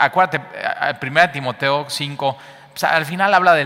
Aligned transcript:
acuérdate, 0.00 0.40
1 1.06 1.30
Timoteo 1.30 1.86
5, 1.88 2.36
al 2.82 3.04
final 3.04 3.34
habla 3.34 3.54
de, 3.54 3.64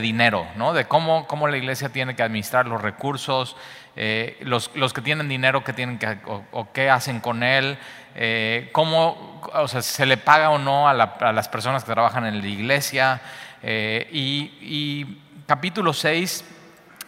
dinero, 0.00 0.46
¿no? 0.56 0.72
de 0.72 0.84
cómo, 0.84 1.26
cómo, 1.26 1.48
la 1.48 1.56
iglesia 1.56 1.88
tiene 1.88 2.14
que 2.14 2.22
administrar 2.22 2.66
los 2.66 2.80
recursos, 2.80 3.56
eh, 3.96 4.38
los, 4.42 4.70
los, 4.74 4.92
que 4.92 5.00
tienen 5.00 5.28
dinero 5.28 5.64
que 5.64 5.72
tienen 5.72 5.98
que, 5.98 6.18
o, 6.24 6.68
qué 6.72 6.88
hacen 6.88 7.20
con 7.20 7.42
él, 7.42 7.76
eh, 8.14 8.70
cómo 8.72 9.40
o 9.52 9.68
sea, 9.68 9.82
se 9.82 10.06
le 10.06 10.16
paga 10.16 10.50
o 10.50 10.58
no 10.58 10.88
a, 10.88 10.94
las 10.94 11.48
personas 11.48 11.84
que 11.84 11.92
trabajan 11.92 12.24
en 12.26 12.40
la 12.40 12.46
iglesia. 12.46 13.20
Eh, 13.62 14.08
y, 14.12 14.52
y, 14.60 15.18
capítulo 15.46 15.92
6 15.92 16.44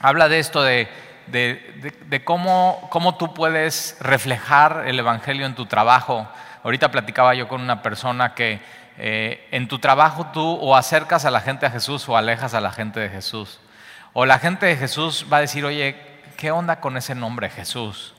habla 0.00 0.28
de 0.28 0.38
esto 0.38 0.62
de, 0.62 0.88
de, 1.28 1.94
de 2.06 2.24
cómo, 2.24 2.88
cómo 2.90 3.16
tú 3.16 3.32
puedes 3.32 3.96
reflejar 4.00 4.84
el 4.86 4.98
Evangelio 4.98 5.46
en 5.46 5.54
tu 5.54 5.66
trabajo. 5.66 6.28
Ahorita 6.64 6.90
platicaba 6.90 7.34
yo 7.34 7.46
con 7.46 7.60
una 7.60 7.82
persona 7.82 8.34
que 8.34 8.60
eh, 8.96 9.46
en 9.50 9.68
tu 9.68 9.78
trabajo 9.78 10.28
tú 10.32 10.58
o 10.60 10.74
acercas 10.74 11.26
a 11.26 11.30
la 11.30 11.40
gente 11.40 11.66
a 11.66 11.70
Jesús 11.70 12.08
o 12.08 12.16
alejas 12.16 12.54
a 12.54 12.60
la 12.60 12.72
gente 12.72 13.00
de 13.00 13.10
Jesús. 13.10 13.60
O 14.14 14.24
la 14.24 14.38
gente 14.38 14.66
de 14.66 14.76
Jesús 14.76 15.26
va 15.30 15.36
a 15.36 15.40
decir, 15.40 15.64
oye, 15.64 15.96
¿qué 16.38 16.50
onda 16.50 16.80
con 16.80 16.96
ese 16.96 17.14
nombre 17.14 17.50
Jesús? 17.50 18.14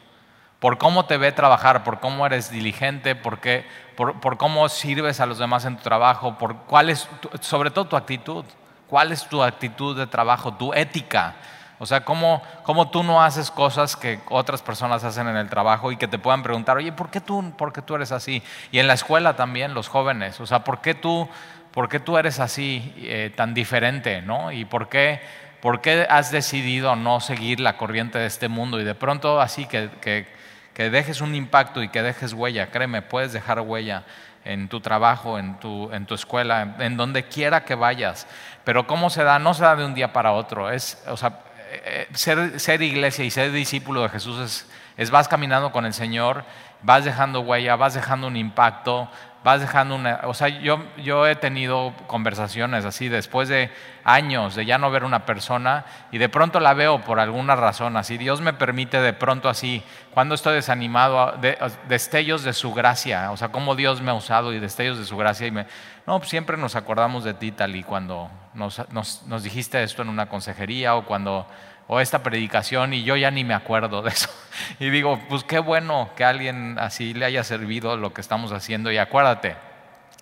Por 0.59 0.77
cómo 0.77 1.05
te 1.05 1.17
ve 1.17 1.31
trabajar, 1.31 1.83
por 1.83 1.99
cómo 1.99 2.25
eres 2.25 2.51
diligente, 2.51 3.15
por, 3.15 3.39
qué, 3.39 3.65
por, 3.95 4.37
cómo 4.37 4.69
sirves 4.69 5.19
a 5.19 5.25
los 5.25 5.39
demás 5.39 5.65
en 5.65 5.77
tu 5.77 5.83
trabajo, 5.83 6.37
por 6.37 6.57
cuál 6.63 6.89
es, 6.89 7.07
sobre 7.41 7.71
todo 7.71 7.85
tu 7.85 7.95
actitud, 7.95 8.45
cuál 8.87 9.11
es 9.11 9.27
tu 9.27 9.41
actitud 9.41 9.97
de 9.97 10.07
trabajo, 10.07 10.53
tu 10.53 10.73
ética. 10.73 11.33
O 11.77 11.85
sea, 11.85 12.05
¿cómo, 12.05 12.41
¿cómo, 12.63 12.89
tú 12.89 13.03
no 13.03 13.21
haces 13.21 13.51
cosas 13.51 13.95
que 13.95 14.19
otras 14.29 14.61
personas 14.61 15.03
hacen 15.03 15.27
en 15.27 15.35
el 15.35 15.49
trabajo 15.49 15.91
y 15.91 15.97
que 15.97 16.07
te 16.07 16.17
puedan 16.17 16.41
preguntar, 16.41 16.77
oye, 16.77 16.91
¿por 16.91 17.09
qué 17.09 17.19
tú, 17.19 17.53
por 17.57 17.73
qué 17.73 17.81
tú 17.81 17.95
eres 17.95 18.11
así? 18.11 18.41
Y 18.71 18.79
en 18.79 18.87
la 18.87 18.93
escuela 18.93 19.35
también, 19.35 19.73
los 19.73 19.89
jóvenes, 19.89 20.39
o 20.39 20.45
sea, 20.45 20.63
¿por 20.63 20.79
qué 20.79 20.95
tú, 20.95 21.27
por 21.71 21.89
qué 21.89 21.99
tú 21.99 22.17
eres 22.17 22.39
así, 22.39 22.93
eh, 22.97 23.33
tan 23.35 23.53
diferente? 23.53 24.21
¿no? 24.21 24.53
¿Y 24.53 24.63
por 24.63 24.87
qué, 24.87 25.21
por 25.61 25.81
qué 25.81 26.07
has 26.09 26.31
decidido 26.31 26.95
no 26.95 27.19
seguir 27.19 27.59
la 27.59 27.75
corriente 27.75 28.19
de 28.19 28.27
este 28.27 28.47
mundo? 28.47 28.79
Y 28.79 28.85
de 28.85 28.95
pronto 28.95 29.41
así 29.41 29.65
que, 29.65 29.89
que, 29.99 30.27
que 30.73 30.89
dejes 30.89 31.19
un 31.19 31.35
impacto 31.35 31.83
y 31.83 31.89
que 31.89 32.01
dejes 32.01 32.31
huella, 32.31 32.67
créeme, 32.67 33.01
puedes 33.01 33.33
dejar 33.33 33.59
huella 33.59 34.03
en 34.45 34.69
tu 34.69 34.79
trabajo, 34.79 35.39
en 35.39 35.59
tu, 35.59 35.91
en 35.91 36.05
tu 36.05 36.13
escuela, 36.13 36.75
en 36.79 36.95
donde 36.95 37.23
quiera 37.23 37.65
que 37.65 37.75
vayas. 37.75 38.27
Pero 38.63 38.87
¿cómo 38.87 39.09
se 39.09 39.23
da? 39.23 39.39
No 39.39 39.53
se 39.53 39.63
da 39.63 39.75
de 39.75 39.83
un 39.83 39.95
día 39.95 40.13
para 40.13 40.31
otro. 40.31 40.69
Es, 40.69 41.03
o 41.07 41.17
sea, 41.17 41.39
eh, 41.87 42.07
ser, 42.15 42.81
iglesia 42.81 43.23
y 43.23 43.29
ser 43.29 43.51
discípulo 43.51 44.01
de 44.01 44.09
Jesús 44.09 44.67
es, 44.97 45.11
vas 45.11 45.27
caminando 45.27 45.71
con 45.71 45.85
el 45.85 45.93
Señor, 45.93 46.43
vas 46.81 47.05
dejando 47.05 47.41
huella, 47.41 47.75
vas 47.75 47.93
dejando 47.93 48.25
un 48.25 48.37
impacto, 48.37 49.07
vas 49.43 49.61
dejando 49.61 49.93
una... 49.93 50.21
O 50.23 50.33
sea, 50.33 50.47
yo, 50.47 50.83
yo 50.97 51.27
he 51.27 51.35
tenido 51.35 51.93
conversaciones 52.07 52.85
así 52.85 53.07
después 53.07 53.49
de 53.49 53.69
años 54.03 54.55
de 54.55 54.65
ya 54.65 54.79
no 54.79 54.89
ver 54.89 55.03
una 55.03 55.27
persona 55.27 55.85
y 56.11 56.17
de 56.17 56.27
pronto 56.27 56.59
la 56.59 56.73
veo 56.73 57.01
por 57.01 57.19
alguna 57.19 57.55
razón, 57.55 57.97
así. 57.97 58.17
Dios 58.17 58.41
me 58.41 58.53
permite 58.53 58.99
de 58.99 59.13
pronto 59.13 59.47
así, 59.47 59.83
cuando 60.11 60.33
estoy 60.33 60.55
desanimado, 60.55 61.33
de, 61.33 61.55
destellos 61.87 62.43
de 62.43 62.53
su 62.53 62.73
gracia, 62.73 63.29
o 63.29 63.37
sea, 63.37 63.49
cómo 63.49 63.75
Dios 63.75 64.01
me 64.01 64.09
ha 64.09 64.15
usado 64.15 64.53
y 64.53 64.59
destellos 64.59 64.97
de 64.97 65.05
su 65.05 65.17
gracia 65.17 65.45
y 65.45 65.51
me... 65.51 65.67
No, 66.07 66.17
pues 66.17 66.31
siempre 66.31 66.57
nos 66.57 66.75
acordamos 66.75 67.23
de 67.23 67.35
ti, 67.35 67.51
tal 67.51 67.75
y 67.75 67.83
cuando 67.83 68.31
nos, 68.55 68.81
nos 68.91 69.43
dijiste 69.43 69.83
esto 69.83 70.01
en 70.01 70.09
una 70.09 70.27
consejería 70.27 70.95
o 70.95 71.05
cuando 71.05 71.47
o 71.87 71.99
esta 71.99 72.23
predicación 72.23 72.93
y 72.93 73.03
yo 73.03 73.15
ya 73.15 73.31
ni 73.31 73.43
me 73.43 73.53
acuerdo 73.53 74.01
de 74.01 74.11
eso. 74.11 74.29
Y 74.79 74.89
digo, 74.89 75.19
pues 75.27 75.43
qué 75.43 75.59
bueno 75.59 76.09
que 76.15 76.23
alguien 76.23 76.79
así 76.79 77.13
le 77.13 77.25
haya 77.25 77.43
servido 77.43 77.97
lo 77.97 78.13
que 78.13 78.21
estamos 78.21 78.53
haciendo. 78.53 78.89
Y 78.89 78.97
acuérdate, 78.97 79.57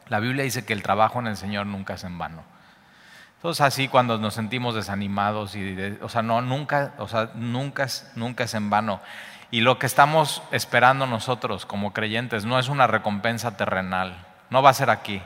la 0.10 0.20
Biblia 0.20 0.44
dice 0.44 0.66
que 0.66 0.74
el 0.74 0.82
trabajo 0.82 1.20
en 1.20 1.28
el 1.28 1.38
Señor 1.38 1.68
nunca 1.68 1.94
es 1.94 2.04
en 2.04 2.18
vano. 2.18 2.44
Entonces 3.36 3.62
así 3.62 3.88
cuando 3.88 4.18
nos 4.18 4.34
sentimos 4.34 4.74
desanimados 4.74 5.56
y 5.56 5.98
o 6.02 6.10
sea, 6.10 6.22
no 6.22 6.42
nunca, 6.42 6.94
o 6.98 7.08
sea, 7.08 7.32
nunca 7.36 7.84
es, 7.84 8.12
nunca 8.16 8.46
es 8.46 8.54
en 8.54 8.70
vano. 8.70 9.02
Y 9.52 9.62
lo 9.62 9.78
que 9.78 9.86
estamos 9.86 10.42
esperando 10.52 11.06
nosotros 11.06 11.66
como 11.66 11.94
creyentes 11.94 12.46
no 12.46 12.58
es 12.58 12.70
una 12.70 12.88
recompensa 12.88 13.56
terrenal, 13.56 14.16
no 14.50 14.64
va 14.64 14.72
a 14.72 14.74
ser 14.74 14.90
aquí. 14.90 15.22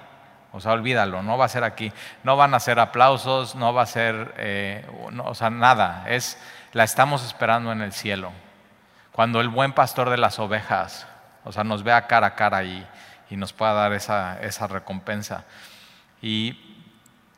O 0.57 0.59
sea, 0.59 0.71
olvídalo, 0.73 1.21
no 1.21 1.37
va 1.37 1.45
a 1.45 1.49
ser 1.49 1.63
aquí. 1.63 1.93
No 2.23 2.35
van 2.35 2.53
a 2.53 2.59
ser 2.59 2.79
aplausos, 2.79 3.55
no 3.55 3.73
va 3.73 3.83
a 3.83 3.85
ser, 3.85 4.33
eh, 4.37 4.85
o 5.23 5.35
sea, 5.35 5.51
nada. 5.51 6.05
Es, 6.09 6.37
la 6.73 6.83
estamos 6.83 7.23
esperando 7.23 7.71
en 7.71 7.81
el 7.81 7.93
cielo. 7.93 8.31
Cuando 9.11 9.39
el 9.39 9.49
buen 9.49 9.73
pastor 9.73 10.09
de 10.09 10.17
las 10.17 10.39
ovejas, 10.39 11.07
o 11.43 11.51
sea, 11.51 11.63
nos 11.63 11.83
vea 11.83 12.07
cara 12.07 12.27
a 12.27 12.35
cara 12.35 12.63
y, 12.63 12.85
y 13.29 13.37
nos 13.37 13.53
pueda 13.53 13.73
dar 13.73 13.93
esa, 13.93 14.39
esa 14.41 14.65
recompensa. 14.67 15.45
Y, 16.21 16.59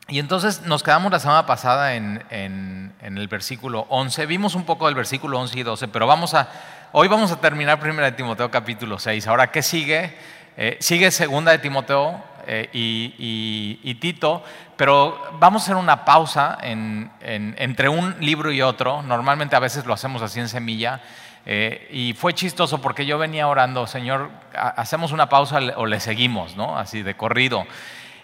y, 0.08 0.18
entonces 0.18 0.62
nos 0.62 0.82
quedamos 0.82 1.12
la 1.12 1.20
semana 1.20 1.44
pasada 1.44 1.94
en, 1.94 2.24
en, 2.30 2.94
el 3.02 3.28
versículo 3.28 3.86
11. 3.90 4.26
Vimos 4.26 4.54
un 4.54 4.64
poco 4.64 4.86
del 4.86 4.94
versículo 4.94 5.38
11 5.38 5.58
y 5.58 5.62
12, 5.62 5.88
pero 5.88 6.06
vamos 6.06 6.32
a, 6.32 6.48
hoy 6.92 7.08
vamos 7.08 7.30
a 7.32 7.40
terminar 7.40 7.78
primero 7.80 8.06
de 8.06 8.12
Timoteo 8.12 8.50
capítulo 8.50 8.98
6. 8.98 9.26
Ahora, 9.26 9.50
¿qué 9.50 9.62
sigue? 9.62 10.16
Eh, 10.56 10.78
sigue 10.80 11.10
segunda 11.10 11.52
de 11.52 11.58
Timoteo 11.58 12.29
eh, 12.52 12.68
y, 12.72 13.94
Tito, 14.00 14.42
pero 14.76 15.36
vamos 15.38 15.62
a 15.62 15.64
hacer 15.66 15.76
una 15.76 16.04
pausa 16.04 16.58
entre 16.60 17.88
un 17.88 18.16
libro 18.18 18.50
y 18.50 18.60
otro. 18.60 19.02
Normalmente 19.02 19.54
a 19.54 19.60
veces 19.60 19.86
lo 19.86 19.94
hacemos 19.94 20.20
así 20.20 20.40
en 20.40 20.48
semilla. 20.48 21.00
Eh, 21.46 21.88
y 21.92 22.12
fue 22.14 22.34
chistoso 22.34 22.82
porque 22.82 23.06
yo 23.06 23.18
venía 23.18 23.46
orando, 23.46 23.86
Señor, 23.86 24.30
hacemos 24.52 25.12
una 25.12 25.28
pausa 25.28 25.60
o 25.76 25.86
le 25.86 26.00
seguimos, 26.00 26.56
¿no? 26.56 26.76
Así 26.76 27.02
de 27.02 27.16
corrido. 27.16 27.66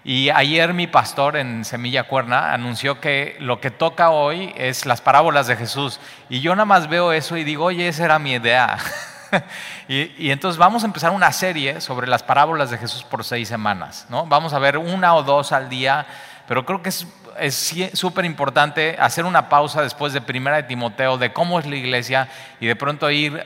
Y 0.03 0.31
ayer 0.31 0.75
mi 0.75 0.89
pastor 0.89 1.37
en 1.37 1.65
Semilla 1.65 2.05
Cuerna 2.05 2.53
anunció 2.53 3.01
que 3.01 3.37
lo 3.39 3.61
que 3.61 3.71
toca 3.71 4.11
hoy 4.11 4.53
es 4.57 4.87
las 4.87 5.01
parábolas 5.01 5.47
de 5.47 5.55
Jesús. 5.55 6.01
Y 6.29 6.41
yo 6.41 6.55
nada 6.57 6.65
más 6.65 6.89
veo 6.89 7.13
eso 7.13 7.37
y 7.37 7.45
digo, 7.45 7.67
oye, 7.67 7.87
esa 7.87 8.05
era 8.05 8.19
mi 8.19 8.33
idea. 8.33 8.77
y, 9.89 10.31
entonces 10.31 10.59
vamos 10.59 10.83
a 10.83 10.87
empezar 10.87 11.13
una 11.13 11.33
serie 11.33 11.81
sobre 11.81 12.07
las 12.07 12.23
parábolas 12.23 12.71
de 12.71 12.79
Jesús 12.79 13.05
por 13.05 13.25
seis 13.25 13.49
semanas. 13.49 14.07
¿no? 14.09 14.27
Vamos 14.27 14.53
a 14.53 14.59
ver 14.59 14.79
una 14.79 15.15
o 15.15 15.23
dos 15.23 15.53
al 15.53 15.69
día, 15.69 16.07
pero 16.47 16.65
creo 16.65 16.83
que 16.83 16.91
es 16.91 17.07
es 17.39 17.75
súper 17.95 18.25
importante 18.25 18.97
hacer 18.99 19.25
una 19.25 19.49
pausa 19.49 19.83
después 19.83 20.13
de 20.13 20.21
Primera 20.21 20.57
de 20.57 20.63
Timoteo, 20.65 21.19
de 21.19 21.33
cómo 21.33 21.59
es 21.59 21.67
la 21.67 21.77
iglesia 21.77 22.29
y 22.61 22.67
de 22.67 22.77
pronto 22.77 23.11
ir 23.11 23.45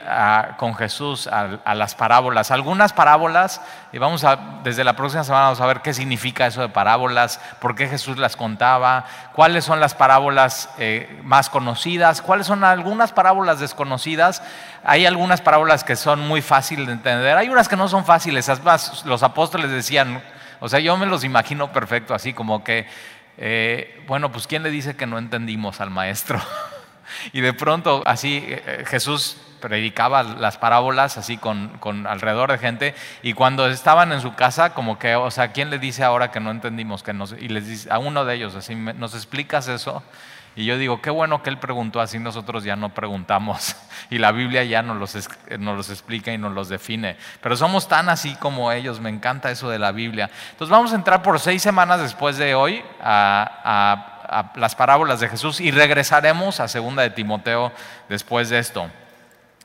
con 0.57 0.75
Jesús 0.75 1.27
a, 1.27 1.75
las 1.75 1.95
parábolas. 1.95 2.51
Algunas 2.51 2.93
parábolas, 2.93 3.61
y 3.91 3.97
vamos 3.97 4.23
a, 4.23 4.59
desde 4.63 4.83
la 4.83 4.95
próxima 4.95 5.23
semana 5.23 5.45
vamos 5.45 5.61
a 5.61 5.65
ver 5.65 5.81
qué 5.81 5.93
significa 5.93 6.47
eso 6.47 6.61
de 6.61 6.69
parábolas, 6.69 7.39
por 7.59 7.75
qué 7.75 7.87
Jesús 7.87 8.17
las 8.17 8.35
contaba, 8.35 9.05
cuáles 9.33 9.65
son 9.65 9.79
las 9.79 9.95
parábolas 9.95 10.69
eh, 10.77 11.19
más 11.23 11.49
conocidas, 11.49 12.21
cuáles 12.21 12.47
son 12.47 12.63
algunas 12.63 13.11
parábolas 13.11 13.59
desconocidas. 13.59 14.43
Hay 14.83 15.05
algunas 15.05 15.41
parábolas 15.41 15.83
que 15.83 15.95
son 15.95 16.27
muy 16.27 16.41
fáciles 16.41 16.87
de 16.87 16.93
entender, 16.93 17.37
hay 17.37 17.49
unas 17.49 17.67
que 17.67 17.75
no 17.75 17.87
son 17.87 18.05
fáciles, 18.05 18.49
los 19.05 19.23
apóstoles 19.23 19.69
decían, 19.71 20.21
o 20.59 20.69
sea, 20.69 20.79
yo 20.79 20.95
me 20.95 21.07
los 21.07 21.23
imagino 21.23 21.71
perfecto, 21.71 22.13
así 22.13 22.33
como 22.33 22.63
que 22.63 22.87
eh, 23.43 24.03
bueno, 24.05 24.31
pues 24.31 24.45
¿quién 24.45 24.61
le 24.61 24.69
dice 24.69 24.95
que 24.95 25.07
no 25.07 25.17
entendimos 25.17 25.81
al 25.81 25.89
maestro? 25.89 26.39
y 27.33 27.41
de 27.41 27.53
pronto 27.53 28.03
así 28.05 28.37
eh, 28.37 28.63
eh, 28.67 28.83
Jesús 28.85 29.35
predicaba 29.59 30.21
las 30.21 30.59
parábolas 30.59 31.17
así 31.17 31.37
con, 31.37 31.71
alrededor 32.05 32.51
de 32.51 32.59
gente 32.59 32.95
y 33.23 33.33
cuando 33.33 33.67
estaban 33.67 34.11
en 34.11 34.21
su 34.21 34.35
casa 34.35 34.75
como 34.75 34.99
que, 34.99 35.15
o 35.15 35.31
sea, 35.31 35.53
¿quién 35.53 35.71
le 35.71 35.79
dice 35.79 36.03
ahora 36.03 36.29
que 36.29 36.39
no 36.39 36.51
entendimos? 36.51 37.01
Que 37.01 37.13
nos, 37.13 37.33
y 37.33 37.47
les 37.47 37.65
dice 37.67 37.91
a 37.91 37.97
uno 37.97 38.25
de 38.25 38.35
ellos 38.35 38.53
así, 38.53 38.75
¿nos 38.75 39.15
explicas 39.15 39.67
eso? 39.67 40.03
Y 40.55 40.65
yo 40.65 40.77
digo, 40.77 41.01
qué 41.01 41.09
bueno 41.09 41.41
que 41.41 41.49
él 41.49 41.59
preguntó 41.59 42.01
así, 42.01 42.19
nosotros 42.19 42.63
ya 42.63 42.75
no 42.75 42.89
preguntamos. 42.93 43.75
Y 44.09 44.17
la 44.17 44.33
Biblia 44.33 44.63
ya 44.65 44.81
nos 44.81 44.97
los, 44.97 45.29
nos 45.57 45.77
los 45.77 45.89
explica 45.89 46.33
y 46.33 46.37
nos 46.37 46.51
los 46.51 46.67
define. 46.67 47.15
Pero 47.39 47.55
somos 47.55 47.87
tan 47.87 48.09
así 48.09 48.35
como 48.35 48.69
ellos, 48.73 48.99
me 48.99 49.09
encanta 49.09 49.49
eso 49.49 49.69
de 49.69 49.79
la 49.79 49.93
Biblia. 49.93 50.29
Entonces 50.51 50.69
vamos 50.69 50.91
a 50.91 50.95
entrar 50.95 51.21
por 51.21 51.39
seis 51.39 51.61
semanas 51.61 52.01
después 52.01 52.35
de 52.37 52.53
hoy 52.53 52.83
a, 53.01 54.49
las 54.55 54.75
parábolas 54.75 55.21
de 55.21 55.29
Jesús 55.29 55.61
y 55.61 55.71
regresaremos 55.71 56.59
a 56.59 56.67
segunda 56.67 57.03
de 57.03 57.11
Timoteo 57.11 57.71
después 58.09 58.49
de 58.49 58.59
esto. 58.59 58.89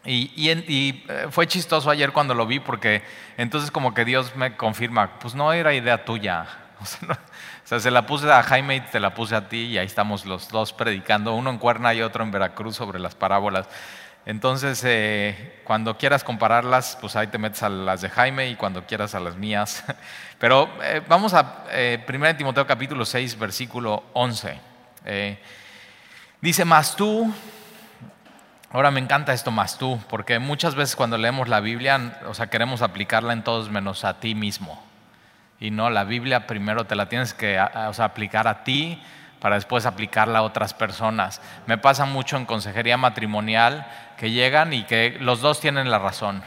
Y, 0.05 0.31
y, 0.37 1.05
eh, 1.09 1.27
fue 1.31 1.49
chistoso 1.49 1.91
ayer 1.91 2.13
cuando 2.13 2.35
lo 2.35 2.47
vi 2.47 2.61
porque 2.61 3.03
entonces 3.37 3.73
como 3.73 3.95
que 3.95 4.05
Dios 4.05 4.37
me 4.37 4.57
confirma, 4.57 5.19
pues 5.19 5.35
no 5.35 5.53
era 5.53 5.75
idea 5.75 6.05
tuya. 6.05 6.47
O 7.67 7.69
sea, 7.69 7.81
se 7.81 7.91
la 7.91 8.07
puse 8.07 8.31
a 8.31 8.45
Jaime 8.45 8.77
y 8.77 8.81
te 8.81 9.01
la 9.01 9.13
puse 9.13 9.35
a 9.35 9.49
ti 9.49 9.63
y 9.63 9.79
ahí 9.79 9.87
estamos 9.87 10.25
los 10.25 10.49
dos 10.51 10.73
predicando, 10.73 11.35
uno 11.35 11.51
en 11.51 11.59
Cuerna 11.59 11.93
y 11.95 12.01
otro 12.01 12.23
en 12.23 12.31
Veracruz 12.31 12.77
sobre 12.77 13.01
las 13.01 13.17
parábolas. 13.17 13.69
Entonces, 14.25 14.83
eh, 14.85 15.61
cuando 15.65 15.99
quieras 15.99 16.23
compararlas, 16.23 16.97
pues 17.01 17.17
ahí 17.17 17.27
te 17.27 17.39
metes 17.39 17.65
a 17.65 17.69
las 17.69 18.03
de 18.03 18.09
Jaime 18.09 18.49
y 18.51 18.55
cuando 18.55 18.87
quieras 18.87 19.17
a 19.17 19.21
las 19.21 19.35
mías. 19.35 19.83
Pero 20.39 20.69
eh, 20.83 21.03
vamos 21.09 21.35
a 21.35 21.65
eh, 21.71 22.05
1 22.09 22.37
Timoteo 22.37 22.67
capítulo 22.67 23.05
6, 23.05 23.37
versículo 23.39 24.05
11. 24.13 24.61
Eh, 25.05 25.39
dice, 26.41 26.65
más 26.65 26.95
tú, 26.95 27.33
ahora 28.71 28.91
me 28.91 29.01
encanta 29.01 29.33
esto, 29.33 29.51
más 29.51 29.79
tú, 29.79 30.01
porque 30.09 30.39
muchas 30.39 30.75
veces 30.75 30.95
cuando 30.95 31.17
leemos 31.19 31.49
la 31.49 31.61
Biblia, 31.61 32.21
o 32.27 32.35
sea, 32.35 32.49
queremos 32.49 32.83
aplicarla 32.83 33.33
en 33.33 33.43
todos 33.45 33.71
menos 33.71 34.05
a 34.05 34.21
ti 34.21 34.35
mismo. 34.35 34.85
Y 35.59 35.71
no, 35.71 35.91
la 35.91 36.05
Biblia 36.05 36.47
primero 36.47 36.85
te 36.85 36.97
la 36.97 37.09
tienes 37.09 37.35
que 37.35 37.59
aplicar 37.59 38.47
a 38.49 38.65
ti 38.65 39.03
para 39.41 39.57
después 39.57 39.87
aplicarla 39.87 40.41
a 40.41 40.43
otras 40.43 40.75
personas. 40.75 41.41
Me 41.67 41.79
pasa 41.79 42.05
mucho 42.05 42.37
en 42.37 42.47
consejería 42.47 42.97
matrimonial 42.97 43.87
que 44.17 44.31
llegan 44.31 44.73
y 44.73 44.85
que 44.85 45.17
los 45.21 45.41
dos 45.41 45.61
tienen 45.61 45.91
la 45.91 45.99
razón 45.99 46.43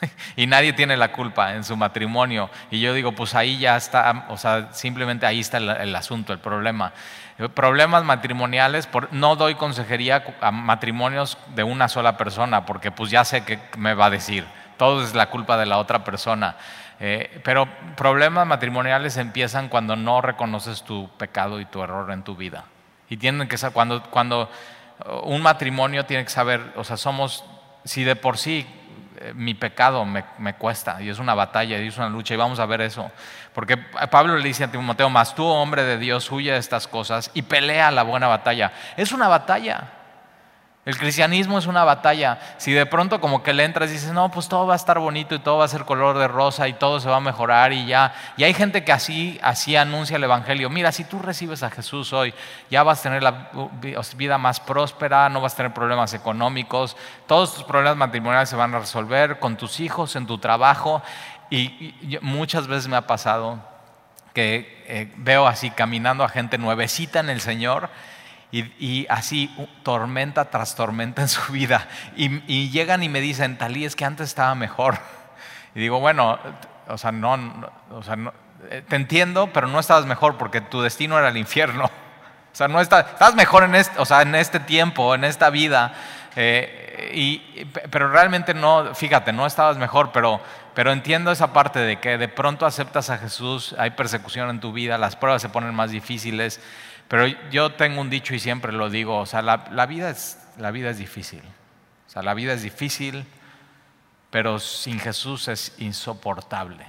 y 0.36 0.46
nadie 0.46 0.72
tiene 0.72 0.96
la 0.96 1.12
culpa 1.12 1.54
en 1.54 1.64
su 1.64 1.76
matrimonio. 1.76 2.50
Y 2.70 2.80
yo 2.80 2.94
digo, 2.94 3.12
pues 3.12 3.34
ahí 3.34 3.58
ya 3.58 3.76
está, 3.76 4.26
o 4.28 4.36
sea, 4.36 4.72
simplemente 4.72 5.26
ahí 5.26 5.40
está 5.40 5.58
el, 5.58 5.94
asunto, 5.94 6.32
el 6.32 6.38
problema. 6.38 6.92
Problemas 7.54 8.04
matrimoniales, 8.04 8.88
no 9.12 9.36
doy 9.36 9.54
consejería 9.54 10.24
a 10.40 10.50
matrimonios 10.50 11.38
de 11.54 11.62
una 11.62 11.88
sola 11.88 12.16
persona, 12.16 12.66
porque 12.66 12.90
pues 12.90 13.10
ya 13.10 13.24
sé 13.24 13.44
que 13.44 13.58
me 13.78 13.94
va 13.94 14.06
a 14.06 14.10
decir, 14.10 14.44
todo 14.76 15.02
es 15.02 15.14
la 15.14 15.30
culpa 15.30 15.56
de 15.56 15.66
la 15.66 15.78
otra 15.78 16.04
persona. 16.04 16.56
Eh, 17.00 17.40
pero 17.42 17.66
problemas 17.96 18.46
matrimoniales 18.46 19.16
empiezan 19.16 19.68
cuando 19.68 19.96
no 19.96 20.20
reconoces 20.20 20.82
tu 20.82 21.08
pecado 21.16 21.60
y 21.60 21.64
tu 21.64 21.82
error 21.82 22.12
en 22.12 22.22
tu 22.22 22.36
vida. 22.36 22.64
Y 23.08 23.16
tienen 23.16 23.48
que 23.48 23.56
ser, 23.56 23.72
cuando, 23.72 24.02
cuando 24.04 24.50
un 25.22 25.42
matrimonio 25.42 26.04
tiene 26.04 26.24
que 26.24 26.30
saber, 26.30 26.60
o 26.76 26.84
sea, 26.84 26.96
somos, 26.96 27.44
si 27.84 28.04
de 28.04 28.16
por 28.16 28.38
sí 28.38 28.66
eh, 29.20 29.32
mi 29.34 29.54
pecado 29.54 30.04
me, 30.04 30.54
cuesta 30.54 31.00
y 31.02 31.08
es 31.08 31.18
una 31.18 31.34
batalla 31.34 31.78
y 31.78 31.88
es 31.88 31.96
una 31.96 32.08
lucha 32.08 32.34
y 32.34 32.36
vamos 32.36 32.58
a 32.58 32.66
ver 32.66 32.80
eso. 32.80 33.10
Porque 33.54 33.76
Pablo 33.76 34.36
le 34.36 34.44
dice 34.44 34.64
a 34.64 34.70
Timoteo, 34.70 35.10
más 35.10 35.34
tú, 35.34 35.44
hombre 35.44 35.82
de 35.84 35.98
Dios, 35.98 36.30
huye 36.30 36.52
de 36.52 36.58
estas 36.58 36.86
cosas 36.86 37.30
y 37.34 37.42
pelea 37.42 37.90
la 37.90 38.02
buena 38.02 38.28
batalla. 38.28 38.72
Es 38.96 39.12
una 39.12 39.28
batalla. 39.28 39.99
El 40.86 40.96
cristianismo 40.96 41.58
es 41.58 41.66
una 41.66 41.84
batalla. 41.84 42.38
Si 42.56 42.72
de 42.72 42.86
pronto 42.86 43.20
como 43.20 43.42
que 43.42 43.52
le 43.52 43.64
entras 43.64 43.90
y 43.90 43.94
dices, 43.94 44.12
no, 44.12 44.30
pues 44.30 44.48
todo 44.48 44.66
va 44.66 44.72
a 44.72 44.76
estar 44.76 44.98
bonito 44.98 45.34
y 45.34 45.38
todo 45.38 45.58
va 45.58 45.66
a 45.66 45.68
ser 45.68 45.84
color 45.84 46.16
de 46.16 46.26
rosa 46.26 46.68
y 46.68 46.72
todo 46.72 47.00
se 47.00 47.08
va 47.10 47.16
a 47.16 47.20
mejorar 47.20 47.74
y 47.74 47.86
ya. 47.86 48.14
Y 48.38 48.44
hay 48.44 48.54
gente 48.54 48.82
que 48.82 48.90
así, 48.90 49.38
así 49.42 49.76
anuncia 49.76 50.16
el 50.16 50.24
Evangelio. 50.24 50.70
Mira, 50.70 50.90
si 50.90 51.04
tú 51.04 51.18
recibes 51.18 51.62
a 51.62 51.70
Jesús 51.70 52.14
hoy, 52.14 52.32
ya 52.70 52.82
vas 52.82 53.00
a 53.00 53.02
tener 53.02 53.22
la 53.22 53.50
vida 54.16 54.38
más 54.38 54.58
próspera, 54.58 55.28
no 55.28 55.42
vas 55.42 55.52
a 55.52 55.56
tener 55.58 55.74
problemas 55.74 56.14
económicos, 56.14 56.96
todos 57.26 57.54
tus 57.54 57.64
problemas 57.64 57.98
matrimoniales 57.98 58.48
se 58.48 58.56
van 58.56 58.74
a 58.74 58.78
resolver 58.78 59.38
con 59.38 59.58
tus 59.58 59.80
hijos, 59.80 60.16
en 60.16 60.26
tu 60.26 60.38
trabajo. 60.38 61.02
Y, 61.50 61.94
muchas 62.22 62.66
veces 62.68 62.88
me 62.88 62.96
ha 62.96 63.06
pasado 63.06 63.58
que 64.32 64.82
eh, 64.86 65.12
veo 65.16 65.46
así 65.46 65.70
caminando 65.70 66.24
a 66.24 66.28
gente 66.28 66.56
nuevecita 66.56 67.20
en 67.20 67.28
el 67.28 67.42
Señor 67.42 67.90
y, 68.52 69.06
así 69.08 69.54
tormenta 69.82 70.50
tras 70.50 70.74
tormenta 70.74 71.22
en 71.22 71.28
su 71.28 71.52
vida. 71.52 71.88
Y, 72.16 72.70
llegan 72.70 73.02
y 73.02 73.08
me 73.08 73.20
dicen, 73.20 73.58
Talí, 73.58 73.84
es 73.84 73.96
que 73.96 74.04
antes 74.04 74.28
estaba 74.28 74.54
mejor. 74.54 74.98
Y 75.74 75.80
digo, 75.80 76.00
bueno, 76.00 76.38
o 76.88 76.98
sea, 76.98 77.12
no, 77.12 77.38
o 77.90 78.02
sea, 78.02 78.16
eh, 78.70 78.82
te 78.86 78.96
entiendo, 78.96 79.50
pero 79.52 79.68
no 79.68 79.78
estabas 79.78 80.06
mejor 80.06 80.36
porque 80.36 80.60
tu 80.60 80.82
destino 80.82 81.18
era 81.18 81.28
el 81.28 81.36
infierno. 81.36 81.84
O 81.84 82.56
sea, 82.56 82.66
no 82.66 82.80
estás, 82.80 83.06
estás 83.06 83.34
mejor 83.34 83.62
en 83.62 83.76
este, 83.76 83.98
o 84.00 84.04
sea, 84.04 84.22
en 84.22 84.34
este 84.34 84.58
tiempo, 84.58 85.14
en 85.14 85.24
esta 85.24 85.50
vida. 85.50 85.92
Eh, 86.36 87.12
y, 87.14 87.64
pero 87.90 88.10
realmente 88.10 88.54
no, 88.54 88.94
fíjate, 88.94 89.32
no 89.32 89.46
estabas 89.46 89.76
mejor, 89.76 90.10
pero, 90.12 90.40
pero 90.74 90.92
entiendo 90.92 91.30
esa 91.30 91.52
parte 91.52 91.78
de 91.78 92.00
que 92.00 92.18
de 92.18 92.28
pronto 92.28 92.66
aceptas 92.66 93.10
a 93.10 93.18
Jesús, 93.18 93.74
hay 93.78 93.90
persecución 93.90 94.50
en 94.50 94.60
tu 94.60 94.72
vida, 94.72 94.98
las 94.98 95.16
pruebas 95.16 95.42
se 95.42 95.48
ponen 95.48 95.74
más 95.74 95.90
difíciles. 95.90 96.60
Pero 97.10 97.26
yo 97.50 97.72
tengo 97.72 98.00
un 98.00 98.08
dicho 98.08 98.36
y 98.36 98.38
siempre 98.38 98.70
lo 98.70 98.88
digo, 98.88 99.18
o 99.18 99.26
sea, 99.26 99.42
la, 99.42 99.56
vida, 99.86 100.10
es, 100.10 100.38
la 100.58 100.70
vida 100.70 100.90
es 100.90 100.98
difícil. 100.98 101.42
O 102.06 102.08
sea, 102.08 102.22
la 102.22 102.34
vida 102.34 102.52
es 102.52 102.62
difícil, 102.62 103.26
pero 104.30 104.60
sin 104.60 105.00
Jesús 105.00 105.48
es 105.48 105.74
insoportable. 105.78 106.84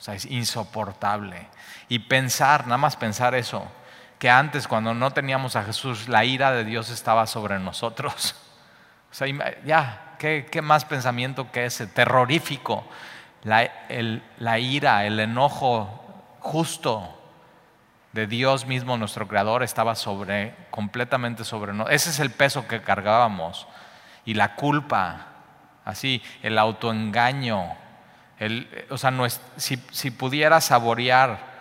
O 0.00 0.02
sea, 0.02 0.14
es 0.14 0.24
insoportable. 0.24 1.46
Y 1.88 2.00
pensar, 2.00 2.64
nada 2.64 2.76
más 2.76 2.96
pensar 2.96 3.36
eso, 3.36 3.64
que 4.18 4.28
antes 4.28 4.66
cuando 4.66 4.94
no 4.94 5.12
teníamos 5.12 5.54
a 5.54 5.62
Jesús, 5.62 6.08
la 6.08 6.24
ira 6.24 6.50
de 6.50 6.64
Dios 6.64 6.90
estaba 6.90 7.28
sobre 7.28 7.60
nosotros. 7.60 8.34
O 9.12 9.14
sea, 9.14 9.28
ya, 9.66 10.16
¿qué, 10.18 10.62
más 10.62 10.86
pensamiento 10.86 11.52
que 11.52 11.66
ese? 11.66 11.86
Terrorífico. 11.86 12.82
La, 13.42 13.70
la 14.38 14.58
ira, 14.58 15.04
el 15.04 15.20
enojo 15.20 16.02
justo 16.40 17.21
de 18.12 18.26
Dios 18.26 18.66
mismo, 18.66 18.96
nuestro 18.96 19.26
Creador, 19.26 19.62
estaba 19.62 19.94
sobre, 19.94 20.54
completamente 20.70 21.44
sobre 21.44 21.72
nosotros. 21.72 21.94
Ese 21.94 22.10
es 22.10 22.20
el 22.20 22.30
peso 22.30 22.68
que 22.68 22.82
cargábamos. 22.82 23.66
Y 24.24 24.34
la 24.34 24.54
culpa, 24.54 25.26
así, 25.84 26.22
el 26.42 26.58
autoengaño. 26.58 27.74
O 28.90 28.98
sea, 28.98 29.12
si, 29.56 30.10
pudieras 30.10 30.64
saborear 30.64 31.52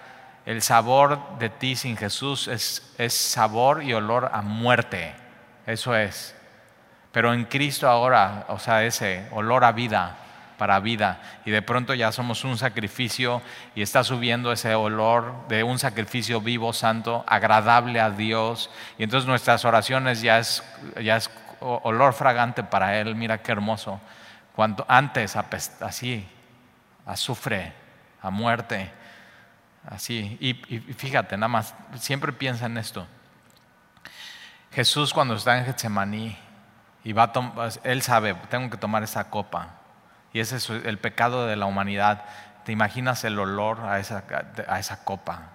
el 0.46 0.62
sabor 0.62 1.38
de 1.40 1.50
ti 1.50 1.76
sin 1.76 1.96
Jesús, 1.96 2.48
es, 2.48 2.94
es 2.98 3.14
sabor 3.14 3.84
y 3.84 3.94
olor 3.94 4.30
a 4.34 4.42
muerte. 4.42 5.14
Eso 5.66 5.96
es. 5.96 6.36
Pero 7.12 7.34
en 7.34 7.46
Cristo 7.46 7.88
ahora, 7.88 8.46
o 8.50 8.60
sea, 8.60 8.84
ese 8.84 9.28
olor 9.32 9.64
a 9.64 9.72
vida, 9.72 10.18
para 10.62 10.80
vida. 10.80 11.20
Y 11.44 11.50
de 11.50 11.64
pronto 11.64 11.96
ya 11.96 12.12
somos 12.12 12.44
un 12.44 12.56
sacrificio 12.56 13.42
y 13.74 13.82
está 13.82 14.04
subiendo 14.04 14.52
ese 14.52 14.76
olor 14.76 15.48
de 15.48 15.64
un 15.64 15.80
sacrificio 15.80 16.40
vivo, 16.40 16.72
santo, 16.72 17.26
agradable 17.28 18.00
a 18.00 18.12
Dios. 18.12 18.70
Y 19.00 19.04
entonces 19.04 19.28
nuestras 19.28 19.66
oraciones 19.66 20.22
ya 20.22 20.38
es, 20.38 20.64
ya 21.02 21.18
es 21.18 21.32
olor 21.62 22.14
fragante 22.14 22.62
para 22.64 23.00
Él. 23.00 23.16
Mira 23.16 23.40
qué 23.40 23.54
hermoso. 23.54 24.00
Cuanto 24.56 24.86
antes 24.88 25.36
así, 25.36 26.28
azufre, 27.08 27.74
a 28.22 28.30
muerte. 28.30 28.92
Así. 29.90 30.38
Y, 30.40 30.54
fíjate, 30.94 31.38
nada 31.38 31.48
más, 31.48 31.74
siempre 31.96 32.32
piensa 32.34 32.68
en 32.68 32.78
esto. 32.78 33.08
Jesús 34.72 35.12
cuando 35.12 35.34
está 35.34 35.58
en 35.58 35.66
Getsemaní 35.66 36.38
y 37.04 37.14
va 37.14 37.24
a 37.34 37.70
él 37.84 38.04
sabe, 38.04 38.36
tengo 38.52 38.70
que 38.70 38.78
tomar 38.78 39.02
esa 39.02 39.28
copa 39.28 39.81
y 40.34 40.40
ese 40.40 40.58
es 40.58 40.70
el 40.70 40.98
pecado 40.98 41.46
de 41.46 41.56
la 41.56 41.66
humanidad. 41.66 42.24
¿Te 42.64 42.72
imaginas 42.72 43.24
el 43.24 43.38
olor 43.40 43.82
a 43.82 44.00
esa, 44.00 44.24
a 44.68 44.80
esa 44.80 45.04
copa? 45.04 45.50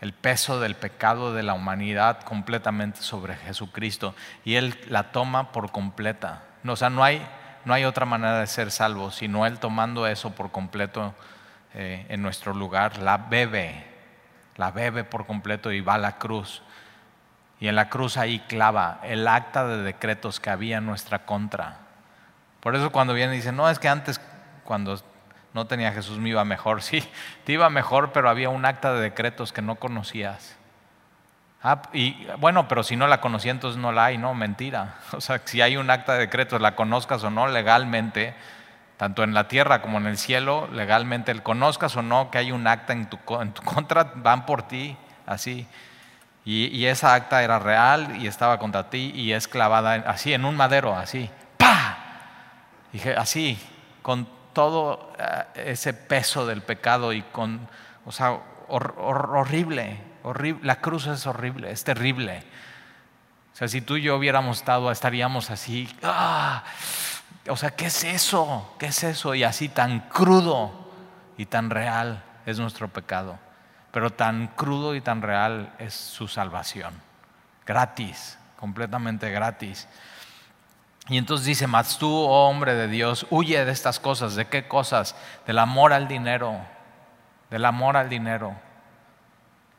El 0.00 0.12
peso 0.12 0.60
del 0.60 0.76
pecado 0.76 1.34
de 1.34 1.42
la 1.42 1.54
humanidad 1.54 2.22
completamente 2.22 3.00
sobre 3.00 3.34
Jesucristo. 3.36 4.14
Y 4.44 4.54
Él 4.54 4.78
la 4.88 5.10
toma 5.10 5.50
por 5.50 5.72
completa. 5.72 6.42
O 6.64 6.76
sea, 6.76 6.88
no 6.88 7.02
hay, 7.02 7.26
no 7.64 7.74
hay 7.74 7.84
otra 7.84 8.06
manera 8.06 8.38
de 8.38 8.46
ser 8.46 8.70
salvo, 8.70 9.10
sino 9.10 9.44
Él 9.44 9.58
tomando 9.58 10.06
eso 10.06 10.34
por 10.34 10.52
completo 10.52 11.14
eh, 11.74 12.06
en 12.08 12.22
nuestro 12.22 12.54
lugar. 12.54 12.98
La 12.98 13.16
bebe, 13.16 13.86
la 14.56 14.70
bebe 14.70 15.02
por 15.02 15.26
completo 15.26 15.72
y 15.72 15.80
va 15.80 15.94
a 15.94 15.98
la 15.98 16.18
cruz. 16.18 16.62
Y 17.58 17.66
en 17.66 17.74
la 17.74 17.88
cruz 17.88 18.18
ahí 18.18 18.38
clava 18.46 19.00
el 19.02 19.26
acta 19.26 19.66
de 19.66 19.82
decretos 19.82 20.38
que 20.38 20.50
había 20.50 20.76
en 20.76 20.86
nuestra 20.86 21.24
contra 21.24 21.87
por 22.60 22.74
eso 22.76 22.90
cuando 22.90 23.14
vienen 23.14 23.34
y 23.34 23.38
dicen, 23.38 23.56
no, 23.56 23.68
es 23.68 23.78
que 23.78 23.88
antes 23.88 24.20
cuando 24.64 24.98
no 25.54 25.66
tenía 25.66 25.92
Jesús 25.92 26.18
me 26.18 26.30
iba 26.30 26.44
mejor. 26.44 26.82
Sí, 26.88 27.02
te 27.44 27.52
iba 27.52 27.68
mejor, 27.70 28.12
pero 28.12 28.28
había 28.28 28.48
un 28.48 28.64
acta 28.64 28.92
de 28.94 29.00
decretos 29.00 29.52
que 29.52 29.62
no 29.62 29.76
conocías. 29.76 30.56
Ah, 31.62 31.82
y 31.92 32.26
bueno, 32.38 32.68
pero 32.68 32.84
si 32.84 32.94
no 32.94 33.08
la 33.08 33.20
conocía, 33.20 33.50
entonces 33.50 33.80
no 33.80 33.90
la 33.90 34.06
hay, 34.06 34.18
no, 34.18 34.34
mentira. 34.34 34.94
O 35.12 35.20
sea, 35.20 35.40
si 35.44 35.60
hay 35.60 35.76
un 35.76 35.90
acta 35.90 36.14
de 36.14 36.20
decretos, 36.20 36.60
la 36.60 36.76
conozcas 36.76 37.24
o 37.24 37.30
no 37.30 37.48
legalmente, 37.48 38.34
tanto 38.96 39.24
en 39.24 39.34
la 39.34 39.48
tierra 39.48 39.82
como 39.82 39.98
en 39.98 40.06
el 40.06 40.18
cielo, 40.18 40.68
legalmente, 40.72 41.32
el 41.32 41.42
conozcas 41.42 41.96
o 41.96 42.02
no 42.02 42.30
que 42.30 42.38
hay 42.38 42.52
un 42.52 42.66
acta 42.66 42.92
en 42.92 43.08
tu, 43.10 43.18
en 43.40 43.52
tu 43.52 43.62
contra, 43.64 44.12
van 44.14 44.46
por 44.46 44.62
ti, 44.62 44.96
así. 45.26 45.66
Y, 46.44 46.66
y, 46.68 46.86
esa 46.86 47.12
acta 47.12 47.42
era 47.42 47.58
real 47.58 48.16
y 48.16 48.26
estaba 48.26 48.58
contra 48.58 48.88
ti 48.88 49.12
y 49.14 49.32
es 49.32 49.48
clavada 49.48 49.94
así, 50.06 50.32
en 50.32 50.46
un 50.46 50.56
madero, 50.56 50.96
así. 50.96 51.28
Dije, 52.92 53.14
así, 53.14 53.58
con 54.02 54.28
todo 54.52 55.12
eh, 55.18 55.72
ese 55.72 55.92
peso 55.94 56.46
del 56.46 56.62
pecado 56.62 57.12
y 57.12 57.22
con, 57.22 57.68
o 58.04 58.12
sea, 58.12 58.38
horrible, 58.68 60.00
horrible, 60.22 60.66
la 60.66 60.80
cruz 60.80 61.06
es 61.06 61.26
horrible, 61.26 61.70
es 61.70 61.84
terrible. 61.84 62.42
O 63.52 63.56
sea, 63.56 63.68
si 63.68 63.80
tú 63.80 63.96
y 63.96 64.02
yo 64.02 64.16
hubiéramos 64.16 64.58
estado, 64.58 64.90
estaríamos 64.90 65.50
así, 65.50 65.88
¡ah! 66.02 66.64
o 67.48 67.56
sea, 67.56 67.70
¿qué 67.70 67.86
es 67.86 68.04
eso? 68.04 68.74
¿Qué 68.78 68.86
es 68.86 69.02
eso? 69.02 69.34
Y 69.34 69.44
así 69.44 69.68
tan 69.68 70.00
crudo 70.08 70.90
y 71.36 71.46
tan 71.46 71.70
real 71.70 72.22
es 72.46 72.58
nuestro 72.58 72.88
pecado. 72.88 73.38
Pero 73.90 74.10
tan 74.10 74.48
crudo 74.48 74.94
y 74.94 75.00
tan 75.00 75.22
real 75.22 75.72
es 75.78 75.94
su 75.94 76.28
salvación. 76.28 76.94
Gratis, 77.66 78.38
completamente 78.56 79.30
gratis. 79.30 79.88
Y 81.08 81.16
entonces 81.16 81.46
dice, 81.46 81.66
mas 81.66 81.98
tú, 81.98 82.10
oh 82.12 82.48
hombre 82.48 82.74
de 82.74 82.86
Dios, 82.86 83.26
huye 83.30 83.64
de 83.64 83.72
estas 83.72 83.98
cosas. 83.98 84.34
¿De 84.34 84.46
qué 84.46 84.68
cosas? 84.68 85.16
Del 85.46 85.58
amor 85.58 85.92
al 85.92 86.06
dinero, 86.06 86.60
del 87.50 87.64
amor 87.64 87.96
al 87.96 88.10
dinero, 88.10 88.54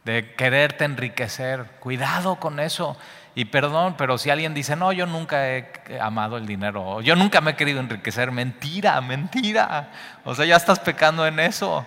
de 0.06 0.34
quererte 0.36 0.86
enriquecer. 0.86 1.66
Cuidado 1.80 2.38
con 2.38 2.60
eso. 2.60 2.98
Y 3.36 3.46
perdón, 3.46 3.94
pero 3.96 4.18
si 4.18 4.32
alguien 4.32 4.56
dice, 4.56 4.76
no, 4.76 4.92
yo 4.92 5.06
nunca 5.06 5.48
he 5.48 5.72
amado 6.02 6.38
el 6.38 6.48
dinero, 6.48 7.00
yo 7.02 7.16
nunca 7.16 7.42
me 7.42 7.52
he 7.52 7.56
querido 7.56 7.80
enriquecer, 7.80 8.32
mentira, 8.32 9.00
mentira. 9.02 9.92
O 10.26 10.34
sea, 10.34 10.46
ya 10.46 10.56
estás 10.56 10.80
pecando 10.80 11.28
en 11.28 11.40
eso. 11.40 11.86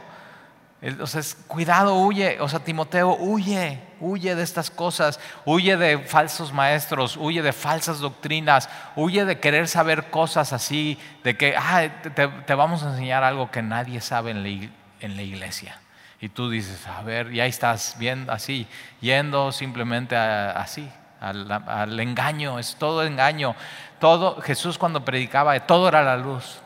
Entonces, 0.80 1.36
cuidado, 1.46 1.96
huye. 1.96 2.40
O 2.40 2.48
sea, 2.48 2.60
Timoteo, 2.60 3.16
huye, 3.18 3.80
huye 4.02 4.34
de 4.34 4.42
estas 4.42 4.70
cosas, 4.70 5.20
huye 5.46 5.76
de 5.76 5.98
falsos 5.98 6.52
maestros, 6.52 7.16
huye 7.16 7.40
de 7.40 7.52
falsas 7.52 8.00
doctrinas, 8.00 8.68
huye 8.96 9.24
de 9.24 9.38
querer 9.38 9.68
saber 9.68 10.10
cosas 10.10 10.52
así, 10.52 10.98
de 11.22 11.36
que 11.36 11.54
ah, 11.56 11.88
te, 12.14 12.54
vamos 12.54 12.82
a 12.82 12.90
enseñar 12.90 13.22
algo 13.22 13.50
que 13.50 13.62
nadie 13.62 14.00
sabe 14.00 14.32
en 14.32 14.42
la, 14.42 15.22
iglesia. 15.22 15.78
Y 16.20 16.28
tú 16.28 16.50
dices, 16.50 16.86
a 16.86 17.02
ver, 17.02 17.32
y 17.32 17.40
ahí 17.40 17.50
estás 17.50 17.96
viendo 17.98 18.32
así, 18.32 18.66
yendo 19.00 19.52
simplemente 19.52 20.16
así, 20.16 20.88
al, 21.20 21.50
al 21.50 21.98
engaño, 22.00 22.58
es 22.58 22.76
todo 22.76 23.04
engaño. 23.04 23.54
Todo, 24.00 24.40
Jesús 24.40 24.78
cuando 24.78 25.04
predicaba, 25.04 25.58
todo 25.60 25.88
era 25.88 26.02
la 26.02 26.16
luz. 26.16 26.60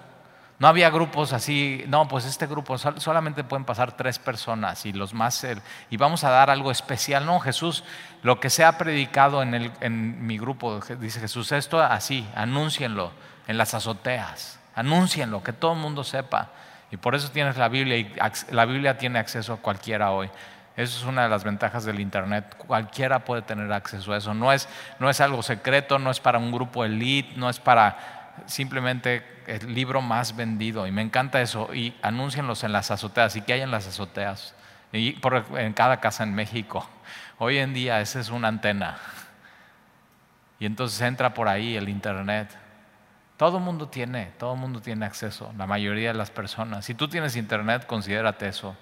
No 0.58 0.68
había 0.68 0.88
grupos 0.88 1.34
así, 1.34 1.84
no, 1.86 2.08
pues 2.08 2.24
este 2.24 2.46
grupo 2.46 2.78
solamente 2.78 3.44
pueden 3.44 3.66
pasar 3.66 3.92
tres 3.92 4.18
personas 4.18 4.86
y 4.86 4.92
los 4.94 5.12
más, 5.12 5.46
y 5.90 5.96
vamos 5.98 6.24
a 6.24 6.30
dar 6.30 6.48
algo 6.48 6.70
especial. 6.70 7.26
No, 7.26 7.40
Jesús, 7.40 7.84
lo 8.22 8.40
que 8.40 8.48
se 8.48 8.64
ha 8.64 8.78
predicado 8.78 9.42
en, 9.42 9.52
el, 9.52 9.72
en 9.80 10.26
mi 10.26 10.38
grupo, 10.38 10.80
dice 10.98 11.20
Jesús, 11.20 11.52
esto 11.52 11.82
así, 11.82 12.26
anúncienlo 12.34 13.12
en 13.46 13.58
las 13.58 13.74
azoteas, 13.74 14.58
anúncienlo, 14.74 15.42
que 15.42 15.52
todo 15.52 15.74
el 15.74 15.78
mundo 15.78 16.04
sepa. 16.04 16.48
Y 16.90 16.96
por 16.96 17.14
eso 17.14 17.30
tienes 17.30 17.58
la 17.58 17.68
Biblia 17.68 17.98
y 17.98 18.14
la 18.50 18.64
Biblia 18.64 18.96
tiene 18.96 19.18
acceso 19.18 19.52
a 19.52 19.56
cualquiera 19.58 20.12
hoy. 20.12 20.30
Eso 20.76 20.98
es 20.98 21.04
una 21.04 21.22
de 21.22 21.30
las 21.30 21.42
ventajas 21.42 21.84
del 21.84 22.00
Internet. 22.00 22.54
Cualquiera 22.58 23.20
puede 23.24 23.42
tener 23.42 23.72
acceso 23.72 24.12
a 24.12 24.18
eso. 24.18 24.34
No 24.34 24.52
es, 24.52 24.68
no 24.98 25.08
es 25.08 25.20
algo 25.22 25.42
secreto, 25.42 25.98
no 25.98 26.10
es 26.10 26.20
para 26.20 26.38
un 26.38 26.52
grupo 26.52 26.84
elite, 26.84 27.32
no 27.36 27.48
es 27.48 27.58
para 27.58 28.15
simplemente 28.46 29.24
el 29.46 29.74
libro 29.74 30.00
más 30.02 30.36
vendido 30.36 30.86
y 30.86 30.92
me 30.92 31.02
encanta 31.02 31.40
eso 31.40 31.72
y 31.74 31.94
anúncienlos 32.02 32.64
en 32.64 32.72
las 32.72 32.90
azoteas 32.90 33.36
y 33.36 33.42
que 33.42 33.54
hay 33.54 33.60
en 33.62 33.70
las 33.70 33.86
azoteas 33.86 34.54
y 34.92 35.18
en 35.56 35.72
cada 35.72 36.00
casa 36.00 36.24
en 36.24 36.34
México. 36.34 36.88
Hoy 37.38 37.58
en 37.58 37.74
día 37.74 38.00
esa 38.00 38.20
es 38.20 38.30
una 38.30 38.48
antena 38.48 38.98
y 40.58 40.66
entonces 40.66 41.00
entra 41.00 41.34
por 41.34 41.48
ahí 41.48 41.76
el 41.76 41.88
internet. 41.88 42.56
Todo 43.36 43.58
el 43.58 43.64
mundo 43.64 43.88
tiene, 43.88 44.32
todo 44.38 44.56
mundo 44.56 44.80
tiene 44.80 45.04
acceso, 45.04 45.52
la 45.58 45.66
mayoría 45.66 46.08
de 46.08 46.18
las 46.18 46.30
personas. 46.30 46.84
Si 46.84 46.94
tú 46.94 47.08
tienes 47.08 47.36
internet, 47.36 47.86
considérate 47.86 48.48
eso. 48.48 48.76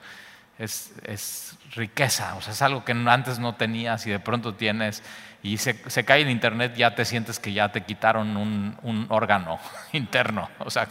Es, 0.56 0.94
es 1.02 1.58
riqueza, 1.75 2.37
o 2.37 2.40
sea, 2.40 2.52
es 2.52 2.62
algo 2.62 2.84
que 2.84 2.92
antes 2.92 3.40
no 3.40 3.56
tenías 3.56 4.06
y 4.06 4.11
de 4.11 4.20
pronto 4.20 4.54
tienes 4.54 5.02
y 5.45 5.59
se, 5.59 6.05
cae 6.07 6.23
el 6.23 6.31
internet, 6.31 6.75
ya 6.75 6.95
te 6.95 7.05
sientes 7.05 7.39
que 7.39 7.53
ya 7.53 7.71
te 7.71 7.83
quitaron 7.83 8.35
un, 8.35 9.07
órgano 9.11 9.59
interno. 9.93 10.49
O 10.61 10.71
sea, 10.71 10.89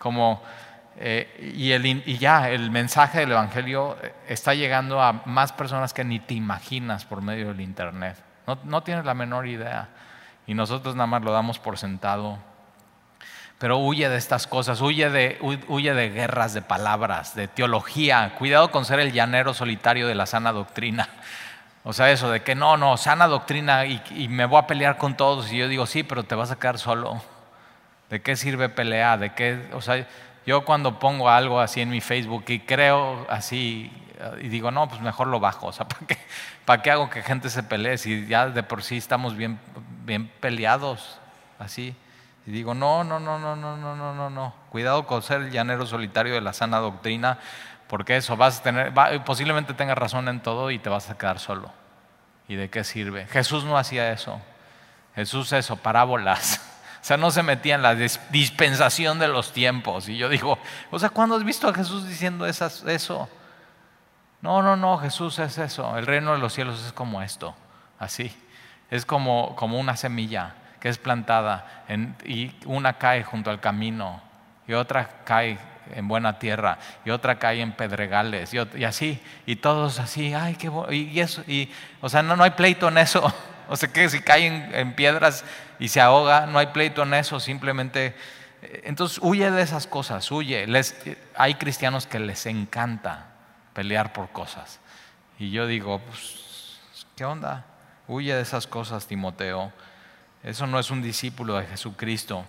como, 0.00 0.42
eh, 0.98 1.52
y, 1.56 1.70
el, 1.70 1.86
y 1.86 2.18
ya 2.18 2.50
el 2.50 2.72
mensaje 2.72 3.20
del 3.20 3.30
Evangelio 3.30 3.96
está 4.26 4.52
llegando 4.52 5.00
a 5.00 5.22
más 5.26 5.52
personas 5.52 5.94
que 5.94 6.02
ni 6.02 6.18
te 6.18 6.34
imaginas 6.34 7.04
por 7.04 7.22
medio 7.22 7.46
del 7.46 7.60
internet. 7.60 8.16
No, 8.48 8.58
no 8.64 8.82
tienes 8.82 9.04
la 9.04 9.14
menor 9.14 9.46
idea. 9.46 9.88
Y 10.44 10.54
nosotros 10.54 10.96
nada 10.96 11.06
más 11.06 11.22
lo 11.22 11.30
damos 11.30 11.60
por 11.60 11.78
sentado. 11.78 12.40
Pero 13.58 13.78
huye 13.78 14.08
de 14.08 14.16
estas 14.16 14.48
cosas, 14.48 14.80
huye 14.80 15.08
de, 15.08 15.38
huye 15.68 15.94
de 15.94 16.10
guerras 16.10 16.52
de 16.52 16.62
palabras, 16.62 17.36
de 17.36 17.46
teología. 17.46 18.34
Cuidado 18.38 18.72
con 18.72 18.84
ser 18.84 18.98
el 18.98 19.12
llanero 19.12 19.54
solitario 19.54 20.08
de 20.08 20.16
la 20.16 20.26
sana 20.26 20.50
doctrina. 20.50 21.08
O 21.84 21.92
sea, 21.92 22.10
eso 22.10 22.30
de 22.30 22.42
que 22.42 22.54
no, 22.54 22.76
no, 22.76 22.96
sana 22.96 23.28
doctrina 23.28 23.84
y, 23.86 24.28
me 24.28 24.46
voy 24.46 24.58
a 24.58 24.66
pelear 24.66 24.96
con 24.96 25.16
todos. 25.16 25.52
Y 25.52 25.58
yo 25.58 25.68
digo, 25.68 25.86
sí, 25.86 26.02
pero 26.02 26.24
te 26.24 26.34
vas 26.34 26.50
a 26.50 26.58
quedar 26.58 26.78
solo. 26.78 27.22
¿De 28.10 28.22
qué 28.22 28.36
sirve 28.36 28.68
pelear? 28.68 29.18
¿De 29.18 29.34
qué? 29.34 29.68
O 29.72 29.82
sea, 29.82 30.06
yo 30.46 30.64
cuando 30.64 30.98
pongo 30.98 31.28
algo 31.28 31.60
así 31.60 31.80
en 31.82 31.90
mi 31.90 32.00
Facebook 32.00 32.44
y 32.48 32.60
creo 32.60 33.26
así 33.28 33.92
y 34.40 34.48
digo, 34.48 34.70
no, 34.70 34.88
pues 34.88 35.00
mejor 35.00 35.26
lo 35.26 35.40
bajo. 35.40 35.66
O 35.66 35.72
sea, 35.72 35.86
¿para 35.88 36.06
qué, 36.06 36.18
¿para 36.64 36.82
qué 36.82 36.90
hago 36.90 37.10
que 37.10 37.22
gente 37.22 37.50
se 37.50 37.62
pelee 37.62 37.98
si 37.98 38.26
ya 38.26 38.48
de 38.48 38.62
por 38.62 38.82
sí 38.82 38.96
estamos 38.96 39.36
bien, 39.36 39.58
bien 40.04 40.30
peleados? 40.40 41.18
Así. 41.58 41.94
Y 42.46 42.50
digo, 42.50 42.74
no, 42.74 43.04
no, 43.04 43.20
no, 43.20 43.38
no, 43.38 43.56
no, 43.56 43.76
no, 43.76 43.96
no, 43.96 44.14
no, 44.14 44.30
no. 44.30 44.54
Cuidado 44.70 45.06
con 45.06 45.22
ser 45.22 45.42
el 45.42 45.50
llanero 45.50 45.86
solitario 45.86 46.34
de 46.34 46.40
la 46.40 46.52
sana 46.52 46.78
doctrina 46.78 47.38
porque 47.94 48.16
eso, 48.16 48.36
vas 48.36 48.58
a 48.58 48.62
tener, 48.64 48.92
posiblemente 49.24 49.72
tengas 49.72 49.96
razón 49.96 50.26
en 50.26 50.40
todo 50.40 50.72
y 50.72 50.80
te 50.80 50.88
vas 50.88 51.10
a 51.10 51.16
quedar 51.16 51.38
solo. 51.38 51.70
¿Y 52.48 52.56
de 52.56 52.68
qué 52.68 52.82
sirve? 52.82 53.28
Jesús 53.28 53.62
no 53.62 53.78
hacía 53.78 54.10
eso. 54.10 54.42
Jesús 55.14 55.52
eso, 55.52 55.76
parábolas. 55.76 56.60
O 57.00 57.06
sea, 57.06 57.16
no 57.16 57.30
se 57.30 57.44
metía 57.44 57.76
en 57.76 57.82
la 57.82 57.94
dispensación 57.94 59.20
de 59.20 59.28
los 59.28 59.52
tiempos. 59.52 60.08
Y 60.08 60.16
yo 60.16 60.28
digo, 60.28 60.58
o 60.90 60.98
sea, 60.98 61.10
¿cuándo 61.10 61.36
has 61.36 61.44
visto 61.44 61.68
a 61.68 61.74
Jesús 61.74 62.08
diciendo 62.08 62.46
eso? 62.46 63.28
No, 64.40 64.60
no, 64.60 64.74
no, 64.74 64.98
Jesús 64.98 65.38
es 65.38 65.56
eso. 65.58 65.96
El 65.96 66.06
reino 66.06 66.32
de 66.32 66.38
los 66.38 66.52
cielos 66.52 66.84
es 66.84 66.92
como 66.92 67.22
esto, 67.22 67.54
así. 68.00 68.34
Es 68.90 69.06
como, 69.06 69.54
como 69.54 69.78
una 69.78 69.96
semilla 69.96 70.54
que 70.80 70.88
es 70.88 70.98
plantada 70.98 71.84
y 72.24 72.52
una 72.64 72.94
cae 72.94 73.22
junto 73.22 73.50
al 73.50 73.60
camino 73.60 74.20
y 74.66 74.72
otra 74.72 75.22
cae 75.24 75.58
en 75.94 76.08
buena 76.08 76.38
tierra 76.38 76.78
y 77.04 77.10
otra 77.10 77.38
cae 77.38 77.60
en 77.60 77.72
pedregales 77.72 78.52
y, 78.54 78.84
así, 78.84 79.20
y 79.46 79.56
todos 79.56 79.98
así, 79.98 80.34
ay, 80.34 80.54
qué 80.54 80.70
y, 80.90 81.20
eso, 81.20 81.42
y, 81.46 81.70
o 82.00 82.08
sea, 82.08 82.22
no, 82.22 82.36
no 82.36 82.44
hay 82.44 82.50
pleito 82.50 82.88
en 82.88 82.98
eso. 82.98 83.32
O 83.66 83.76
sea, 83.76 83.90
que 83.90 84.10
si 84.10 84.20
caen 84.20 84.70
en 84.74 84.94
piedras 84.94 85.42
y 85.78 85.88
se 85.88 85.98
ahoga, 85.98 86.44
no 86.44 86.58
hay 86.58 86.66
pleito 86.66 87.02
en 87.02 87.14
eso, 87.14 87.40
simplemente. 87.40 88.14
Eh, 88.60 88.82
entonces, 88.84 89.18
huye 89.22 89.50
de 89.50 89.62
esas 89.62 89.86
cosas, 89.86 90.30
huye. 90.30 90.66
Les, 90.66 90.94
hay 91.34 91.54
cristianos 91.54 92.06
que 92.06 92.18
les 92.18 92.44
encanta 92.44 93.28
pelear 93.72 94.12
por 94.12 94.28
cosas. 94.32 94.80
Y 95.38 95.50
yo 95.50 95.66
digo, 95.66 95.98
pues, 95.98 96.78
¿qué 97.16 97.24
onda? 97.24 97.64
Huye 98.06 98.34
de 98.34 98.42
esas 98.42 98.66
cosas, 98.66 99.06
Timoteo. 99.06 99.72
Eso 100.42 100.66
no 100.66 100.78
es 100.78 100.90
un 100.90 101.00
discípulo 101.00 101.56
de 101.56 101.64
Jesucristo 101.64 102.44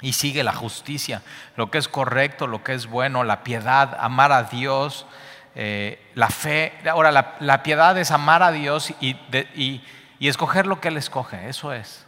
y 0.00 0.12
sigue 0.12 0.44
la 0.44 0.52
justicia, 0.52 1.22
lo 1.56 1.70
que 1.70 1.78
es 1.78 1.88
correcto, 1.88 2.46
lo 2.46 2.62
que 2.62 2.74
es 2.74 2.86
bueno, 2.86 3.24
la 3.24 3.42
piedad, 3.42 3.96
amar 4.00 4.32
a 4.32 4.44
Dios, 4.44 5.06
eh, 5.54 6.10
la 6.14 6.28
fe. 6.28 6.72
Ahora, 6.90 7.12
la, 7.12 7.62
piedad 7.62 7.96
es 7.98 8.10
amar 8.10 8.42
a 8.42 8.50
Dios 8.50 8.92
y, 9.00 9.82
escoger 10.20 10.66
lo 10.66 10.80
que 10.80 10.88
Él 10.88 10.96
escoge, 10.96 11.48
eso 11.48 11.72
es. 11.72 12.04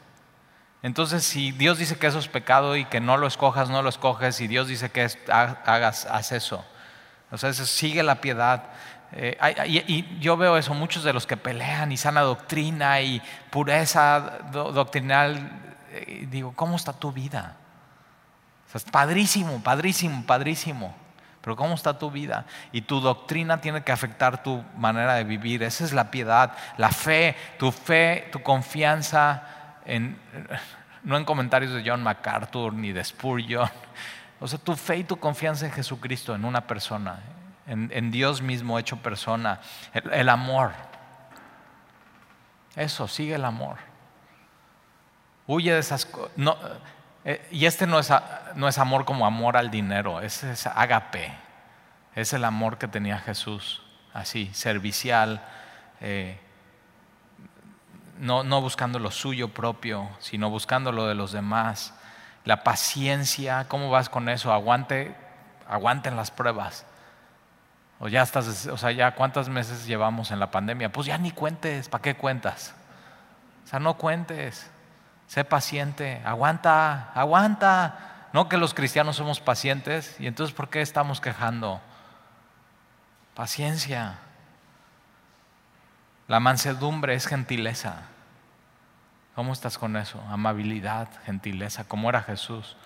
Entonces, 0.83 1.25
si 1.25 1.52
Dios 1.52 1.78
dice 1.78 1.97
que 1.97 2.07
eso 2.07 2.19
es 2.19 2.28
pecado 2.28 2.76
y 2.76 2.85
que 2.85 3.00
no 3.00 3.16
lo 3.16 3.26
escojas, 3.26 3.71
no 3.71 3.83
lo 3.83 3.88
escoges, 3.88 4.40
y 4.40 4.47
Dios 4.47 4.69
dice 4.69 4.90
que 4.90 5.09
hagas, 5.28 6.07
haz 6.07 6.33
eso. 6.33 6.64
O 7.31 7.38
sea, 7.38 7.52
sigue 7.52 8.02
la 8.02 8.21
piedad. 8.21 8.64
Eh, 9.12 9.37
y, 9.87 10.19
yo 10.19 10.37
veo 10.37 10.57
eso, 10.57 10.75
muchos 10.75 11.02
de 11.02 11.12
los 11.12 11.26
que 11.26 11.37
pelean 11.37 11.93
y 11.93 11.97
sana 11.97 12.21
doctrina 12.23 13.00
y 13.00 13.23
pureza 13.50 14.38
doctrinal, 14.52 15.50
eh, 15.93 16.26
digo, 16.28 16.52
¿cómo 16.55 16.76
está 16.76 16.93
tu 16.93 17.12
vida? 17.12 17.57
Padrísimo, 18.85 19.62
padrísimo, 19.62 20.25
padrísimo. 20.26 20.95
Pero 21.47 21.54
¿cómo 21.54 21.75
está 21.75 21.97
tu 21.97 22.11
vida? 22.11 22.45
Y 22.73 22.83
tu 22.83 23.00
doctrina 23.00 23.61
tiene 23.61 23.85
que 23.85 23.92
afectar 23.92 24.42
tu 24.42 24.64
manera 24.76 25.14
de 25.14 25.23
vivir. 25.23 25.62
Esa 25.62 25.85
es 25.85 25.92
la 25.92 26.11
piedad, 26.11 26.52
la 26.76 26.90
fe, 26.90 27.37
tu 27.56 27.71
fe, 27.71 28.28
tu 28.33 28.42
confianza 28.42 29.45
en, 29.85 30.18
no 31.04 31.16
en 31.16 31.25
comentarios 31.25 31.73
de 31.73 31.88
John 31.88 32.02
MacArthur 32.02 32.73
ni 32.73 32.92
de 32.92 33.04
Spurgeon. 33.04 33.71
O 34.38 34.47
sea, 34.47 34.59
tu 34.59 34.76
fe 34.76 34.99
y 34.99 35.04
tu 35.04 35.16
confianza 35.16 35.64
en 35.64 35.73
Jesucristo, 35.73 36.35
en 36.35 36.45
una 36.45 36.66
persona, 36.66 37.21
en, 37.66 38.11
Dios 38.11 38.42
mismo 38.42 38.78
hecho 38.78 38.99
persona, 38.99 39.61
el, 39.95 40.28
amor. 40.28 40.73
Eso, 42.75 43.09
sigue 43.09 43.37
el 43.37 43.47
amor. 43.47 43.78
Huye 45.47 45.73
de 45.73 45.78
esas 45.78 46.04
cosas. 46.04 46.33
No, 46.37 46.54
eh, 47.28 47.45
y 47.50 47.66
este 47.66 47.88
no 47.88 47.99
es, 47.99 48.12
no 48.54 48.68
es, 48.68 48.78
amor 48.78 49.04
como 49.04 49.26
amor 49.26 49.56
al 49.56 49.68
dinero, 49.68 50.21
ese 50.21 50.52
es 50.52 50.68
agape. 50.68 51.35
Es 52.14 52.33
el 52.33 52.45
amor 52.45 52.78
que 52.78 52.87
tenía 52.87 53.18
Jesús, 53.18 53.83
así, 54.14 54.49
servicial, 54.54 55.45
eh, 56.00 56.38
no, 58.21 58.45
no, 58.45 58.61
buscando 58.61 59.00
lo 59.00 59.11
suyo 59.11 59.49
propio, 59.49 60.09
sino 60.21 60.50
buscando 60.50 60.92
lo 60.92 61.09
de 61.09 61.16
los 61.16 61.33
demás. 61.33 61.95
La 62.45 62.62
paciencia, 62.62 63.66
¿cómo 63.66 63.90
vas 63.90 64.09
con 64.09 64.28
eso? 64.28 64.52
Aguante, 64.52 65.14
aguanten 65.68 66.14
las 66.14 66.30
pruebas. 66.30 66.87
O 67.99 68.06
ya 68.06 68.23
estás, 68.23 68.68
o 68.68 68.76
sea, 68.76 68.92
ya 68.92 69.16
cuántos 69.16 69.49
meses 69.49 69.85
llevamos 69.85 70.30
en 70.30 70.38
la 70.38 70.52
pandemia. 70.52 70.92
Pues 70.92 71.09
ya 71.09 71.18
ni 71.18 71.33
cuentes, 71.33 71.88
¿para 71.88 72.02
qué 72.02 72.14
cuentas? 72.14 72.73
O 73.64 73.68
sea, 73.68 73.80
no 73.80 73.97
cuentes. 73.97 74.71
Sé 75.26 75.45
paciente, 75.45 76.23
aguanta, 76.25 77.11
aguanta. 77.14 78.28
No 78.33 78.49
que 78.49 78.56
los 78.56 78.75
cristianos 78.75 79.16
somos 79.16 79.40
pacientes 79.40 80.16
y 80.18 80.26
entonces 80.26 80.54
¿por 80.54 80.68
qué 80.68 80.83
estamos 80.83 81.21
quejando? 81.21 81.80
Paciencia. 83.35 84.18
La 86.28 86.40
mansedumbre 86.40 87.14
es 87.14 87.26
gentileza. 87.26 88.02
¿Cómo 89.35 89.52
estás 89.52 89.78
con 89.78 89.97
eso? 89.97 90.21
Amabilidad, 90.30 91.09
gentileza, 91.25 91.85
como 91.85 92.09
era 92.09 92.23
Jesús. 92.23 92.76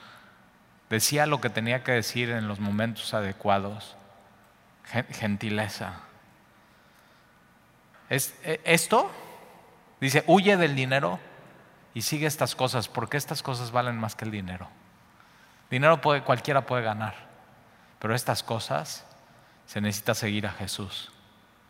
Decía 0.89 1.27
lo 1.27 1.41
que 1.41 1.51
tenía 1.51 1.85
que 1.85 1.93
decir 1.93 2.31
en 2.31 2.49
los 2.49 2.59
momentos 2.59 3.15
adecuados. 3.15 3.97
gentileza. 5.11 6.01
Es, 8.09 8.35
e, 8.43 8.61
esto 8.65 9.11
dice, 10.01 10.25
huye 10.27 10.57
del 10.57 10.75
dinero 10.75 11.21
y 11.95 12.03
sigue 12.03 12.27
estas 12.27 12.55
cosas, 12.55 12.89
porque 12.89 13.17
estas 13.17 13.43
cosas 13.43 13.73
valen 13.73 13.99
más 13.99 14.15
que 14.15 14.25
el 14.25 14.31
dinero. 14.31 14.69
Dinero 15.71 16.01
puede, 16.01 16.23
cualquiera 16.23 16.67
puede 16.67 16.83
ganar, 16.83 17.15
pero 17.99 18.15
estas 18.15 18.43
cosas 18.43 19.05
se 19.67 19.81
necesita 19.81 20.15
seguir 20.15 20.47
a 20.47 20.53
Jesús. 20.53 21.13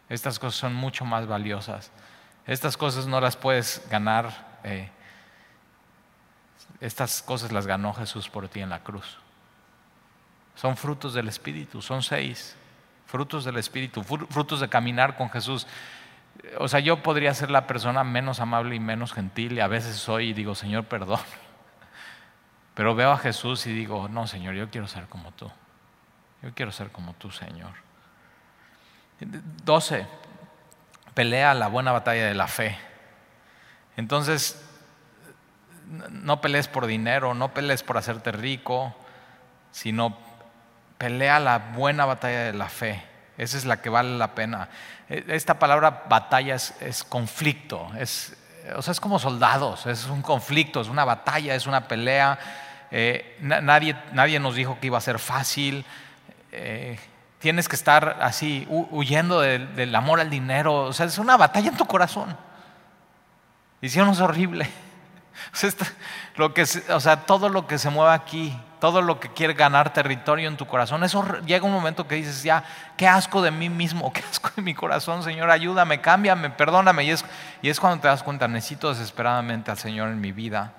Estas 0.09 0.39
cosas 0.39 0.59
son 0.59 0.75
mucho 0.75 1.05
más 1.05 1.27
valiosas. 1.27 1.91
Estas 2.47 2.77
cosas 2.77 3.07
no 3.07 3.21
las 3.21 3.37
puedes 3.37 3.87
ganar. 3.91 4.59
Eh, 4.65 4.91
estas 6.81 7.23
cosas 7.23 7.53
las 7.53 7.67
ganó 7.67 7.95
Jesús 7.95 8.29
por 8.29 8.49
ti 8.49 8.61
en 8.61 8.71
la 8.71 8.83
cruz. 8.83 9.19
Son 10.57 10.77
frutos 10.77 11.15
del 11.15 11.29
Espíritu, 11.29 11.81
son 11.81 12.03
seis. 12.03 12.57
Frutos 13.07 13.45
del 13.45 13.57
Espíritu, 13.57 14.03
frutos 14.03 14.61
de 14.61 14.69
caminar 14.69 15.17
con 15.17 15.31
Jesús. 15.31 15.67
O 16.59 16.69
sea, 16.69 16.81
yo 16.81 17.03
podría 17.03 17.35
ser 17.35 17.51
la 17.51 17.67
persona 17.67 18.05
menos 18.05 18.41
amable 18.41 18.75
y 18.75 18.81
menos 18.81 19.13
gentil 19.13 19.53
y 19.53 19.61
a 19.61 19.67
veces 19.67 19.97
soy 19.97 20.31
y 20.31 20.33
digo, 20.33 20.55
Señor, 20.55 20.85
perdón. 20.85 21.21
Pero 22.75 22.95
veo 22.95 23.11
a 23.11 23.19
Jesús 23.19 23.67
y 23.67 23.73
digo, 23.73 24.09
no, 24.09 24.27
Señor, 24.27 24.55
yo 24.55 24.71
quiero 24.71 24.87
ser 24.87 25.07
como 25.07 25.33
tú. 25.33 25.51
Yo 26.43 26.55
quiero 26.55 26.73
ser 26.73 26.91
como 26.91 27.15
tú, 27.15 27.31
Señor. 27.31 27.73
12. 29.65 30.07
Pelea 31.15 31.53
la 31.55 31.69
buena 31.69 31.93
batalla 31.93 32.27
de 32.27 32.35
la 32.35 32.47
fe. 32.47 32.79
Entonces, 33.97 34.65
no 36.11 36.41
pelees 36.41 36.69
por 36.69 36.87
dinero, 36.87 37.35
no 37.35 37.53
pelees 37.53 37.83
por 37.83 37.99
hacerte 37.99 38.33
rico, 38.33 38.95
sino 39.73 40.17
pelea 40.97 41.41
la 41.41 41.59
buena 41.59 42.07
batalla 42.07 42.45
de 42.45 42.53
la 42.53 42.69
fe. 42.69 43.10
Esa 43.41 43.57
es 43.57 43.65
la 43.65 43.81
que 43.81 43.89
vale 43.89 44.19
la 44.19 44.35
pena. 44.35 44.69
E, 45.09 45.25
esta 45.29 45.59
palabra 45.59 46.05
batalla 46.09 46.55
es, 46.55 47.05
conflicto, 47.09 47.91
es, 47.99 48.37
o 48.77 48.83
sea, 48.83 48.93
es 48.93 49.01
como 49.01 49.19
soldados, 49.19 49.87
es 49.87 50.05
un 50.07 50.21
conflicto, 50.21 50.83
es 50.83 50.89
una 50.89 51.07
batalla, 51.07 51.55
es 51.55 51.67
una 51.67 51.89
pelea. 51.89 52.39
Eh, 52.91 53.39
nadie, 53.41 53.97
nadie, 54.13 54.39
nos 54.41 54.55
dijo 54.55 54.79
que 54.79 54.89
iba 54.89 54.99
a 54.99 55.01
ser 55.01 55.19
fácil. 55.19 55.87
Eh, 56.53 56.99
tienes 57.39 57.67
que 57.67 57.77
estar 57.77 58.19
así, 58.21 58.67
huyendo 58.69 59.41
del, 59.41 59.95
amor 59.95 60.21
al 60.21 60.29
dinero. 60.29 60.83
O 60.83 60.93
sea, 60.93 61.07
es 61.07 61.17
una 61.17 61.39
batalla 61.39 61.71
en 61.71 61.77
tu 61.79 61.87
corazón. 61.87 62.37
No 63.81 64.13
es 64.13 64.21
horrible. 64.21 64.69
lo 66.37 66.55
que, 66.55 66.63
o 66.63 67.01
sea, 67.01 67.25
todo 67.27 67.49
lo 67.49 67.67
que 67.67 67.79
se 67.79 67.91
mueve 67.91 68.15
aquí, 68.15 68.59
todo 68.81 69.03
lo 69.03 69.21
que 69.21 69.29
quiere 69.29 69.55
ganar 69.55 69.93
territorio 69.93 70.49
en 70.49 70.57
tu 70.57 70.67
corazón, 70.67 71.05
eso 71.05 71.25
llega 71.47 71.65
un 71.67 71.73
momento 71.73 72.09
que 72.09 72.15
dices, 72.17 72.43
ya, 72.43 72.65
qué 72.97 73.07
asco 73.07 73.43
de 73.43 73.51
mí 73.51 73.69
mismo, 73.69 74.13
qué 74.15 74.23
asco 74.29 74.51
de 74.57 74.63
mi 74.63 74.75
corazón, 74.75 75.23
Señor, 75.23 75.51
ayúdame, 75.51 76.01
cámbiame, 76.01 76.51
perdóname. 76.51 77.05
Y 77.05 77.11
es, 77.11 77.25
y 77.63 77.69
es 77.69 77.79
cuando 77.79 78.01
te 78.01 78.09
das 78.09 78.23
cuenta, 78.23 78.49
necesito 78.49 78.89
desesperadamente 78.89 79.71
al 79.71 79.79
Señor 79.79 80.09
en 80.09 80.21
mi 80.21 80.33
vida. 80.33 80.73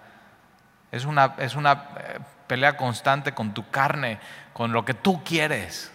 Es 0.92 1.06
una, 1.06 1.36
es 1.38 1.56
una 1.56 1.86
eh, 1.98 2.20
pelea 2.48 2.76
constante 2.76 3.34
con 3.34 3.54
tu 3.54 3.70
carne, 3.70 4.20
con 4.54 4.74
lo 4.74 4.84
que 4.84 4.94
tú 4.94 5.24
quieres, 5.24 5.92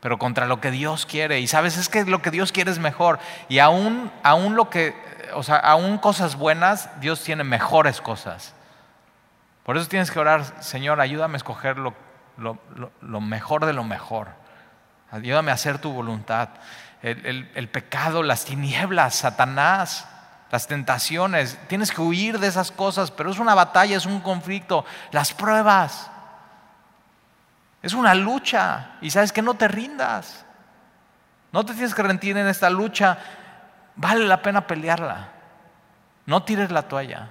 pero 0.00 0.18
contra 0.18 0.46
lo 0.46 0.60
que 0.60 0.70
Dios 0.70 1.06
quiere. 1.06 1.40
Y 1.40 1.46
sabes, 1.46 1.76
es 1.76 1.88
que 1.88 2.04
lo 2.04 2.22
que 2.22 2.30
Dios 2.30 2.50
quiere 2.50 2.70
es 2.70 2.78
mejor. 2.78 3.18
Y 3.48 3.58
aún, 3.58 4.10
aún 4.22 4.56
lo 4.56 4.70
que, 4.70 4.96
o 5.34 5.42
sea, 5.42 5.56
aún 5.56 5.98
cosas 5.98 6.36
buenas, 6.36 6.88
Dios 7.00 7.22
tiene 7.22 7.44
mejores 7.44 8.00
cosas. 8.00 8.54
Por 9.64 9.76
eso 9.76 9.88
tienes 9.88 10.10
que 10.10 10.18
orar, 10.18 10.44
Señor, 10.62 11.00
ayúdame 11.00 11.34
a 11.34 11.36
escoger 11.36 11.76
lo, 11.78 11.94
mejor 13.20 13.64
de 13.66 13.72
lo 13.72 13.84
mejor. 13.84 14.28
Ayúdame 15.10 15.50
a 15.50 15.54
hacer 15.54 15.78
tu 15.78 15.92
voluntad. 15.92 16.48
El, 17.02 17.68
pecado, 17.70 18.22
las 18.22 18.44
tinieblas, 18.44 19.14
Satanás, 19.14 20.08
las 20.50 20.66
tentaciones. 20.66 21.58
Tienes 21.68 21.92
que 21.92 22.00
huir 22.00 22.38
de 22.38 22.48
esas 22.48 22.72
cosas, 22.72 23.10
pero 23.10 23.30
es 23.30 23.38
una 23.38 23.54
batalla, 23.54 23.96
es 23.96 24.06
un 24.06 24.20
conflicto. 24.20 24.84
Las 25.12 25.32
pruebas. 25.32 26.10
Es 27.82 27.92
una 27.94 28.14
lucha. 28.14 28.96
Y 29.00 29.10
sabes 29.10 29.32
que 29.32 29.42
no 29.42 29.54
te 29.54 29.68
rindas. 29.68 30.44
No 31.52 31.64
te 31.64 31.74
tienes 31.74 31.94
que 31.94 32.02
rendir 32.02 32.36
en 32.36 32.48
esta 32.48 32.70
lucha. 32.70 33.18
Vale 33.96 34.26
la 34.26 34.42
pena 34.42 34.66
pelearla. 34.66 35.28
No 36.26 36.42
tires 36.42 36.70
la 36.70 36.82
toalla. 36.82 37.30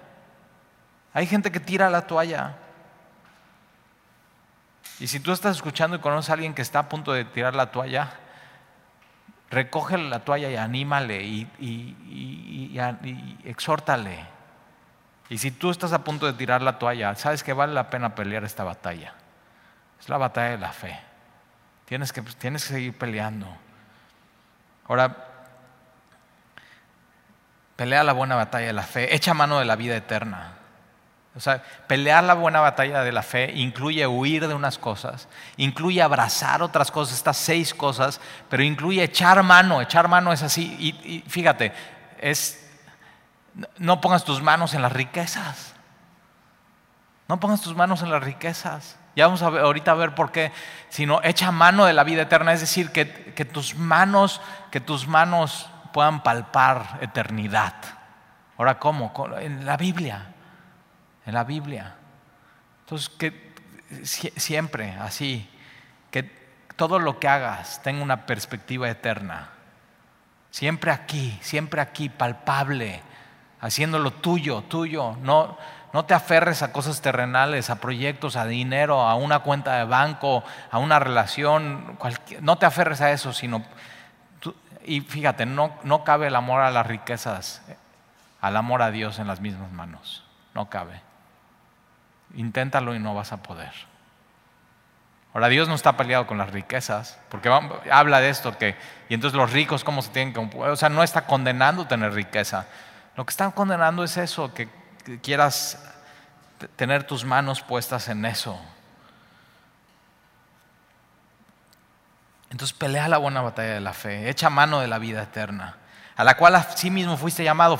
Hay 1.13 1.26
gente 1.26 1.52
que 1.52 1.60
tira 1.60 1.89
la 1.89 2.08
toalla. 2.08 2.56
Y 5.00 5.08
si 5.08 5.19
tú 5.19 5.32
estás 5.32 5.56
escuchando 5.56 5.97
y 5.97 6.00
conoces 6.00 6.30
a 6.30 6.34
alguien 6.34 6.54
que 6.54 6.62
está 6.62 6.80
a 6.80 6.89
punto 6.89 7.12
de 7.12 7.26
tirar 7.26 7.56
la 7.56 7.71
toalla, 7.71 8.13
recógele 9.50 10.10
la 10.10 10.19
toalla 10.19 10.50
y 10.50 10.56
anímale 10.56 11.24
y, 11.24 11.47
y, 11.60 12.78
exhórtale. 13.45 14.26
Y 15.30 15.38
si 15.38 15.52
tú 15.52 15.71
estás 15.71 15.93
a 15.93 16.04
punto 16.04 16.26
de 16.26 16.34
tirar 16.34 16.62
la 16.62 16.78
toalla, 16.78 17.15
sabes 17.15 17.43
que 17.43 17.54
vale 17.54 17.74
la 17.74 17.89
pena 17.89 18.13
pelear 18.15 18.43
esta 18.43 18.63
batalla. 18.63 19.13
Es 20.00 20.10
la 20.10 20.17
batalla 20.17 20.52
de 20.52 20.58
la 20.58 20.71
fe. 20.71 21.00
Tienes 21.86 22.13
que, 22.13 22.21
tienes 22.21 22.63
que 22.65 22.74
seguir 22.74 22.97
peleando. 22.97 23.47
Ahora, 24.88 25.31
pelea 27.82 28.04
la 28.04 28.13
buena 28.13 28.36
batalla 28.36 28.67
de 28.67 28.74
la 28.74 28.84
fe. 28.84 29.15
Echa 29.15 29.34
mano 29.34 29.58
de 29.58 29.65
la 29.65 29.76
vida 29.76 29.96
eterna. 29.96 30.52
O 31.36 31.39
sea, 31.39 31.63
pelear 31.88 32.24
la 32.24 32.36
buena 32.36 32.60
batalla 32.60 33.02
de 33.02 33.12
la 33.12 33.24
fe 33.24 33.52
incluye 33.56 34.06
huir 34.06 34.48
de 34.48 34.54
unas 34.54 34.78
cosas, 34.78 35.28
incluye 35.58 36.00
abrazar 36.00 36.62
otras 36.62 36.91
cosas, 36.91 37.15
estas 37.15 37.38
seis 37.38 37.74
cosas, 37.74 38.22
pero 38.50 38.62
incluye 38.62 39.02
echar 39.02 39.41
mano. 39.41 39.82
Echar 39.82 40.08
mano 40.08 40.32
es 40.32 40.44
así. 40.44 40.76
Y, 40.80 41.24
fíjate, 41.28 41.74
es, 42.20 42.70
no 43.80 44.00
pongas 44.00 44.26
tus 44.26 44.44
manos 44.44 44.76
en 44.76 44.84
las 44.84 44.94
riquezas. 44.94 45.74
No 47.28 47.39
pongas 47.39 47.62
tus 47.62 47.76
manos 47.76 48.04
en 48.04 48.12
las 48.12 48.24
riquezas. 48.24 49.00
Ya 49.15 49.26
vamos 49.26 49.41
a 49.41 49.50
ver, 49.50 49.63
ahorita 49.63 49.89
a 49.89 49.96
ver 49.96 50.13
por 50.13 50.32
qué. 50.32 50.52
Sino 50.89 51.20
echa 51.24 51.52
mano 51.52 51.86
de 51.86 51.94
la 51.94 52.04
vida 52.04 52.22
eterna, 52.22 52.54
es 52.54 52.62
decir, 52.62 52.91
que, 52.91 53.34
que 53.34 53.44
tus 53.44 53.74
manos, 53.74 54.39
que 54.70 54.80
tus 54.80 55.08
manos 55.08 55.70
puedan 55.91 56.23
palpar 56.23 56.99
eternidad. 57.01 57.73
Ahora, 58.58 58.80
¿cómo? 58.80 59.12
En 59.39 59.65
la 59.65 59.77
Biblia 59.77 60.32
en 61.25 61.34
la 61.34 61.43
Biblia. 61.43 61.95
Entonces, 62.82 63.10
que 63.10 63.51
siempre 64.06 64.91
así, 64.99 65.47
que 66.10 66.23
todo 66.75 66.99
lo 66.99 67.19
que 67.19 67.27
hagas 67.27 67.82
tenga 67.84 68.04
una 68.04 68.25
perspectiva 68.25 68.89
eterna. 68.89 69.49
Siempre 70.49 70.91
aquí, 70.91 71.38
siempre 71.41 71.80
aquí, 71.82 72.10
palpable, 72.10 73.01
haciéndolo 73.62 74.12
tuyo, 74.12 74.63
tuyo. 74.63 75.15
No, 75.21 75.58
no 75.93 76.06
te 76.06 76.13
aferres 76.13 76.62
a 76.63 76.71
cosas 76.73 77.01
terrenales, 77.01 77.69
a 77.69 77.80
proyectos, 77.80 78.36
a 78.36 78.45
dinero, 78.45 79.01
a 79.01 79.15
una 79.15 79.39
cuenta 79.39 79.77
de 79.77 79.86
banco, 79.86 80.43
a 80.69 80.77
una 80.80 80.99
relación. 80.99 81.97
no 82.41 82.58
te 82.58 82.65
aferres 82.65 83.01
a 83.01 83.12
eso, 83.12 83.34
sino... 83.34 83.63
y 84.86 85.02
fíjate, 85.02 85.46
no, 85.46 85.78
no 85.84 86.04
cabe 86.04 86.28
el 86.28 86.36
amor 86.36 86.62
a 86.62 86.72
las 86.72 86.86
riquezas, 86.86 87.62
al 88.39 88.58
amor 88.58 88.82
a 88.82 88.91
Dios 88.91 89.20
en 89.20 89.28
las 89.28 89.39
mismas 89.39 89.72
manos. 89.72 90.24
No 90.54 90.70
cabe. 90.70 91.02
Inténtalo 92.36 92.96
y 92.96 93.00
no 93.00 93.13
vas 93.13 93.32
a 93.32 93.44
poder. 93.44 93.72
Ahora, 95.34 95.48
Dios 95.48 95.70
no 95.70 95.76
está 95.76 95.96
peleado 95.96 96.28
con 96.28 96.38
las 96.38 96.50
riquezas, 96.52 97.17
porque 97.30 97.50
habla 97.89 98.20
de 98.20 98.30
esto, 98.30 98.58
que, 98.58 98.76
y 99.08 99.13
entonces 99.13 99.38
los 99.38 99.52
ricos, 99.52 99.84
¿cómo 99.84 100.02
se 100.02 100.10
tienen 100.10 100.34
que.? 100.34 100.58
O 100.58 100.76
sea, 100.76 100.89
no 100.89 101.04
está 101.04 101.26
condenando 101.26 101.88
tener 101.88 102.13
riqueza. 102.13 102.67
Lo 103.15 103.26
que 103.26 103.32
está 103.32 103.50
condenando 103.52 104.04
es 104.04 104.17
eso, 104.17 104.54
que, 104.54 104.67
quieras 105.22 105.82
tener 106.76 107.06
tus 107.06 107.26
manos 107.26 107.62
puestas 107.62 108.08
en 108.10 108.26
eso. 108.26 108.60
Entonces 112.52 112.78
pelea 112.78 113.08
la 113.08 113.18
buena 113.18 113.42
batalla 113.42 113.74
de 113.74 113.80
la 113.80 113.94
fe, 113.94 114.30
echa 114.30 114.50
mano 114.50 114.82
de 114.82 114.88
la 114.88 115.00
vida 115.00 115.24
eterna, 115.24 115.78
a 116.18 116.24
la 116.26 116.36
cual 116.36 116.62
sí 116.76 116.92
mismo 116.92 117.16
fuiste 117.16 117.46
llamado. 117.46 117.80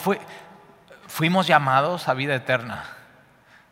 fuimos 1.08 1.46
llamados 1.46 2.08
a 2.08 2.14
vida 2.14 2.34
eterna. 2.34 2.86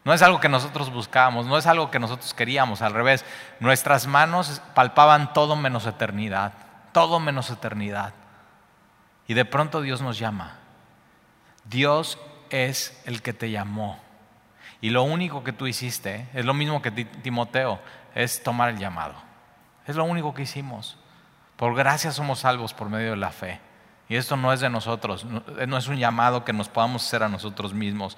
No 0.03 0.13
es 0.13 0.21
algo 0.21 0.41
que 0.41 0.49
nosotros 0.49 0.91
buscábamos, 0.91 1.45
no 1.45 1.57
es 1.57 1.67
algo 1.67 1.89
que 1.89 1.99
nosotros 1.99 2.33
queríamos, 2.33 2.81
al 2.81 2.93
revés. 2.93 3.23
Nuestras 3.61 4.07
manos 4.07 4.61
palpaban 4.73 5.31
todo 5.33 5.55
menos 5.55 5.85
eternidad, 5.85 6.51
todo 6.91 7.21
menos 7.21 7.49
eternidad. 7.49 8.13
Y 9.25 9.35
de 9.35 9.45
pronto 9.45 9.81
Dios 9.81 10.01
nos 10.01 10.19
llama. 10.19 10.57
Dios 11.63 12.17
es 12.49 13.01
el 13.05 13.21
que 13.21 13.31
te 13.31 13.51
llamó. 13.51 13.99
Y 14.81 14.89
lo 14.89 15.03
único 15.03 15.43
que 15.45 15.53
tú 15.53 15.65
hiciste 15.65 16.27
es 16.33 16.43
lo 16.43 16.53
mismo 16.53 16.81
que 16.81 16.91
Timoteo, 16.91 17.79
es 18.15 18.43
tomar 18.43 18.69
el 18.69 18.79
llamado. 18.79 19.28
Es 19.87 19.95
lo 19.95 20.03
único 20.03 20.33
que 20.33 20.43
hicimos. 20.43 20.97
Por 21.55 21.75
gracia 21.75 22.11
somos 22.11 22.39
salvos 22.39 22.73
por 22.73 22.89
medio 22.89 23.11
de 23.11 23.17
la 23.17 23.31
fe. 23.31 23.59
Y 24.09 24.15
esto 24.15 24.35
no 24.35 24.51
es 24.51 24.59
de 24.59 24.69
nosotros, 24.71 25.23
no 25.23 25.77
es 25.77 25.87
un 25.87 25.97
llamado 25.97 26.43
que 26.43 26.51
nos 26.51 26.67
podamos 26.67 27.05
hacer 27.05 27.21
a 27.21 27.29
nosotros 27.29 27.75
mismos. 27.75 28.17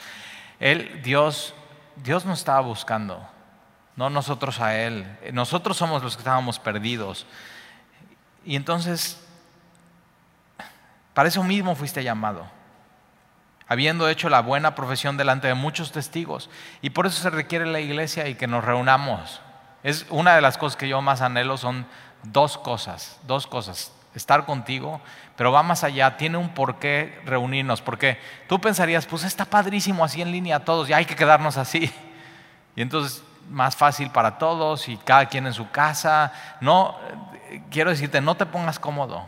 Él, 0.58 1.02
Dios, 1.04 1.54
Dios 1.98 2.24
nos 2.24 2.40
estaba 2.40 2.62
buscando, 2.62 3.28
no 3.98 4.10
nosotros 4.10 4.62
a 4.62 4.78
Él. 4.78 5.06
Nosotros 5.34 5.76
somos 5.76 6.02
los 6.02 6.16
que 6.16 6.22
estábamos 6.22 6.60
perdidos. 6.60 7.26
Y 8.46 8.56
entonces, 8.56 9.22
para 11.14 11.28
eso 11.28 11.44
mismo 11.44 11.76
fuiste 11.76 12.06
llamado, 12.06 12.46
habiendo 13.68 14.08
hecho 14.08 14.30
la 14.30 14.42
buena 14.42 14.76
profesión 14.76 15.18
delante 15.18 15.48
de 15.48 15.56
muchos 15.56 15.92
testigos. 15.92 16.50
Y 16.82 16.92
por 16.92 17.06
eso 17.06 17.22
se 17.22 17.30
requiere 17.30 17.66
la 17.66 17.82
iglesia 17.82 18.30
y 18.30 18.36
que 18.36 18.48
nos 18.48 18.64
reunamos. 18.64 19.42
Es 19.84 20.06
una 20.10 20.36
de 20.36 20.42
las 20.42 20.58
cosas 20.58 20.78
que 20.78 20.88
yo 20.88 21.02
más 21.02 21.22
anhelo 21.22 21.58
son 21.58 21.86
dos 22.24 22.58
cosas, 22.58 23.20
dos 23.24 23.48
cosas. 23.48 23.92
Estar 24.14 24.46
contigo, 24.46 25.00
pero 25.38 25.54
va 25.54 25.64
más 25.64 25.86
allá, 25.86 26.18
tiene 26.18 26.38
un 26.38 26.50
porqué 26.50 27.22
reunirnos, 27.26 27.82
porque 27.82 28.20
tú 28.50 28.60
pensarías, 28.60 29.06
pues 29.06 29.24
está 29.24 29.46
padrísimo 29.46 30.04
así 30.04 30.22
en 30.22 30.32
línea 30.32 30.66
todos, 30.66 30.90
y 30.90 30.94
hay 30.94 31.06
que 31.06 31.16
quedarnos 31.16 31.58
así. 31.58 31.90
Y 32.76 32.82
entonces 32.82 33.24
más 33.50 33.76
fácil 33.76 34.10
para 34.10 34.38
todos 34.38 34.88
y 34.88 34.98
cada 34.98 35.26
quien 35.28 35.46
en 35.46 35.54
su 35.54 35.70
casa. 35.70 36.34
No, 36.62 36.98
quiero 37.70 37.90
decirte, 37.90 38.22
no 38.22 38.36
te 38.36 38.46
pongas 38.46 38.80
cómodo. 38.80 39.26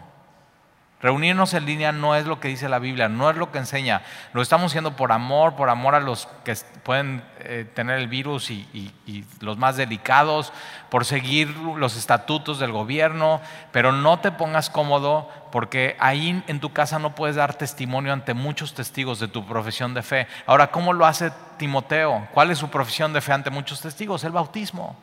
Reunirnos 1.03 1.53
en 1.53 1.65
línea 1.65 1.91
no 1.91 2.15
es 2.15 2.25
lo 2.25 2.39
que 2.39 2.47
dice 2.47 2.69
la 2.69 2.79
Biblia, 2.79 3.09
no 3.09 3.29
es 3.29 3.35
lo 3.35 3.51
que 3.51 3.57
enseña. 3.57 4.03
Lo 4.31 4.41
estamos 4.41 4.71
haciendo 4.71 4.95
por 4.95 5.11
amor, 5.11 5.57
por 5.57 5.69
amor 5.69 5.95
a 5.95 5.99
los 5.99 6.29
que 6.45 6.55
pueden 6.81 7.21
eh, 7.39 7.69
tener 7.75 7.99
el 7.99 8.07
virus 8.07 8.49
y, 8.49 8.65
y, 8.73 9.25
los 9.41 9.57
más 9.57 9.75
delicados, 9.75 10.53
por 10.89 11.03
seguir 11.03 11.49
los 11.57 11.97
estatutos 11.97 12.57
del 12.57 12.71
gobierno, 12.71 13.41
pero 13.73 13.91
no 13.91 14.19
te 14.19 14.31
pongas 14.31 14.69
cómodo 14.69 15.29
porque 15.51 15.97
ahí 15.99 16.41
en 16.47 16.59
tu 16.61 16.71
casa 16.71 16.99
no 16.99 17.15
puedes 17.15 17.35
dar 17.35 17.53
testimonio 17.55 18.13
ante 18.13 18.33
muchos 18.33 18.73
testigos 18.73 19.19
de 19.19 19.27
tu 19.27 19.45
profesión 19.45 19.93
de 19.93 20.03
fe. 20.03 20.27
Ahora, 20.45 20.71
¿cómo 20.71 20.93
lo 20.93 21.05
hace 21.05 21.33
Timoteo? 21.57 22.29
¿Cuál 22.33 22.49
es 22.49 22.59
su 22.59 22.69
profesión 22.69 23.11
de 23.11 23.19
fe 23.19 23.33
ante 23.33 23.49
muchos 23.49 23.81
testigos? 23.81 24.23
El 24.23 24.31
bautismo. 24.31 24.95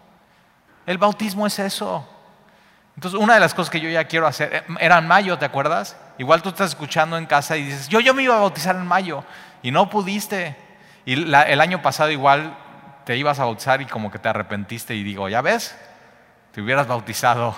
El 0.87 0.97
bautismo 0.97 1.47
es 1.47 1.59
eso. 1.59 2.09
Entonces, 3.01 3.19
una 3.19 3.33
de 3.33 3.41
las 3.41 3.55
cosas 3.55 3.71
que 3.71 3.81
yo 3.81 3.89
ya 3.89 4.05
quiero 4.05 4.27
hacer, 4.27 4.55
eh, 4.55 4.63
era 4.79 4.99
en 4.99 5.09
mayo, 5.09 5.39
¿te 5.39 5.47
acuerdas? 5.47 5.97
Igual 6.19 6.43
tú 6.43 6.51
estás 6.51 6.69
escuchando 6.69 7.17
en 7.17 7.25
casa 7.25 7.57
y 7.57 7.65
dices, 7.65 7.89
yo, 7.89 7.99
yo 8.01 8.13
me 8.13 8.23
iba 8.23 8.37
a 8.37 8.41
bautizar 8.41 8.77
en 8.77 8.87
mayo 8.87 9.25
y 9.63 9.71
no 9.71 9.89
pudiste. 9.89 10.55
Y 11.07 11.15
el 11.15 11.61
año 11.63 11.81
pasado 11.81 12.11
igual 12.11 12.59
te 13.07 13.17
ibas 13.17 13.41
a 13.41 13.47
bautizar 13.47 13.81
y 13.81 13.87
como 13.87 14.11
que 14.11 14.19
te 14.19 14.29
arrepentiste 14.29 14.95
y 14.95 15.03
digo, 15.03 15.31
ya 15.31 15.41
ves, 15.41 15.75
te 16.53 16.61
hubieras 16.61 16.87
bautizado. 16.89 17.57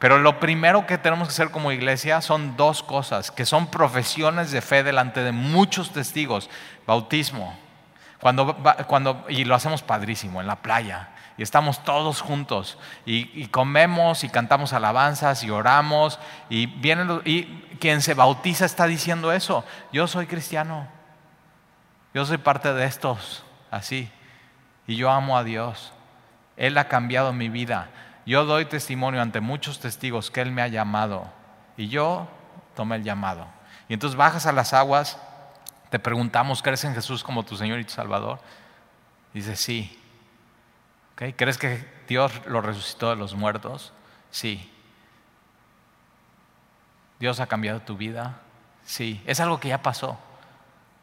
Pero 0.00 0.18
lo 0.18 0.40
primero 0.40 0.88
que 0.88 0.98
tenemos 0.98 1.28
que 1.28 1.34
hacer 1.34 1.52
como 1.52 1.70
iglesia 1.70 2.20
son 2.20 2.56
dos 2.56 2.82
cosas, 2.82 3.30
que 3.30 3.46
son 3.46 3.68
profesiones 3.68 4.50
de 4.50 4.60
fe 4.60 4.82
delante 4.82 5.22
de 5.22 5.30
muchos 5.30 5.92
testigos. 5.92 6.50
Bautismo, 6.84 7.56
cuando, 8.18 8.56
cuando, 8.88 9.24
y 9.28 9.44
lo 9.44 9.54
hacemos 9.54 9.82
padrísimo, 9.82 10.40
en 10.40 10.48
la 10.48 10.56
playa 10.56 11.13
y 11.36 11.42
estamos 11.42 11.82
todos 11.82 12.20
juntos 12.20 12.78
y, 13.04 13.46
comemos 13.48 14.22
y 14.22 14.28
cantamos 14.28 14.72
alabanzas 14.72 15.42
y 15.42 15.50
oramos 15.50 16.20
y 16.48 16.66
vienen 16.66 17.20
y 17.24 17.44
quien 17.80 18.02
se 18.02 18.14
bautiza 18.14 18.64
está 18.64 18.86
diciendo 18.86 19.32
eso. 19.32 19.64
Yo 19.92 20.06
soy 20.06 20.26
cristiano. 20.26 20.86
Yo 22.12 22.24
soy 22.24 22.38
parte 22.38 22.72
de 22.72 22.84
estos, 22.84 23.42
así. 23.72 24.08
Y 24.86 24.94
yo 24.94 25.10
amo 25.10 25.36
a 25.36 25.42
Dios. 25.42 25.92
Él 26.56 26.78
ha 26.78 26.86
cambiado 26.86 27.32
mi 27.32 27.48
vida. 27.48 27.88
Yo 28.24 28.44
doy 28.44 28.66
testimonio 28.66 29.20
ante 29.20 29.40
muchos 29.40 29.80
testigos 29.80 30.30
que 30.30 30.40
Él 30.40 30.52
me 30.52 30.62
ha 30.62 30.68
llamado. 30.68 31.26
Y 31.76 31.88
yo 31.88 32.28
tomé 32.76 32.96
el 32.96 33.02
llamado. 33.02 33.46
Y 33.88 33.94
entonces 33.94 34.16
bajas 34.16 34.46
a 34.46 34.52
las 34.52 34.72
aguas, 34.72 35.18
te 35.90 35.98
preguntamos, 35.98 36.62
¿crees 36.62 36.84
en 36.84 36.94
Jesús 36.94 37.24
como 37.24 37.42
tu 37.42 37.56
Señor 37.56 37.80
y 37.80 37.84
tu 37.84 37.92
Salvador? 37.92 38.38
Dice, 39.32 39.56
sí. 39.56 40.00
¿Crees 41.16 41.58
que 41.58 41.84
Dios 42.08 42.32
lo 42.46 42.60
resucitó 42.60 43.10
de 43.10 43.16
los 43.16 43.34
muertos? 43.34 43.92
Sí. 44.30 44.70
¿Dios 47.20 47.40
ha 47.40 47.46
cambiado 47.46 47.80
tu 47.80 47.96
vida? 47.96 48.40
Sí. 48.84 49.22
Es 49.26 49.40
algo 49.40 49.60
que 49.60 49.68
ya 49.68 49.82
pasó. 49.82 50.18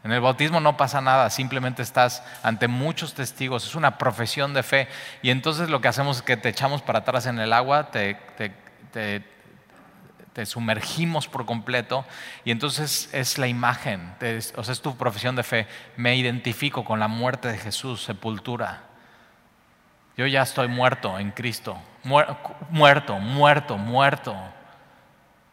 En 0.04 0.12
el 0.12 0.20
bautismo 0.20 0.60
no 0.60 0.78
pasa 0.78 1.00
nada, 1.00 1.30
simplemente 1.30 1.84
estás 1.84 2.24
ante 2.42 2.68
muchos 2.68 3.14
testigos, 3.14 3.66
es 3.66 3.76
una 3.76 4.00
profesión 4.00 4.54
de 4.54 4.64
fe. 4.64 4.88
Y 5.22 5.30
entonces 5.30 5.70
lo 5.70 5.80
que 5.80 5.88
hacemos 5.88 6.18
es 6.18 6.24
que 6.24 6.38
te 6.38 6.50
echamos 6.50 6.82
para 6.82 7.00
atrás 7.00 7.28
en 7.28 7.40
el 7.40 7.54
agua, 7.54 7.92
te, 7.92 8.18
te, 8.92 9.24
sumergimos 10.46 11.28
por 11.28 11.46
completo 11.46 12.04
y 12.46 12.52
entonces 12.52 13.10
es 13.14 13.38
la 13.38 13.48
imagen, 13.48 14.16
o 14.56 14.64
sea, 14.64 14.74
es 14.74 14.82
tu 14.82 14.98
profesión 14.98 15.36
de 15.36 15.44
fe. 15.44 15.68
Me 15.98 16.16
identifico 16.16 16.84
con 16.84 17.00
la 17.00 17.08
muerte 17.08 17.50
de 17.50 17.60
Jesús, 17.60 18.04
sepultura. 18.04 18.91
Yo 20.18 20.28
ya 20.28 20.42
estoy 20.42 20.68
muerto 20.68 21.18
en 21.20 21.32
Cristo. 21.32 21.78
Muerto, 22.04 23.20
muerto, 23.20 23.78
muerto, 23.78 24.36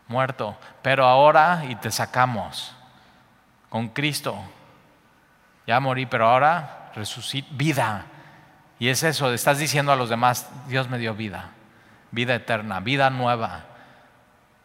muerto. 0.09 0.57
Pero 0.83 1.07
ahora 1.07 1.65
y 1.69 1.75
te 1.77 1.91
sacamos 1.91 2.75
con 3.69 3.89
Cristo. 3.89 4.37
Ya 5.67 5.81
morí, 5.81 6.07
pero 6.07 6.29
ahora 6.29 6.91
resucito. 6.95 7.49
Vida. 7.53 8.07
Y 8.79 8.89
es 8.89 9.03
eso, 9.03 9.33
estás 9.33 9.59
diciendo 9.59 9.93
a 9.93 9.97
los 9.97 10.09
demás, 10.09 10.49
Dios 10.69 10.89
me 10.89 10.99
dio 10.99 11.15
vida. 11.15 11.51
Vida 12.11 12.35
eterna, 12.35 12.81
vida 12.81 13.11
nueva. 13.11 13.65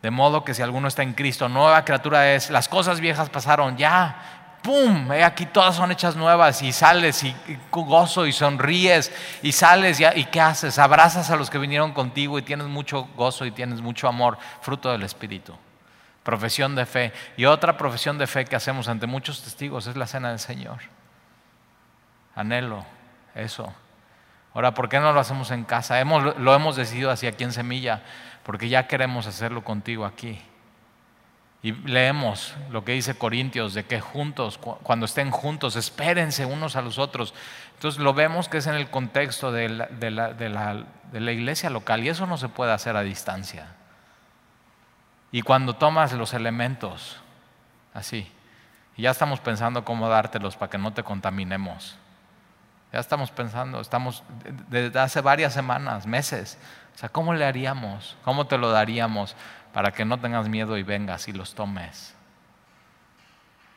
De 0.01 0.12
modo 0.12 0.43
que 0.43 0.53
si 0.53 0.62
alguno 0.62 0.88
está 0.88 1.01
en 1.01 1.13
Cristo, 1.13 1.49
nueva 1.49 1.86
criatura 1.86 2.34
es, 2.34 2.49
las 2.49 2.67
cosas 2.67 2.99
viejas 2.99 3.29
pasaron, 3.29 3.77
ya, 3.77 4.33
¡pum! 4.63 5.12
Aquí 5.12 5.45
todas 5.45 5.76
son 5.76 5.91
hechas 5.91 6.15
nuevas 6.15 6.62
y 6.63 6.71
sales 6.71 7.23
y, 7.23 7.36
gozo 7.69 8.26
y 8.26 8.32
sonríes 8.32 9.12
y 9.43 9.52
sales 9.52 9.99
y, 9.99 10.06
y 10.15 10.26
¿qué 10.26 10.41
haces? 10.41 10.80
Abrazas 10.80 11.30
a 11.30 11.36
los 11.36 11.49
que 11.49 11.60
vinieron 11.60 11.91
contigo 11.91 12.39
y 12.39 12.41
tienes 12.41 12.67
mucho 12.67 13.10
gozo 13.15 13.45
y 13.45 13.52
tienes 13.52 13.82
mucho 13.82 14.08
amor, 14.08 14.38
fruto 14.62 14.91
del 14.91 15.04
Espíritu. 15.04 15.56
Profesión 16.23 16.73
de 16.73 16.86
fe. 16.86 17.12
Y 17.36 17.45
otra 17.45 17.78
profesión 17.78 18.17
de 18.17 18.26
fe 18.26 18.45
que 18.45 18.56
hacemos 18.56 18.88
ante 18.88 19.06
muchos 19.06 19.43
testigos 19.43 19.86
es 19.88 19.97
la 19.97 20.08
cena 20.08 20.30
del 20.30 20.39
Señor. 20.39 20.80
Anhelo 22.36 22.86
eso. 23.36 23.73
Ahora, 24.54 24.73
¿por 24.73 24.88
qué 24.88 24.99
no 24.99 25.12
lo 25.12 25.19
hacemos 25.19 25.52
en 25.52 25.65
casa? 25.65 25.99
Hemos, 25.99 26.38
lo 26.38 26.56
hemos 26.56 26.76
decidido 26.76 27.12
así 27.12 27.28
aquí 27.28 27.43
en 27.43 27.52
Semilla, 27.52 28.04
porque 28.43 28.69
ya 28.69 28.88
queremos 28.88 29.28
hacerlo 29.28 29.63
contigo 29.63 30.06
aquí. 30.06 30.41
Y 31.63 31.71
leemos 31.71 32.54
lo 32.71 32.84
que 32.84 32.91
dice 32.91 33.17
Corintios, 33.17 33.73
de 33.73 33.86
que 33.86 34.02
juntos, 34.02 34.58
cuando 34.58 35.06
estén 35.06 35.32
juntos, 35.32 35.78
espérense 35.78 36.45
unos 36.45 36.76
a 36.76 36.82
los 36.82 36.99
otros. 36.99 37.34
Entonces 37.76 38.02
lo 38.02 38.13
vemos 38.13 38.49
que 38.49 38.58
es 38.58 38.67
en 38.67 38.76
el 38.76 38.89
contexto 38.89 39.54
de 39.54 39.69
la, 39.69 39.88
de 39.88 40.12
la, 40.12 40.34
de 40.34 40.49
la, 40.49 40.84
de 41.13 41.19
la 41.21 41.32
iglesia 41.32 41.69
local 41.69 42.04
y 42.04 42.10
eso 42.10 42.28
no 42.28 42.38
se 42.38 42.49
puede 42.49 42.73
hacer 42.73 42.97
a 42.97 43.02
distancia. 43.02 43.67
Y 45.32 45.41
cuando 45.41 45.73
tomas 45.73 46.12
los 46.12 46.34
elementos, 46.34 47.21
así, 47.93 48.30
ya 48.97 49.12
estamos 49.12 49.39
pensando 49.39 49.86
cómo 49.86 50.10
dártelos 50.10 50.58
para 50.58 50.69
que 50.69 50.78
no 50.78 50.91
te 50.93 51.04
contaminemos. 51.04 51.95
Ya 52.91 52.99
estamos 52.99 53.32
pensando, 53.32 53.80
estamos 53.80 54.21
desde 54.69 54.99
hace 54.99 55.21
varias 55.21 55.54
semanas, 55.54 56.06
meses. 56.06 56.60
O 56.93 56.97
sea, 56.99 57.10
¿cómo 57.10 57.34
le 57.34 57.45
haríamos? 57.45 58.15
¿Cómo 58.23 58.45
te 58.45 58.58
lo 58.58 58.69
daríamos? 58.69 59.36
Para 59.73 59.91
que 59.91 60.05
no 60.05 60.19
tengas 60.19 60.47
miedo 60.47 60.77
y 60.77 60.83
vengas 60.83 61.27
y 61.27 61.33
los 61.33 61.55
tomes. 61.55 62.15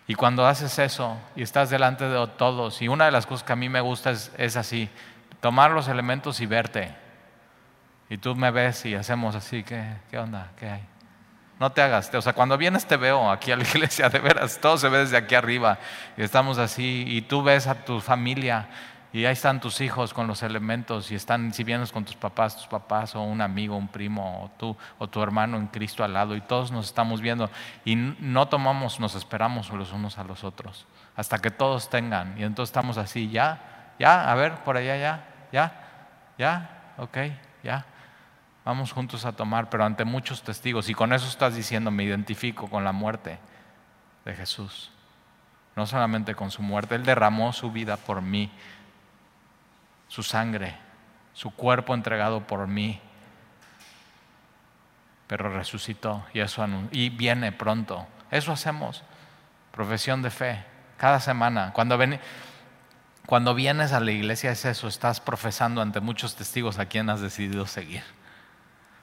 Y 0.06 0.14
cuando 0.14 0.46
haces 0.46 0.78
eso 0.78 1.16
y 1.34 1.42
estás 1.42 1.70
delante 1.70 2.04
de 2.08 2.26
todos, 2.36 2.80
y 2.80 2.88
una 2.88 3.06
de 3.06 3.10
las 3.10 3.26
cosas 3.26 3.44
que 3.44 3.52
a 3.52 3.56
mí 3.56 3.68
me 3.68 3.80
gusta 3.80 4.10
es, 4.10 4.56
así, 4.56 4.88
tomar 5.40 5.72
los 5.72 5.88
elementos 5.88 6.40
y 6.40 6.46
verte. 6.46 6.94
Y 8.08 8.18
tú 8.18 8.36
me 8.36 8.52
ves 8.52 8.86
y 8.86 8.94
hacemos 8.94 9.34
así, 9.34 9.64
¿qué, 9.64 9.94
qué 10.10 10.18
onda? 10.18 10.52
¿Qué 10.56 10.68
hay? 10.68 10.82
No 11.58 11.72
te 11.72 11.80
hagas, 11.80 12.14
o 12.14 12.20
sea, 12.20 12.34
cuando 12.34 12.58
vienes 12.58 12.86
te 12.86 12.98
veo 12.98 13.30
aquí 13.30 13.50
a 13.50 13.56
la 13.56 13.64
iglesia, 13.74 14.10
de 14.10 14.18
veras, 14.18 14.60
todo 14.60 14.76
se 14.76 14.88
ve 14.88 14.98
desde 14.98 15.16
aquí 15.16 15.34
arriba. 15.34 15.78
Y 16.16 16.22
estamos 16.22 16.58
así, 16.58 17.04
y 17.08 17.22
tú 17.22 17.42
ves 17.42 17.66
a 17.66 17.74
tu 17.84 18.00
familia 18.00 18.68
y 19.16 19.24
ahí 19.24 19.32
están 19.32 19.60
tus 19.60 19.80
hijos 19.80 20.12
con 20.12 20.26
los 20.26 20.42
elementos 20.42 21.10
y 21.10 21.14
están, 21.14 21.50
si 21.54 21.64
vienes 21.64 21.90
con 21.90 22.04
tus 22.04 22.16
papás, 22.16 22.54
tus 22.54 22.66
papás 22.66 23.16
o 23.16 23.22
un 23.22 23.40
amigo, 23.40 23.74
un 23.74 23.88
primo 23.88 24.44
o 24.44 24.50
tú 24.58 24.76
o 24.98 25.08
tu 25.08 25.22
hermano 25.22 25.56
en 25.56 25.68
Cristo 25.68 26.04
al 26.04 26.12
lado 26.12 26.36
y 26.36 26.42
todos 26.42 26.70
nos 26.70 26.84
estamos 26.84 27.22
viendo 27.22 27.48
y 27.86 27.96
no 27.96 28.46
tomamos, 28.48 29.00
nos 29.00 29.14
esperamos 29.14 29.70
los 29.70 29.90
unos 29.94 30.18
a 30.18 30.24
los 30.24 30.44
otros 30.44 30.84
hasta 31.16 31.38
que 31.38 31.50
todos 31.50 31.88
tengan 31.88 32.38
y 32.38 32.44
entonces 32.44 32.68
estamos 32.68 32.98
así, 32.98 33.30
ya, 33.30 33.94
ya, 33.98 34.30
a 34.30 34.34
ver, 34.34 34.56
por 34.64 34.76
allá, 34.76 34.98
ya, 34.98 35.24
ya, 35.50 35.72
ya, 36.36 36.94
ok, 36.98 37.16
ya. 37.64 37.86
Vamos 38.66 38.92
juntos 38.92 39.24
a 39.24 39.32
tomar, 39.32 39.70
pero 39.70 39.86
ante 39.86 40.04
muchos 40.04 40.42
testigos 40.42 40.90
y 40.90 40.94
con 40.94 41.14
eso 41.14 41.26
estás 41.26 41.54
diciendo, 41.54 41.90
me 41.90 42.04
identifico 42.04 42.68
con 42.68 42.84
la 42.84 42.92
muerte 42.92 43.38
de 44.26 44.34
Jesús. 44.34 44.92
No 45.74 45.86
solamente 45.86 46.34
con 46.34 46.50
su 46.50 46.62
muerte, 46.62 46.94
Él 46.94 47.04
derramó 47.04 47.52
su 47.52 47.70
vida 47.70 47.96
por 47.96 48.20
mí 48.20 48.50
su 50.08 50.22
sangre, 50.22 50.76
su 51.32 51.50
cuerpo 51.50 51.94
entregado 51.94 52.46
por 52.46 52.66
mí, 52.66 53.00
pero 55.26 55.52
resucitó 55.52 56.24
y 56.32 56.40
eso 56.40 56.64
y 56.92 57.10
viene 57.10 57.52
pronto. 57.52 58.06
Eso 58.30 58.52
hacemos, 58.52 59.02
profesión 59.72 60.22
de 60.22 60.30
fe, 60.30 60.64
cada 60.96 61.20
semana. 61.20 61.72
Cuando, 61.72 61.98
cuando 63.26 63.54
vienes 63.54 63.92
a 63.92 64.00
la 64.00 64.12
iglesia 64.12 64.50
es 64.50 64.64
eso, 64.64 64.88
estás 64.88 65.20
profesando 65.20 65.80
ante 65.82 66.00
muchos 66.00 66.36
testigos 66.36 66.78
a 66.78 66.86
quien 66.86 67.10
has 67.10 67.20
decidido 67.20 67.66
seguir. 67.66 68.02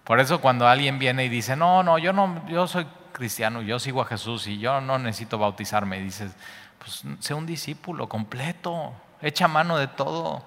Por 0.04 0.20
eso 0.20 0.42
cuando 0.42 0.68
alguien 0.68 1.00
viene 1.00 1.26
y 1.26 1.30
dice, 1.30 1.56
no, 1.56 1.84
no, 1.84 1.98
yo 1.98 2.12
no, 2.12 2.46
yo 2.48 2.68
soy 2.68 2.86
cristiano, 3.14 3.62
yo 3.62 3.80
sigo 3.80 4.02
a 4.02 4.06
Jesús 4.06 4.48
y 4.48 4.60
yo 4.60 4.82
no 4.82 5.00
necesito 5.00 5.38
bautizarme, 5.38 6.02
dices, 6.02 6.36
pues 6.80 7.04
sé 7.20 7.34
un 7.34 7.46
discípulo 7.46 8.10
completo, 8.10 8.94
echa 9.22 9.48
mano 9.48 9.78
de 9.78 9.88
todo, 9.88 10.46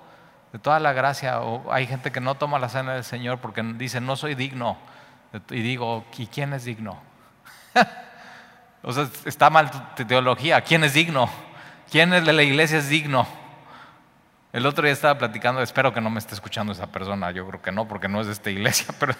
de 0.56 0.62
toda 0.62 0.80
la 0.80 0.94
gracia. 0.94 1.40
O 1.40 1.70
hay 1.70 1.86
gente 1.86 2.10
que 2.10 2.20
no 2.20 2.34
toma 2.34 2.58
la 2.58 2.70
cena 2.70 2.94
del 2.94 3.04
Señor 3.04 3.38
porque 3.38 3.62
dice, 3.62 4.00
no 4.00 4.16
soy 4.16 4.34
digno. 4.34 4.78
Y 5.50 5.60
digo, 5.60 6.04
¿y 6.16 6.26
quién 6.26 6.54
es 6.54 6.64
digno? 6.64 6.98
o 8.82 8.92
sea, 8.92 9.06
está 9.26 9.50
mal 9.50 9.70
tu 9.94 10.04
teología, 10.06 10.62
¿quién 10.62 10.82
es 10.84 10.94
digno? 10.94 11.28
¿Quién 11.90 12.14
es 12.14 12.24
de 12.24 12.32
la 12.32 12.42
iglesia 12.42 12.78
es 12.78 12.88
digno? 12.88 13.26
El 14.52 14.64
otro 14.64 14.84
día 14.84 14.92
estaba 14.92 15.18
platicando, 15.18 15.60
espero 15.60 15.92
que 15.92 16.00
no 16.00 16.08
me 16.08 16.18
esté 16.18 16.34
escuchando 16.34 16.72
esa 16.72 16.86
persona, 16.86 17.30
yo 17.32 17.46
creo 17.46 17.60
que 17.60 17.72
no, 17.72 17.86
porque 17.86 18.08
no 18.08 18.22
es 18.22 18.26
de 18.26 18.32
esta 18.32 18.48
iglesia, 18.48 18.86
pero 18.98 19.14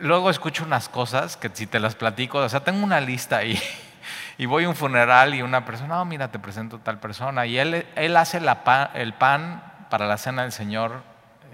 luego 0.00 0.30
escucho 0.30 0.64
unas 0.64 0.88
cosas 0.88 1.36
que 1.36 1.50
si 1.54 1.68
te 1.68 1.78
las 1.78 1.94
platico, 1.94 2.38
o 2.38 2.48
sea, 2.48 2.64
tengo 2.64 2.82
una 2.82 3.00
lista 3.00 3.36
ahí 3.36 3.62
y 4.36 4.46
voy 4.46 4.64
a 4.64 4.68
un 4.68 4.76
funeral 4.76 5.34
y 5.34 5.42
una 5.42 5.64
persona, 5.64 5.96
no, 5.96 6.04
mira, 6.04 6.30
te 6.30 6.38
presento 6.38 6.78
tal 6.78 6.98
persona, 6.98 7.46
y 7.46 7.58
él, 7.58 7.86
él 7.96 8.16
hace 8.16 8.40
el 8.94 9.14
pan 9.14 9.62
para 9.90 10.06
la 10.06 10.16
cena 10.18 10.42
del 10.42 10.52
Señor 10.52 11.02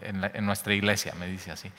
en, 0.03 0.47
nuestra 0.47 0.75
iglesia, 0.75 1.15
me 1.19 1.27
dice 1.27 1.51
así. 1.51 1.73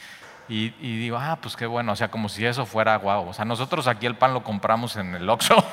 Y, 0.47 0.69
digo, 0.79 1.17
ah, 1.17 1.39
pues 1.41 1.55
qué 1.55 1.65
bueno, 1.65 1.93
o 1.93 1.95
sea, 1.95 2.09
como 2.09 2.29
si 2.29 2.45
eso 2.45 2.65
fuera 2.65 2.95
guau. 2.97 3.29
O 3.29 3.33
sea, 3.33 3.45
nosotros 3.45 3.87
aquí 3.87 4.05
el 4.05 4.15
pan 4.15 4.33
lo 4.33 4.43
compramos 4.43 4.95
en 4.95 5.15
el 5.15 5.27
Oxxo. 5.27 5.57
o 5.57 5.63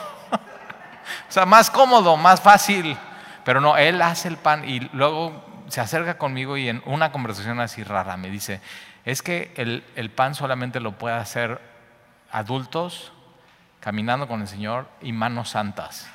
sea, 1.29 1.45
más 1.45 1.71
cómodo, 1.71 2.17
más 2.17 2.41
fácil. 2.41 2.97
Pero 3.45 3.61
no, 3.61 3.77
él 3.77 4.01
hace 4.01 4.29
el 4.29 4.39
pan 4.39 4.67
y 4.67 4.81
luego 4.95 5.45
se 5.69 5.81
acerca 5.81 6.17
conmigo 6.17 6.57
y 6.57 6.69
en 6.69 6.83
una 6.87 7.13
conversación 7.13 7.61
así 7.61 7.83
rara 7.83 8.17
me 8.17 8.31
dice, 8.31 8.61
es 9.05 9.23
que 9.23 9.53
el, 9.57 10.11
pan 10.11 10.35
solamente 10.35 10.81
lo 10.81 10.93
puede 10.93 11.17
hacer 11.17 11.61
adultos 12.31 13.13
caminando 13.83 14.29
con 14.29 14.41
el 14.41 14.49
Señor 14.49 14.89
y 15.01 15.13
manos 15.13 15.51
santas. 15.51 16.09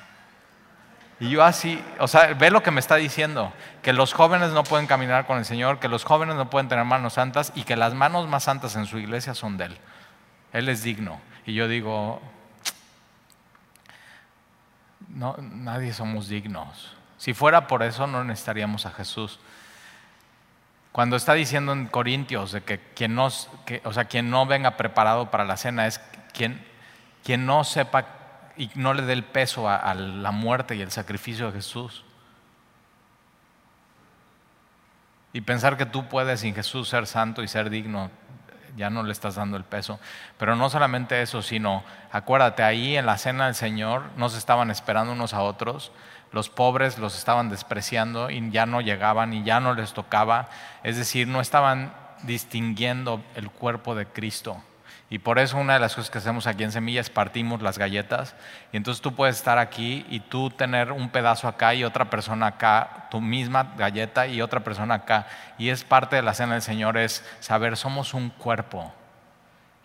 Y 1.20 1.30
yo 1.30 1.44
así, 1.44 1.84
o 2.00 2.08
sea, 2.08 2.34
ve 2.34 2.50
lo 2.50 2.64
que 2.64 2.72
me 2.72 2.80
está 2.80 2.96
diciendo, 2.96 3.52
que 3.82 3.92
los 3.92 4.14
jóvenes 4.14 4.52
no 4.52 4.64
pueden 4.64 4.88
caminar 4.88 5.26
con 5.26 5.38
el 5.38 5.46
Señor, 5.46 5.80
que 5.80 5.88
los 5.88 6.04
jóvenes 6.04 6.36
no 6.36 6.50
pueden 6.50 6.70
tener 6.70 6.86
manos 6.86 7.14
santas 7.14 7.52
y 7.56 7.64
que 7.64 7.76
las 7.76 7.94
manos 7.94 8.28
más 8.28 8.44
santas 8.44 8.76
en 8.76 8.86
su 8.86 9.00
iglesia 9.00 9.34
son 9.34 9.58
de 9.58 9.66
Él. 9.66 9.78
Él 10.54 10.70
es 10.70 10.84
digno. 10.84 11.20
Y 11.46 11.56
yo 11.56 11.68
digo, 11.68 12.22
no, 15.10 15.36
nadie 15.40 15.94
somos 15.94 16.30
dignos. 16.30 16.96
Si 17.18 17.34
fuera 17.34 17.68
por 17.68 17.82
eso, 17.84 18.06
no 18.06 18.24
necesitaríamos 18.24 18.86
a 18.86 18.92
Jesús. 18.92 19.40
Cuando 20.92 21.16
está 21.16 21.34
diciendo 21.34 21.74
en 21.74 21.88
Corintios 21.88 22.52
de 22.52 22.62
que 22.62 22.80
quien 22.80 23.16
no, 23.16 23.26
o 23.26 23.94
sea, 23.94 24.06
quien 24.06 24.30
no 24.30 24.46
venga 24.46 24.78
preparado 24.78 25.32
para 25.32 25.46
la 25.46 25.58
cena 25.58 25.88
es 25.88 26.00
quien, 26.32 26.64
quien 27.28 27.46
no 27.46 27.66
sepa 27.66 28.06
y 28.56 28.72
no 28.76 28.94
le 28.94 29.02
dé 29.02 29.12
el 29.12 29.26
peso 29.26 29.68
a, 29.68 29.94
la 29.94 30.32
muerte 30.32 30.78
y 30.78 30.82
el 30.82 30.92
sacrificio 30.92 31.48
de 31.48 31.58
Jesús. 31.58 32.06
Y 35.34 35.42
pensar 35.42 35.76
que 35.76 35.86
tú 35.86 36.08
puedes 36.08 36.40
sin 36.40 36.56
Jesús 36.56 36.88
ser 36.88 37.06
santo 37.06 37.44
y 37.44 37.50
ser 37.50 37.70
digno, 37.70 38.12
ya 38.78 38.90
no 38.90 39.04
le 39.04 39.12
estás 39.12 39.36
dando 39.36 39.58
el 39.58 39.66
peso. 39.66 40.00
Pero 40.38 40.56
no 40.56 40.70
solamente 40.70 41.22
eso, 41.22 41.42
sino, 41.42 41.84
acuérdate, 42.14 42.64
ahí 42.64 42.96
en 42.96 43.06
la 43.06 43.18
cena 43.18 43.48
del 43.48 43.56
Señor 43.56 44.04
nos 44.16 44.34
estaban 44.34 44.72
esperando 44.72 45.12
unos 45.12 45.34
a 45.34 45.42
otros 45.42 45.92
los 46.32 46.50
pobres 46.50 46.98
los 46.98 47.18
estaban 47.18 47.50
despreciando 47.50 48.30
y 48.30 48.52
ya 48.52 48.66
no 48.66 48.82
llegaban 48.82 49.34
y 49.34 49.44
ya 49.44 49.62
no 49.62 49.74
les 49.74 49.94
tocaba, 49.94 50.50
es 50.84 50.98
decir, 50.98 51.26
no 51.26 51.40
estaban 51.40 51.94
distinguiendo 52.24 53.22
el 53.36 53.50
cuerpo 53.50 53.96
de 53.96 54.06
Cristo. 54.08 54.62
Y 55.10 55.20
por 55.20 55.40
eso 55.40 55.58
una 55.58 55.74
de 55.74 55.80
las 55.80 55.96
cosas 55.96 56.10
que 56.10 56.18
hacemos 56.18 56.48
aquí 56.48 56.64
en 56.64 56.72
Semillas 56.72 57.10
partimos 57.10 57.62
las 57.62 57.78
galletas 57.78 58.36
y 58.74 58.78
entonces 58.78 59.02
tú 59.02 59.16
puedes 59.16 59.38
estar 59.38 59.58
aquí 59.58 60.06
y 60.10 60.20
tú 60.20 60.50
tener 60.50 60.92
un 60.92 61.10
pedazo 61.10 61.48
acá 61.48 61.74
y 61.74 61.86
otra 61.86 62.10
persona 62.10 62.48
acá, 62.48 63.08
tu 63.10 63.22
misma 63.22 63.74
galleta 63.78 64.28
y 64.28 64.42
otra 64.42 64.66
persona 64.66 64.96
acá. 64.96 65.28
Y 65.58 65.70
es 65.70 65.86
parte 65.86 66.18
de 66.18 66.24
la 66.24 66.34
cena 66.34 66.54
del 66.54 66.62
Señor, 66.62 66.98
es 66.98 67.24
saber, 67.40 67.78
somos 67.78 68.14
un 68.14 68.32
cuerpo 68.32 68.94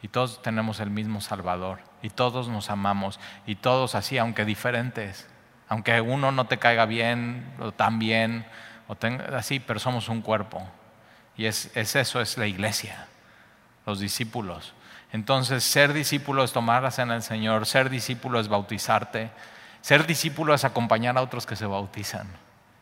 y 0.02 0.08
todos 0.08 0.42
tenemos 0.42 0.80
el 0.80 0.90
mismo 0.90 1.20
Salvador 1.20 1.78
y 2.02 2.10
todos 2.10 2.48
nos 2.48 2.68
amamos 2.68 3.20
y 3.46 3.54
todos 3.54 3.94
así, 3.94 4.18
aunque 4.18 4.44
diferentes 4.44 5.28
aunque 5.72 6.02
uno 6.02 6.32
no 6.32 6.46
te 6.48 6.58
caiga 6.58 6.84
bien 6.84 7.50
o 7.58 7.72
tan 7.72 7.98
bien, 7.98 8.44
o 8.88 8.96
así, 9.34 9.58
pero 9.58 9.80
somos 9.80 10.10
un 10.10 10.20
cuerpo. 10.20 10.62
Y 11.34 11.46
es, 11.46 11.74
eso, 11.74 12.20
es 12.20 12.36
la 12.36 12.46
iglesia, 12.46 13.06
los 13.86 13.98
discípulos. 13.98 14.74
Entonces, 15.12 15.62
ser 15.62 15.92
discípulo 15.92 16.42
es 16.42 16.52
tomar 16.52 16.82
la 16.82 16.90
cena 16.90 17.12
del 17.12 17.22
Señor, 17.22 17.66
ser 17.66 17.90
discípulo 17.90 18.40
es 18.40 18.48
bautizarte, 18.48 19.30
ser 19.82 20.06
discípulo 20.06 20.54
es 20.54 20.64
acompañar 20.64 21.18
a 21.18 21.22
otros 21.22 21.44
que 21.44 21.54
se 21.54 21.66
bautizan 21.66 22.28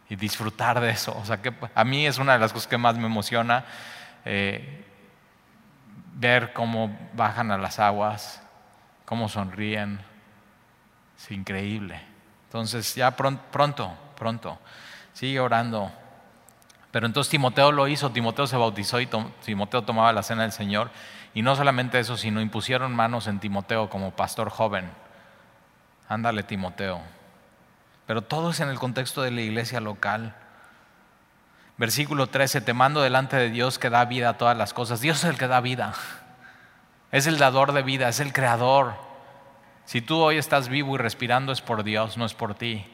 y 0.08 0.14
disfrutar 0.16 0.80
de 0.80 0.90
eso. 0.90 1.16
O 1.20 1.24
sea, 1.24 1.42
que 1.42 1.52
a 1.74 1.84
mí 1.84 2.06
es 2.06 2.18
una 2.18 2.34
de 2.34 2.38
las 2.38 2.52
cosas 2.52 2.68
que 2.68 2.78
más 2.78 2.96
me 2.96 3.06
emociona 3.06 3.64
eh, 4.24 4.84
ver 6.14 6.52
cómo 6.52 6.96
bajan 7.14 7.50
a 7.50 7.58
las 7.58 7.80
aguas, 7.80 8.40
cómo 9.04 9.28
sonríen. 9.28 10.00
Es 11.18 11.30
increíble. 11.32 12.00
Entonces 12.46 12.94
ya 12.94 13.10
pronto, 13.16 13.42
pronto, 14.16 14.58
sigue 15.12 15.40
orando. 15.40 15.90
Pero 16.90 17.06
entonces 17.06 17.30
Timoteo 17.30 17.72
lo 17.72 17.88
hizo, 17.88 18.10
Timoteo 18.10 18.46
se 18.46 18.56
bautizó 18.56 19.00
y 19.00 19.08
Timoteo 19.44 19.82
tomaba 19.82 20.12
la 20.12 20.22
cena 20.22 20.42
del 20.42 20.52
Señor. 20.52 20.90
Y 21.34 21.42
no 21.42 21.54
solamente 21.54 21.98
eso, 21.98 22.16
sino 22.16 22.40
impusieron 22.40 22.94
manos 22.94 23.26
en 23.26 23.38
Timoteo 23.38 23.88
como 23.88 24.10
pastor 24.10 24.50
joven. 24.50 24.90
Ándale, 26.08 26.42
Timoteo. 26.42 27.00
Pero 28.06 28.22
todo 28.22 28.50
es 28.50 28.60
en 28.60 28.68
el 28.68 28.78
contexto 28.78 29.22
de 29.22 29.30
la 29.30 29.40
iglesia 29.40 29.80
local. 29.80 30.34
Versículo 31.76 32.26
13, 32.26 32.60
te 32.60 32.74
mando 32.74 33.00
delante 33.00 33.36
de 33.36 33.50
Dios 33.50 33.78
que 33.78 33.90
da 33.90 34.04
vida 34.04 34.30
a 34.30 34.38
todas 34.38 34.56
las 34.56 34.74
cosas. 34.74 35.00
Dios 35.00 35.18
es 35.18 35.30
el 35.30 35.38
que 35.38 35.46
da 35.46 35.60
vida. 35.60 35.94
Es 37.12 37.26
el 37.26 37.38
dador 37.38 37.72
de 37.72 37.82
vida, 37.82 38.08
es 38.08 38.20
el 38.20 38.32
creador. 38.32 38.94
Si 39.84 40.00
tú 40.00 40.18
hoy 40.18 40.36
estás 40.36 40.68
vivo 40.68 40.94
y 40.94 40.98
respirando 40.98 41.52
es 41.52 41.60
por 41.60 41.84
Dios, 41.84 42.16
no 42.16 42.24
es 42.24 42.34
por 42.34 42.54
ti. 42.54 42.84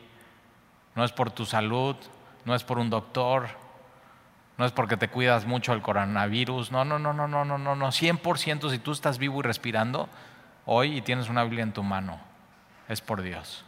No 0.95 1.05
es 1.05 1.13
por 1.13 1.31
tu 1.31 1.47
salud, 1.47 1.97
no 2.45 2.55
es 2.55 2.65
por 2.65 2.79
un 2.79 2.89
doctor, 2.89 3.49
no 4.59 4.65
es 4.65 4.73
porque 4.73 4.97
te 4.97 5.09
cuidas 5.09 5.45
mucho 5.45 5.73
del 5.73 5.83
coronavirus. 5.83 6.73
No, 6.73 6.85
no, 6.85 6.99
no, 6.99 7.13
no, 7.13 7.29
no, 7.29 7.45
no, 7.45 7.59
no, 7.59 7.77
no. 7.77 7.89
100% 7.89 8.71
si 8.71 8.79
tú 8.79 8.93
estás 8.93 9.19
vivo 9.19 9.41
y 9.41 9.43
respirando 9.43 10.09
hoy 10.65 10.97
y 10.97 11.03
tienes 11.03 11.29
una 11.29 11.45
Biblia 11.45 11.63
en 11.63 11.73
tu 11.73 11.83
mano, 11.83 12.19
es 12.89 13.01
por 13.01 13.23
Dios. 13.23 13.65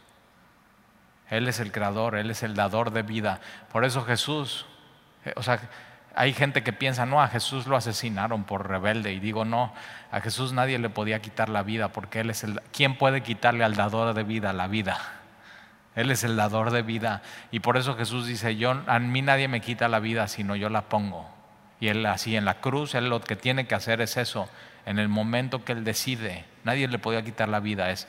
Él 1.29 1.47
es 1.47 1.59
el 1.59 1.71
creador, 1.71 2.15
Él 2.15 2.31
es 2.31 2.41
el 2.41 2.55
dador 2.55 2.91
de 2.91 3.03
vida. 3.03 3.39
Por 3.71 3.85
eso 3.85 4.03
Jesús, 4.03 4.65
eh, 5.25 5.33
o 5.35 5.43
sea, 5.43 5.59
hay 6.15 6.33
gente 6.33 6.63
que 6.63 6.73
piensa, 6.73 7.05
no, 7.05 7.21
a 7.21 7.27
Jesús 7.27 7.67
lo 7.67 7.75
asesinaron 7.75 8.43
por 8.43 8.67
rebelde. 8.67 9.13
Y 9.13 9.19
digo, 9.19 9.45
no, 9.45 9.71
a 10.11 10.21
Jesús 10.21 10.53
nadie 10.53 10.79
le 10.79 10.89
podía 10.89 11.21
quitar 11.21 11.49
la 11.49 11.61
vida 11.61 11.89
porque 11.89 12.21
Él 12.21 12.31
es 12.31 12.43
el... 12.43 12.59
¿Quién 12.73 12.97
puede 12.97 13.21
quitarle 13.21 13.63
al 13.63 13.75
dador 13.75 14.15
de 14.15 14.23
vida 14.23 14.53
la 14.53 14.67
vida? 14.67 14.97
Él 15.95 16.11
es 16.11 16.23
el 16.23 16.35
dador 16.35 16.71
de 16.71 16.81
vida. 16.81 17.21
Y 17.51 17.59
por 17.59 17.77
eso 17.77 17.95
Jesús 17.95 18.27
dice, 18.27 18.55
yo, 18.55 18.81
a 18.87 18.99
mí 18.99 19.21
nadie 19.21 19.47
me 19.47 19.61
quita 19.61 19.87
la 19.87 19.99
vida, 19.99 20.27
sino 20.27 20.55
yo 20.55 20.69
la 20.69 20.83
pongo. 20.83 21.29
Y 21.79 21.87
Él 21.87 22.05
así 22.05 22.35
en 22.35 22.45
la 22.45 22.61
cruz, 22.61 22.95
Él 22.95 23.09
lo 23.09 23.21
que 23.21 23.35
tiene 23.35 23.67
que 23.67 23.75
hacer 23.75 24.01
es 24.01 24.17
eso. 24.17 24.49
En 24.85 24.99
el 24.99 25.09
momento 25.09 25.63
que 25.63 25.73
Él 25.73 25.83
decide, 25.83 26.45
nadie 26.63 26.87
le 26.87 26.99
podía 26.99 27.23
quitar 27.23 27.49
la 27.49 27.59
vida, 27.59 27.89
es, 27.91 28.07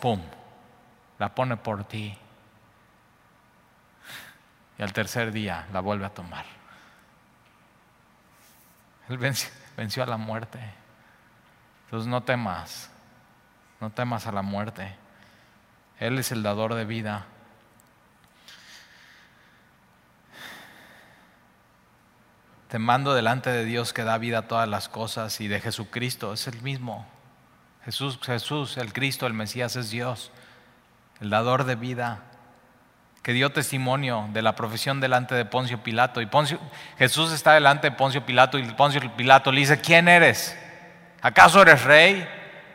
¡pum!, 0.00 0.20
la 1.18 1.34
pone 1.34 1.56
por 1.56 1.84
ti. 1.84 2.16
Y 4.78 4.82
al 4.82 4.92
tercer 4.92 5.32
día 5.32 5.66
la 5.72 5.80
vuelve 5.80 6.06
a 6.06 6.10
tomar. 6.10 6.44
Él 9.08 9.18
venció, 9.76 10.02
a 10.02 10.06
la 10.06 10.16
muerte. 10.16 10.58
Entonces 11.84 12.08
no 12.08 12.22
temas, 12.22 12.90
no 13.80 13.90
temas 13.90 14.26
a 14.26 14.32
la 14.32 14.42
muerte. 14.42 14.96
Él 15.98 16.18
es 16.18 16.32
el 16.32 16.42
dador 16.42 16.74
de 16.74 16.84
vida. 16.84 17.26
Te 22.68 22.78
mando 22.78 23.14
delante 23.14 23.50
de 23.50 23.64
Dios 23.64 23.92
que 23.92 24.04
da 24.04 24.18
vida 24.18 24.38
a 24.38 24.48
todas 24.48 24.68
las 24.68 24.88
cosas 24.88 25.40
y 25.40 25.48
de 25.48 25.60
Jesucristo, 25.60 26.32
es 26.32 26.46
el 26.48 26.60
mismo. 26.62 27.06
Jesús, 27.84 28.18
Jesús, 28.22 28.76
el 28.76 28.92
Cristo, 28.92 29.26
el 29.26 29.32
Mesías 29.32 29.76
es 29.76 29.90
Dios, 29.90 30.32
el 31.20 31.30
dador 31.30 31.64
de 31.64 31.76
vida 31.76 32.24
que 33.22 33.32
dio 33.32 33.50
testimonio 33.50 34.28
de 34.32 34.42
la 34.42 34.54
profesión 34.54 35.00
delante 35.00 35.34
de 35.34 35.44
Poncio 35.44 35.82
Pilato. 35.82 36.20
Y 36.20 36.26
Poncio, 36.26 36.60
Jesús 36.98 37.32
está 37.32 37.54
delante 37.54 37.90
de 37.90 37.96
Poncio 37.96 38.24
Pilato 38.24 38.58
y 38.58 38.64
Poncio 38.64 39.00
Pilato 39.16 39.50
le 39.50 39.60
dice, 39.60 39.80
¿quién 39.80 40.06
eres? 40.06 40.56
¿Acaso 41.22 41.62
eres 41.62 41.82
rey? 41.82 42.24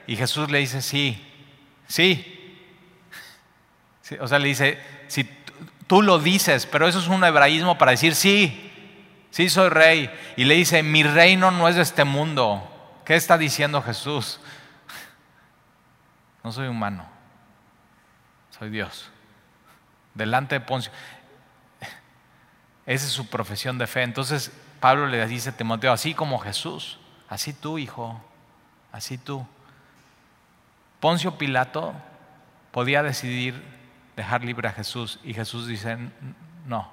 Y 0.07 0.17
Jesús 0.17 0.51
le 0.51 0.57
dice, 0.59 0.81
sí, 0.81 1.25
sí. 1.87 2.40
O 4.19 4.27
sea, 4.27 4.39
le 4.39 4.47
dice, 4.47 4.79
si 5.07 5.23
tú 5.87 6.01
lo 6.01 6.19
dices, 6.19 6.65
pero 6.65 6.87
eso 6.87 6.99
es 6.99 7.07
un 7.07 7.23
hebraísmo 7.23 7.77
para 7.77 7.91
decir 7.91 8.15
sí. 8.15 8.71
sí 9.29 9.49
soy 9.49 9.69
rey. 9.69 10.11
Y 10.35 10.45
le 10.45 10.55
dice, 10.55 10.83
mi 10.83 11.03
reino 11.03 11.51
no 11.51 11.67
es 11.67 11.75
de 11.75 11.81
este 11.81 12.03
mundo. 12.03 12.67
¿Qué 13.05 13.15
está 13.15 13.37
diciendo 13.37 13.81
Jesús? 13.81 14.39
No 16.43 16.51
soy 16.51 16.67
humano, 16.67 17.05
soy 18.57 18.69
Dios. 18.69 19.09
Delante 20.13 20.55
de 20.55 20.61
Poncio. 20.61 20.91
Esa 22.85 23.05
es 23.05 23.11
su 23.11 23.27
profesión 23.29 23.77
de 23.77 23.87
fe. 23.87 24.01
Entonces 24.01 24.51
Pablo 24.79 25.07
le 25.07 25.25
dice 25.27 25.49
a 25.49 25.57
Timoteo, 25.57 25.91
así 25.91 26.13
como 26.13 26.39
Jesús, 26.39 26.99
así 27.29 27.53
tú, 27.53 27.77
hijo, 27.77 28.19
así 28.91 29.17
tú. 29.17 29.45
Poncio 30.99 31.37
Pilato 31.37 31.93
podía 32.71 33.03
decidir 33.03 33.61
dejar 34.15 34.43
libre 34.43 34.67
a 34.67 34.71
Jesús 34.71 35.19
y 35.23 35.33
Jesús 35.33 35.67
dice, 35.67 35.97
no, 36.65 36.91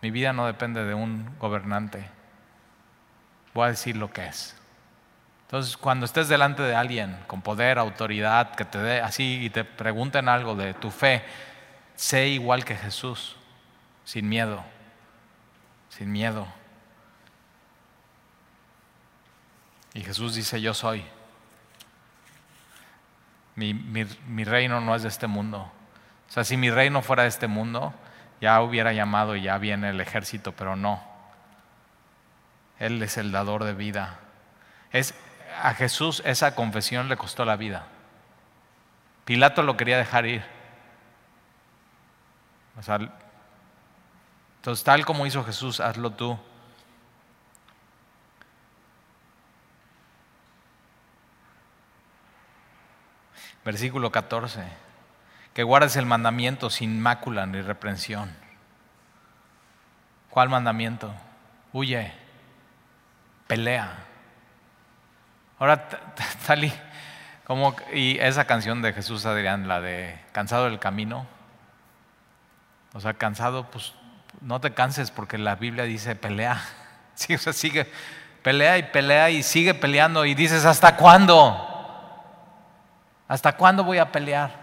mi 0.00 0.10
vida 0.10 0.32
no 0.32 0.46
depende 0.46 0.84
de 0.84 0.94
un 0.94 1.38
gobernante. 1.38 2.08
Voy 3.54 3.66
a 3.66 3.70
decir 3.70 3.96
lo 3.96 4.10
que 4.10 4.26
es. 4.26 4.56
Entonces, 5.42 5.76
cuando 5.76 6.06
estés 6.06 6.28
delante 6.28 6.62
de 6.62 6.74
alguien 6.74 7.18
con 7.26 7.42
poder, 7.42 7.78
autoridad, 7.78 8.54
que 8.54 8.64
te 8.64 8.78
dé 8.78 9.00
así 9.02 9.44
y 9.44 9.50
te 9.50 9.64
pregunten 9.64 10.28
algo 10.28 10.54
de 10.54 10.72
tu 10.72 10.90
fe, 10.90 11.22
sé 11.94 12.28
igual 12.28 12.64
que 12.64 12.74
Jesús, 12.74 13.36
sin 14.04 14.28
miedo, 14.28 14.64
sin 15.90 16.10
miedo. 16.10 16.46
Y 19.94 20.02
Jesús 20.02 20.34
dice, 20.34 20.60
yo 20.60 20.72
soy. 20.72 21.04
Mi, 23.54 23.74
mi, 23.74 24.44
reino 24.44 24.80
no 24.80 24.94
es 24.94 25.02
de 25.02 25.08
este 25.08 25.26
mundo. 25.26 25.70
O 26.32 26.34
sea, 26.34 26.44
si 26.44 26.56
mi 26.56 26.70
reino 26.70 27.02
fuera 27.02 27.24
de 27.24 27.28
este 27.28 27.46
mundo, 27.46 27.92
ya 28.40 28.62
hubiera 28.62 28.94
llamado 28.94 29.36
y 29.36 29.42
ya 29.42 29.58
viene 29.58 29.90
el 29.90 30.00
ejército, 30.00 30.52
pero 30.52 30.76
no. 30.76 31.04
Él 32.78 33.02
es 33.02 33.18
el 33.18 33.32
dador 33.32 33.64
de 33.64 33.74
vida. 33.74 34.18
Es, 34.92 35.14
a 35.62 35.74
Jesús 35.74 36.22
esa 36.24 36.54
confesión 36.54 37.10
le 37.10 37.18
costó 37.18 37.44
la 37.44 37.56
vida. 37.56 37.84
Pilato 39.26 39.62
lo 39.62 39.76
quería 39.76 39.98
dejar 39.98 40.24
ir. 40.24 40.42
O 42.78 42.82
sea, 42.82 42.98
entonces, 44.56 44.84
tal 44.84 45.04
como 45.04 45.26
hizo 45.26 45.44
Jesús, 45.44 45.80
hazlo 45.80 46.12
tú. 46.12 46.38
Versículo 53.66 54.10
14. 54.10 54.91
Que 55.54 55.62
guardes 55.62 55.96
el 55.96 56.06
mandamiento 56.06 56.70
sin 56.70 57.00
mácula 57.00 57.46
ni 57.46 57.60
reprensión. 57.60 58.34
¿Cuál 60.30 60.48
mandamiento? 60.48 61.12
Huye, 61.72 62.12
pelea. 63.46 63.90
Ahora, 65.58 65.88
Tali, 66.46 66.72
como, 67.44 67.76
y 67.92 68.18
esa 68.18 68.46
canción 68.46 68.80
de 68.80 68.94
Jesús 68.94 69.26
Adrián, 69.26 69.68
la 69.68 69.80
de 69.80 70.18
Cansado 70.32 70.64
del 70.64 70.78
Camino. 70.78 71.26
O 72.94 73.00
sea, 73.00 73.14
cansado, 73.14 73.70
pues 73.70 73.94
no 74.40 74.60
te 74.60 74.72
canses 74.72 75.10
porque 75.10 75.38
la 75.38 75.56
Biblia 75.56 75.84
dice 75.84 76.16
pelea. 76.16 76.62
Sí, 77.14 77.34
o 77.34 77.38
sea, 77.38 77.52
sigue, 77.52 77.92
pelea 78.42 78.78
y 78.78 78.84
pelea 78.84 79.28
y 79.28 79.42
sigue 79.42 79.74
peleando 79.74 80.24
y 80.24 80.34
dices, 80.34 80.64
¿hasta 80.64 80.96
cuándo? 80.96 81.54
¿Hasta 83.28 83.52
cuándo 83.52 83.84
voy 83.84 83.98
a 83.98 84.10
pelear? 84.10 84.61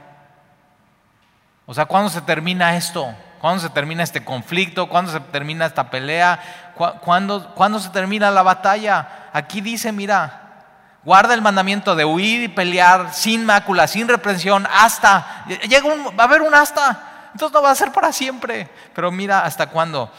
O 1.69 1.73
sea, 1.75 1.85
¿cuándo 1.85 2.09
se 2.09 2.21
termina 2.21 2.75
esto? 2.75 3.13
¿Cuándo 3.39 3.61
se 3.61 3.69
termina 3.69 4.01
este 4.01 4.25
conflicto? 4.25 4.89
¿Cuándo 4.89 5.11
se 5.11 5.19
termina 5.19 5.67
esta 5.67 5.91
pelea? 5.91 6.73
¿Cuándo, 6.99 7.53
¿cuándo 7.53 7.79
se 7.79 7.89
termina 7.89 8.31
la 8.31 8.41
batalla? 8.41 9.29
Aquí 9.31 9.61
dice, 9.61 9.91
mira, 9.91 10.63
guarda 11.03 11.35
el 11.35 11.43
mandamiento 11.43 11.95
de 11.95 12.05
huir 12.05 12.41
y 12.41 12.47
pelear 12.47 13.13
sin 13.13 13.45
mácula, 13.45 13.85
sin 13.85 14.07
reprensión, 14.07 14.67
hasta, 14.73 15.45
llega 15.45 15.87
va 16.19 16.23
a 16.23 16.25
haber 16.25 16.41
un 16.41 16.55
hasta, 16.55 17.29
entonces 17.33 17.53
no 17.53 17.61
va 17.61 17.69
a 17.69 17.75
ser 17.75 17.91
para 17.91 18.11
siempre. 18.11 18.67
Pero 18.95 19.11
mira, 19.11 19.41
¿hasta 19.41 19.67
cuándo? 19.67 20.11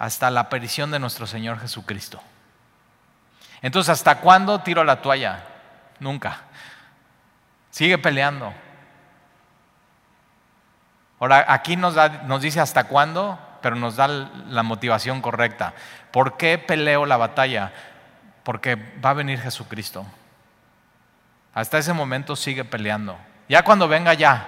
Hasta 0.00 0.28
la 0.28 0.40
aparición 0.40 0.90
de 0.90 0.98
nuestro 0.98 1.28
Señor 1.28 1.60
Jesucristo. 1.60 2.20
Entonces, 3.62 3.90
¿hasta 3.90 4.18
cuándo 4.18 4.60
tiro 4.60 4.82
la 4.82 5.00
toalla? 5.00 5.44
Nunca. 6.00 6.38
Sigue 7.70 7.96
peleando. 7.96 8.52
Ahora, 11.18 11.44
aquí 11.48 11.76
nos, 11.76 11.96
nos 12.24 12.42
dice 12.42 12.60
hasta 12.60 12.84
cuándo, 12.84 13.38
pero 13.62 13.76
nos 13.76 13.96
da 13.96 14.08
la 14.08 14.62
motivación 14.62 15.20
correcta. 15.20 15.74
¿Por 16.10 16.36
qué 16.36 16.58
peleo 16.58 17.06
la 17.06 17.16
batalla? 17.16 17.72
Porque 18.42 18.76
va 18.76 19.10
a 19.10 19.14
venir 19.14 19.40
Jesucristo. 19.40 20.06
Hasta 21.54 21.78
ese 21.78 21.92
momento 21.92 22.36
sigue 22.36 22.64
peleando. 22.64 23.16
Ya 23.48 23.64
cuando 23.64 23.88
venga 23.88 24.12
ya. 24.14 24.46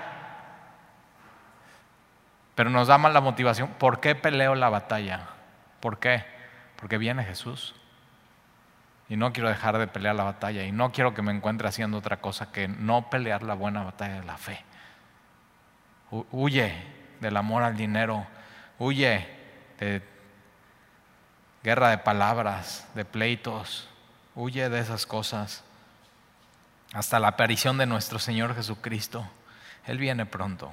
Pero 2.55 2.71
nos 2.71 2.89
da 2.89 2.99
más 2.99 3.13
la 3.13 3.21
motivación. 3.21 3.69
¿Por 3.79 4.01
qué 4.01 4.15
peleo 4.15 4.55
la 4.55 4.69
batalla? 4.69 5.23
¿Por 5.81 5.99
qué? 5.99 6.25
Porque 6.77 6.99
viene 6.99 7.25
Jesús. 7.25 7.75
Y 9.09 9.17
no 9.17 9.33
quiero 9.33 9.49
dejar 9.49 9.79
de 9.79 9.87
pelear 9.87 10.17
la 10.17 10.25
batalla. 10.25 10.65
Y 10.65 10.73
no 10.73 10.93
quiero 10.93 11.15
que 11.15 11.23
me 11.23 11.33
encuentre 11.33 11.67
haciendo 11.67 11.99
otra 11.99 12.19
cosa 12.19 12.53
que 12.53 12.69
no 12.69 13.09
pelear 13.09 13.43
la 13.43 13.55
buena 13.55 13.85
batalla 13.85 14.21
de 14.21 14.27
la 14.27 14.37
fe. 14.37 14.63
Huye 16.11 16.75
del 17.21 17.37
amor 17.37 17.62
al 17.62 17.77
dinero. 17.77 18.27
Huye 18.79 19.27
de 19.79 20.03
guerra 21.62 21.90
de 21.90 21.99
palabras, 21.99 22.87
de 22.94 23.05
pleitos. 23.05 23.88
Huye 24.35 24.68
de 24.68 24.81
esas 24.81 25.07
cosas. 25.07 25.64
Hasta 26.92 27.18
la 27.18 27.29
aparición 27.29 27.79
de 27.79 27.87
nuestro 27.87 28.18
Señor 28.18 28.55
Jesucristo. 28.55 29.29
Él 29.87 29.99
viene 29.99 30.27
pronto. 30.27 30.71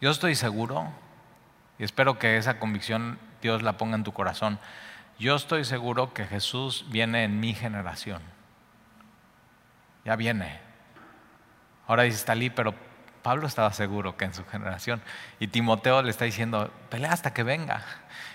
Yo 0.00 0.10
estoy 0.10 0.34
seguro, 0.34 0.92
y 1.78 1.84
espero 1.84 2.18
que 2.18 2.36
esa 2.36 2.58
convicción 2.58 3.18
Dios 3.40 3.62
la 3.62 3.76
ponga 3.76 3.94
en 3.94 4.04
tu 4.04 4.12
corazón, 4.12 4.58
yo 5.18 5.36
estoy 5.36 5.64
seguro 5.64 6.12
que 6.12 6.24
Jesús 6.24 6.86
viene 6.88 7.24
en 7.24 7.40
mi 7.40 7.54
generación. 7.54 8.22
Ya 10.04 10.16
viene. 10.16 10.60
Ahora 11.86 12.02
dice 12.02 12.24
Talí, 12.24 12.50
pero 12.50 12.74
Pablo 13.24 13.46
estaba 13.46 13.72
seguro 13.72 14.18
que 14.18 14.26
en 14.26 14.34
su 14.34 14.44
generación. 14.44 15.00
Y 15.40 15.46
Timoteo 15.48 16.02
le 16.02 16.10
está 16.10 16.26
diciendo, 16.26 16.70
pelea 16.90 17.10
hasta 17.10 17.32
que 17.32 17.42
venga. 17.42 17.82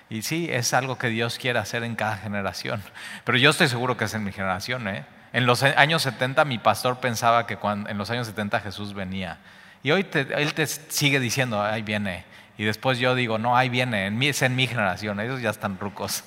Y 0.09 0.23
sí, 0.23 0.49
es 0.51 0.73
algo 0.73 0.97
que 0.97 1.09
Dios 1.09 1.37
quiere 1.37 1.59
hacer 1.59 1.83
en 1.83 1.95
cada 1.95 2.17
generación. 2.17 2.81
Pero 3.23 3.37
yo 3.37 3.51
estoy 3.51 3.67
seguro 3.67 3.97
que 3.97 4.05
es 4.05 4.13
en 4.15 4.23
mi 4.23 4.31
generación. 4.31 4.87
¿eh? 4.87 5.05
En 5.31 5.45
los 5.45 5.61
años 5.61 6.01
70 6.01 6.43
mi 6.43 6.57
pastor 6.57 6.97
pensaba 6.97 7.45
que 7.45 7.57
cuando, 7.57 7.87
en 7.87 7.99
los 7.99 8.09
años 8.09 8.25
70 8.25 8.61
Jesús 8.61 8.95
venía. 8.95 9.37
Y 9.83 9.91
hoy 9.91 10.07
él 10.11 10.53
te 10.55 10.65
sigue 10.65 11.19
diciendo, 11.19 11.61
ahí 11.61 11.83
viene. 11.83 12.25
Y 12.57 12.63
después 12.63 12.97
yo 12.97 13.13
digo, 13.13 13.37
no, 13.37 13.55
ahí 13.55 13.69
viene, 13.69 14.07
en 14.07 14.21
es 14.23 14.41
en 14.41 14.55
mi 14.55 14.65
generación, 14.65 15.19
ellos 15.19 15.39
ya 15.39 15.51
están 15.51 15.77
rucos. 15.79 16.23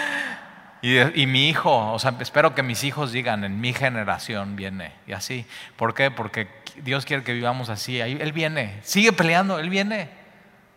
y, 0.82 1.26
mi 1.26 1.48
hijo, 1.48 1.92
o 1.92 1.98
sea, 1.98 2.14
espero 2.20 2.54
que 2.54 2.62
mis 2.62 2.84
hijos 2.84 3.10
digan, 3.10 3.42
en 3.42 3.58
mi 3.58 3.72
generación 3.72 4.54
viene. 4.54 4.92
Y 5.06 5.12
así. 5.12 5.46
¿Por 5.76 5.94
qué? 5.94 6.10
Porque 6.10 6.59
Dios 6.82 7.04
quiere 7.04 7.22
que 7.22 7.32
vivamos 7.32 7.68
así. 7.68 8.00
él 8.00 8.32
viene, 8.32 8.78
sigue 8.82 9.12
peleando, 9.12 9.58
Él 9.58 9.70
viene. 9.70 10.20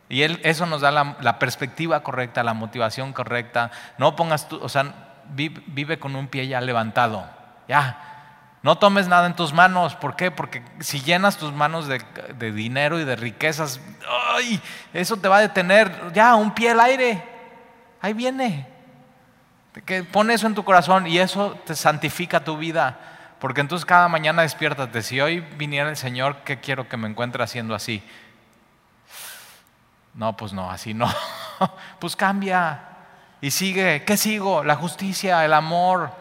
Y 0.10 0.22
él, 0.22 0.40
eso 0.44 0.66
nos 0.68 0.82
da 0.82 0.92
la, 0.92 1.40
perspectiva 1.40 2.04
correcta, 2.04 2.44
la 2.44 2.54
motivación 2.54 3.14
correcta. 3.14 3.72
No 3.98 4.16
pongas 4.16 4.48
tú, 4.48 4.60
o 4.62 4.70
sea, 4.70 4.94
vive 5.34 5.98
con 5.98 6.16
un 6.16 6.28
pie 6.28 6.48
ya 6.48 6.62
levantado. 6.62 7.26
Ya, 7.68 8.14
no 8.62 8.78
tomes 8.78 9.08
nada 9.08 9.26
en 9.26 9.36
tus 9.36 9.54
manos. 9.54 9.96
¿Por 9.96 10.16
qué? 10.16 10.30
Porque 10.30 10.64
si 10.82 11.02
llenas 11.02 11.38
tus 11.38 11.52
manos 11.52 11.88
de, 11.88 12.52
dinero 12.52 13.00
y 13.00 13.06
de 13.06 13.16
riquezas, 13.16 13.82
eso 14.94 15.18
te 15.18 15.28
va 15.28 15.38
a 15.38 15.42
detener. 15.42 16.12
Ya, 16.14 16.36
un 16.36 16.54
pie 16.54 16.72
al 16.72 16.82
aire. 16.82 17.24
Ahí 18.00 18.14
viene. 18.14 18.68
Que 19.86 20.04
pone 20.04 20.36
eso 20.36 20.46
en 20.46 20.54
tu 20.54 20.64
corazón 20.64 21.08
y 21.08 21.18
eso 21.18 21.58
te 21.66 21.74
santifica 21.74 22.44
tu 22.44 22.56
vida. 22.58 23.00
Porque 23.44 23.60
entonces 23.60 23.86
cada 23.86 24.08
mañana 24.08 24.44
despiértate. 24.44 25.02
Si 25.02 25.20
hoy 25.20 25.42
viniera 25.42 25.90
el 25.90 25.98
Señor, 25.98 26.46
¿qué 26.46 26.62
quiero 26.62 26.88
que 26.88 26.96
me 26.96 27.10
encuentre 27.10 27.44
haciendo 27.44 27.76
así? 27.76 28.02
No, 30.14 30.38
pues 30.38 30.54
no, 30.54 30.72
así 30.72 30.94
no. 30.94 31.14
pues 32.00 32.16
cambia 32.16 32.80
y 33.42 33.52
sigue. 33.52 34.06
¿Qué 34.06 34.16
sigo? 34.16 34.64
La 34.64 34.78
justicia, 34.78 35.44
el 35.44 35.52
amor, 35.52 36.14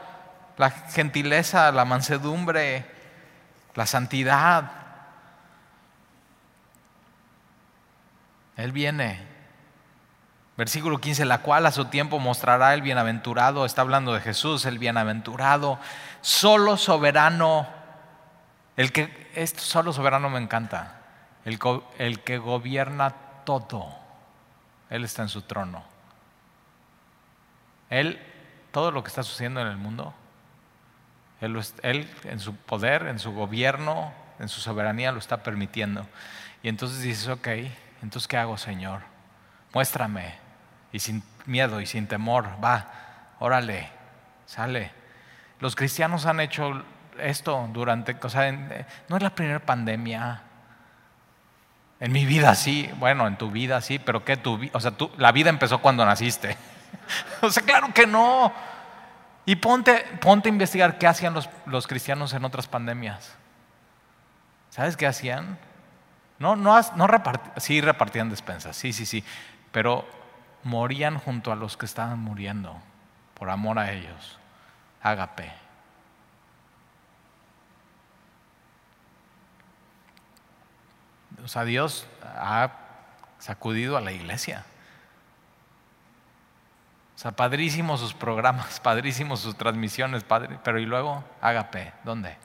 la 0.57 0.71
gentileza, 0.71 1.71
la 1.71 1.85
mansedumbre, 1.85 2.87
la 3.77 3.87
santidad. 3.87 4.73
Él 8.57 8.73
viene. 8.73 9.32
Versículo 10.57 10.99
15, 11.01 11.25
la 11.25 11.39
cual 11.39 11.65
a 11.65 11.73
su 11.73 11.87
tiempo 11.87 12.19
mostrará 12.19 12.75
el 12.75 12.83
bienaventurado, 12.83 13.65
está 13.65 13.83
hablando 13.83 14.13
de 14.13 14.21
Jesús, 14.21 14.67
el 14.67 14.79
bienaventurado, 14.79 15.79
solo 16.21 16.77
soberano, 16.77 17.67
el 18.77 18.93
que, 18.93 19.31
este 19.35 19.61
solo 19.61 19.93
soberano 19.93 20.29
me 20.29 20.39
encanta, 20.39 21.01
el, 21.47 21.59
el 21.99 22.21
que 22.21 22.37
gobierna 22.37 23.15
todo, 23.45 23.89
Él 24.91 25.05
está 25.05 25.23
en 25.23 25.29
su 25.31 25.43
trono. 25.43 25.85
Él, 27.89 28.21
todo 28.73 28.91
lo 28.91 29.03
que 29.03 29.09
está 29.09 29.23
sucediendo 29.23 29.61
en 29.61 29.69
el 29.69 29.77
mundo, 29.77 30.15
él, 31.43 31.61
él, 31.83 32.09
en 32.25 32.41
su 32.41 32.55
poder, 32.55 33.07
en 33.09 33.19
su 33.19 33.33
gobierno, 33.33 34.13
en 34.39 34.49
su 34.49 34.61
soberanía 34.61 35.13
lo 35.13 35.19
está 35.19 35.43
permitiendo. 35.43 36.07
Y 36.63 36.69
entonces 36.69 37.03
dices, 37.03 37.29
ok, 37.29 37.49
entonces 38.03 38.29
¿qué 38.29 38.37
hago, 38.37 38.57
Señor? 38.57 39.01
Muéstrame. 39.75 40.42
Y 40.93 40.99
sin 40.99 41.23
miedo 41.47 41.81
y 41.81 41.87
sin 41.87 42.07
temor, 42.07 42.49
va, 42.63 42.87
órale, 43.39 43.89
sale. 44.47 44.93
Los 45.61 45.75
cristianos 45.75 46.27
han 46.27 46.41
hecho 46.41 46.83
esto 47.19 47.69
durante, 47.73 48.17
o 48.23 48.29
sea, 48.29 48.51
no 49.09 49.17
es 49.17 49.23
la 49.23 49.31
primera 49.31 49.61
pandemia. 49.61 50.43
En 52.01 52.13
mi 52.13 52.27
vida 52.27 52.55
sí, 52.55 52.91
bueno, 52.99 53.27
en 53.27 53.37
tu 53.37 53.51
vida 53.51 53.81
sí, 53.81 53.99
pero 53.99 54.25
¿qué 54.25 54.37
tu 54.37 54.61
O 54.73 54.81
sea, 54.81 54.93
la 55.19 55.33
vida 55.33 55.51
empezó 55.51 55.79
cuando 55.81 56.05
naciste. 56.05 56.57
o 57.43 57.51
sea, 57.51 57.63
claro 57.63 57.95
que 57.95 58.07
no. 58.07 58.53
Y 59.47 59.57
ponte, 59.57 60.05
ponte 60.21 60.49
a 60.49 60.53
investigar 60.53 60.99
qué 60.99 61.07
hacían 61.07 61.35
los, 61.35 61.49
los 61.67 61.87
cristianos 61.87 62.33
en 62.35 62.45
otras 62.45 62.67
pandemias. 62.67 63.35
¿Sabes 64.71 64.97
qué 64.97 65.07
hacían? 65.07 65.59
No, 66.39 66.57
no, 66.57 66.81
no 66.97 67.09
sí 67.59 67.81
repartían 67.81 68.31
despensas, 68.31 68.77
sí, 68.77 68.93
sí, 68.93 69.07
sí, 69.07 69.23
pero 69.71 70.05
morían 70.65 71.19
junto 71.19 71.53
a 71.53 71.57
los 71.57 71.77
que 71.77 71.87
estaban 71.87 72.19
muriendo 72.19 72.81
por 73.35 73.51
amor 73.51 73.79
a 73.79 73.93
ellos. 73.93 74.39
Ágape. 75.03 75.53
O 81.45 81.49
sea, 81.49 81.65
Dios 81.65 82.07
ha 82.23 82.71
sacudido 83.39 83.97
a 83.97 84.01
la 84.01 84.13
iglesia. 84.13 84.65
O 87.17 87.19
sea, 87.19 87.33
padrísimos 87.33 88.01
sus 88.01 88.15
programas, 88.15 88.81
padrísimos 88.83 89.41
sus 89.41 89.57
transmisiones, 89.57 90.25
padre, 90.25 90.59
pero 90.63 90.79
y 90.79 90.87
luego, 90.87 91.25
ágape, 91.41 91.93
¿dónde? 92.05 92.37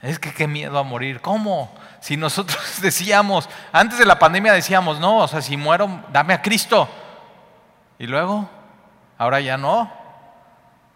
Es 0.00 0.18
que 0.18 0.32
qué 0.32 0.46
miedo 0.46 0.78
a 0.78 0.82
morir. 0.82 1.20
¿Cómo? 1.20 1.74
Si 2.00 2.16
nosotros 2.16 2.58
decíamos, 2.82 3.48
antes 3.72 3.98
de 3.98 4.06
la 4.06 4.18
pandemia 4.18 4.52
decíamos, 4.52 5.00
no, 5.00 5.18
o 5.18 5.28
sea, 5.28 5.42
si 5.42 5.56
muero, 5.56 6.04
dame 6.12 6.34
a 6.34 6.42
Cristo. 6.42 6.88
Y 7.98 8.06
luego, 8.06 8.48
ahora 9.16 9.40
ya 9.40 9.56
no. 9.56 9.92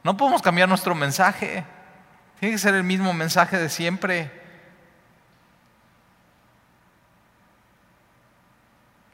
No 0.04 0.16
podemos 0.16 0.42
cambiar 0.42 0.68
nuestro 0.68 0.94
mensaje. 0.94 1.64
Tiene 2.38 2.54
que 2.54 2.58
ser 2.58 2.74
el 2.74 2.84
mismo 2.84 3.12
mensaje 3.12 3.58
de 3.58 3.68
siempre. 3.68 4.42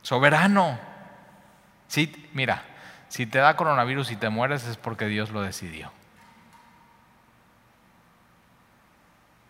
Soberano. 0.03 0.79
Sí, 1.89 2.31
mira, 2.33 2.63
si 3.09 3.27
te 3.27 3.39
da 3.39 3.57
coronavirus 3.57 4.11
y 4.11 4.17
te 4.17 4.29
mueres 4.29 4.67
es 4.67 4.77
porque 4.77 5.07
Dios 5.07 5.31
lo 5.31 5.43
decidió. 5.43 5.91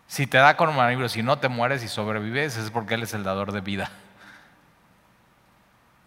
Si 0.09 0.25
te 0.25 0.39
da 0.39 0.57
coronavirus 0.57 1.17
y 1.17 1.23
no 1.23 1.37
te 1.37 1.49
mueres 1.49 1.83
y 1.83 1.87
sobrevives, 1.87 2.57
es 2.57 2.71
porque 2.71 2.95
Él 2.95 3.03
es 3.03 3.13
el 3.13 3.23
dador 3.23 3.51
de 3.51 3.61
vida. 3.61 3.91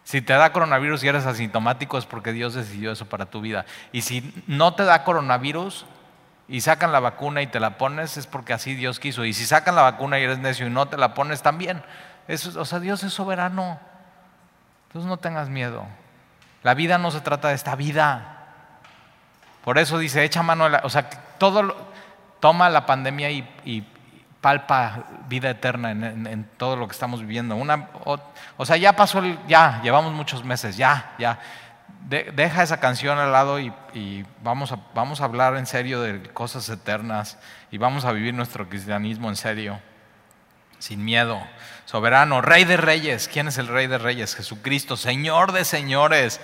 Si 0.03 0.21
te 0.21 0.33
da 0.33 0.51
coronavirus 0.51 1.05
y 1.05 1.09
eres 1.09 1.25
asintomático, 1.25 1.97
es 1.97 2.05
porque 2.05 2.33
Dios 2.33 2.53
decidió 2.53 2.91
eso 2.91 3.07
para 3.07 3.27
tu 3.27 3.41
vida. 3.41 3.65
Y 3.93 4.03
si 4.03 4.35
no 4.49 4.75
te 4.75 4.83
da 4.83 5.05
coronavirus 5.05 5.87
y 6.49 6.63
sacan 6.63 6.91
la 6.91 6.99
vacuna 6.99 7.43
y 7.43 7.47
te 7.47 7.61
la 7.61 7.79
pones, 7.79 8.17
es 8.17 8.27
porque 8.27 8.53
así 8.53 8.75
Dios 8.75 8.99
quiso. 8.99 9.25
Y 9.25 9.35
si 9.35 9.47
sacan 9.47 9.77
la 9.77 9.83
vacuna 9.83 10.19
y 10.19 10.25
eres 10.25 10.41
necio 10.41 10.67
y 10.67 10.71
no 10.71 10.87
te 10.87 10.97
la 10.97 11.15
pones, 11.15 11.43
también. 11.43 11.81
O 12.57 12.65
sea, 12.65 12.81
Dios 12.81 13.05
es 13.05 13.13
soberano. 13.13 13.79
Entonces 14.89 15.09
no 15.09 15.19
tengas 15.19 15.49
miedo. 15.49 15.87
La 16.65 16.75
vida 16.75 16.99
no 16.99 17.13
se 17.13 17.21
trata 17.21 17.51
de 17.51 17.55
esta 17.55 17.77
vida. 17.77 18.49
Por 19.63 19.79
eso 19.79 19.97
dice, 20.01 20.25
echa 20.25 20.43
mano, 20.43 20.69
la, 20.69 20.81
o 20.83 20.91
sea, 20.91 21.09
todo, 21.39 21.73
toma 22.41 22.69
la 22.69 22.85
pandemia 22.85 23.31
y 23.31 23.87
palpa 24.43 25.05
vida 25.29 25.51
eterna 25.51 25.93
en, 25.93 26.47
todo 26.59 26.77
lo 26.77 26.87
que 26.89 26.93
estamos 26.93 27.21
viviendo. 27.21 27.57
Una, 27.57 27.89
o, 28.57 28.67
sea, 28.67 28.77
ya 28.77 28.95
pasó, 28.95 29.21
el, 29.21 29.39
ya, 29.47 29.81
llevamos 29.83 30.13
muchos 30.13 30.45
meses, 30.45 30.77
ya, 30.77 31.15
ya. 31.17 31.39
deja 32.09 32.63
esa 32.65 32.81
canción 32.81 33.19
al 33.19 33.33
lado 33.33 33.61
y, 33.61 34.27
vamos, 34.43 34.73
a, 34.73 34.79
vamos 34.95 35.21
a 35.21 35.25
hablar 35.25 35.57
en 35.57 35.65
serio 35.65 36.03
de 36.03 36.23
cosas 36.33 36.69
eternas 36.69 37.39
y 37.71 37.79
vamos 37.79 38.05
a 38.05 38.13
vivir 38.13 38.35
nuestro 38.35 38.69
cristianismo 38.69 39.29
en 39.29 39.37
serio, 39.37 39.81
sin 40.81 41.05
miedo. 41.05 41.41
Soberano, 41.85 42.41
Rey 42.43 42.65
de 42.65 42.77
Reyes. 42.77 43.29
¿Quién 43.33 43.47
es 43.47 43.59
el 43.59 43.69
Rey 43.69 43.87
de 43.87 43.99
Reyes? 43.99 44.35
Jesucristo, 44.35 44.97
Señor 44.97 45.53
de 45.53 45.65
señores. 45.65 46.41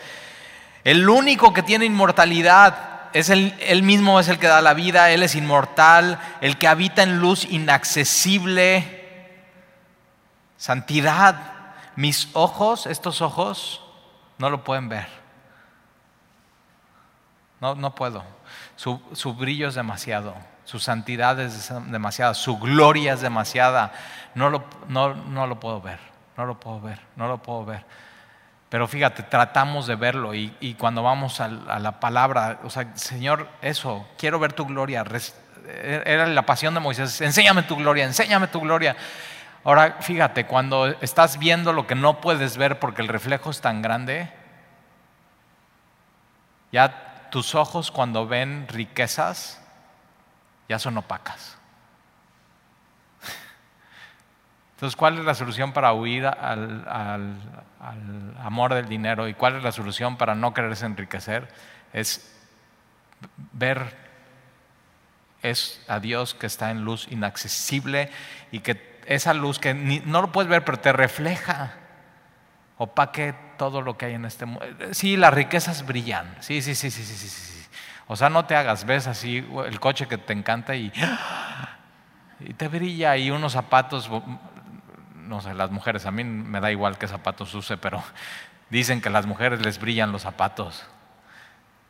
El 0.85 1.09
único 1.09 1.53
que 1.53 1.65
tiene 1.65 1.85
inmortalidad, 1.85 2.98
es 3.13 3.31
el, 3.31 3.55
él 3.61 3.83
mismo 3.83 4.21
es 4.21 4.29
el 4.29 4.39
que 4.39 4.47
da 4.47 4.61
la 4.61 4.75
vida, 4.75 5.11
Él 5.11 5.23
es 5.23 5.35
inmortal, 5.35 6.19
el 6.41 6.59
que 6.59 6.69
habita 6.69 7.03
en 7.03 7.19
luz 7.19 7.45
inaccesible, 7.45 9.45
santidad. 10.57 11.55
Mis 11.97 12.29
ojos, 12.35 12.87
estos 12.87 13.23
ojos, 13.23 13.83
no 14.39 14.51
lo 14.51 14.63
pueden 14.63 14.89
ver. 14.89 15.09
No, 17.61 17.75
no 17.75 17.95
puedo. 17.95 18.23
Su, 18.77 19.01
su 19.13 19.35
brillo 19.35 19.69
es 19.69 19.75
demasiado, 19.75 20.35
su 20.65 20.79
santidad 20.79 21.41
es 21.41 21.73
demasiada, 21.87 22.35
su 22.35 22.59
gloria 22.59 23.15
es 23.15 23.21
demasiada. 23.21 23.93
No 24.35 24.51
lo, 24.51 24.65
no, 24.89 25.15
no 25.15 25.47
lo 25.47 25.59
puedo 25.59 25.81
ver, 25.81 25.99
no 26.37 26.47
lo 26.47 26.61
puedo 26.61 26.81
ver, 26.81 27.01
no 27.17 27.27
lo 27.27 27.39
puedo 27.39 27.65
ver. 27.65 27.85
Pero 28.69 28.87
fíjate, 28.87 29.23
tratamos 29.23 29.87
de 29.87 29.97
verlo 29.97 30.35
y, 30.35 30.77
cuando 30.79 31.03
vamos 31.03 31.41
a, 31.41 31.49
la 31.49 32.01
palabra, 32.01 32.61
o 32.65 32.71
sea, 32.71 32.95
Señor, 32.97 33.49
eso, 33.63 34.07
quiero 34.19 34.39
ver 34.39 34.53
tu 34.53 34.67
gloria. 34.67 35.05
Era 36.05 36.27
la 36.27 36.43
pasión 36.43 36.75
de 36.75 36.81
Moisés, 36.81 37.21
enséñame 37.21 37.63
tu 37.63 37.77
gloria, 37.77 38.05
enséñame 38.05 38.49
tu 38.49 38.61
gloria. 38.61 38.97
Ahora, 39.65 39.99
fíjate, 40.01 40.47
cuando 40.47 40.87
estás 41.01 41.39
viendo 41.39 41.73
lo 41.73 41.87
que 41.87 41.95
no 41.95 42.21
puedes 42.21 42.57
ver 42.57 42.79
porque 42.79 43.03
el 43.03 43.09
reflejo 43.09 43.51
es 43.51 43.61
tan 43.61 43.81
grande, 43.81 44.31
ya 46.71 47.29
tus 47.31 47.55
ojos 47.55 47.91
cuando 47.91 48.27
ven 48.27 48.67
riquezas, 48.69 49.61
ya 50.69 50.79
son 50.79 50.99
opacas. 50.99 51.58
Entonces, 54.79 54.95
¿cuál 54.95 55.19
es 55.19 55.25
la 55.25 55.35
solución 55.35 55.73
para 55.73 55.93
huir 55.93 56.25
al, 56.25 56.87
amor 58.41 58.75
del 58.75 58.89
dinero 58.89 59.27
y 59.27 59.35
cuál 59.35 59.57
es 59.57 59.65
la 59.65 59.73
solución 59.73 60.17
para 60.17 60.37
no 60.37 60.55
quererse 60.55 60.87
enriquecer? 60.87 61.49
Es 61.93 62.33
ver 63.51 63.97
es 65.43 65.85
a 65.89 65.99
Dios 65.99 66.35
que 66.35 66.47
está 66.47 66.71
en 66.71 66.85
luz 66.85 67.09
inaccesible 67.11 68.13
y 68.53 68.61
que 68.61 69.01
esa 69.07 69.35
luz 69.35 69.59
que 69.59 69.75
no 69.75 70.23
lo 70.23 70.31
puedes 70.31 70.49
ver, 70.49 70.65
pero 70.65 70.79
te 70.79 70.93
refleja, 70.93 71.75
opaque 72.77 73.35
todo 73.57 73.83
lo 73.83 73.99
que 73.99 74.07
hay 74.07 74.15
en 74.15 74.27
este 74.27 74.47
mundo. 74.47 74.65
Sí, 74.93 75.17
las 75.17 75.35
riquezas 75.35 75.87
brillan. 75.87 76.37
Sí, 76.39 76.63
sí, 76.63 76.77
sí, 76.77 76.93
sí, 76.93 77.03
sí, 77.03 77.17
sí, 77.17 77.29
sí. 77.29 77.67
O 78.07 78.15
sea, 78.15 78.31
no 78.31 78.45
te 78.45 78.55
hagas, 78.55 78.85
ves 78.85 79.09
así 79.09 79.45
el 79.67 79.81
coche 79.81 80.07
que 80.07 80.19
te 80.19 80.35
encanta 80.35 80.77
y, 80.77 80.93
y 82.39 82.55
te 82.55 82.69
brilla 82.69 83.17
y 83.17 83.33
unos 83.33 83.55
zapatos 83.55 84.09
no 85.29 85.41
sé, 85.41 85.55
las 85.55 85.71
mujeres, 85.71 86.07
a 86.07 86.11
mí 86.11 86.25
me 86.25 86.61
da 86.61 86.71
igual 86.71 86.99
qué 86.99 87.07
zapatos 87.07 87.55
use, 87.55 87.77
pero 87.77 88.03
dicen 88.71 89.01
que 89.01 89.09
a 89.09 89.13
las 89.13 89.27
mujeres 89.27 89.61
les 89.61 89.79
brillan 89.79 90.11
los 90.11 90.23
zapatos. 90.23 90.85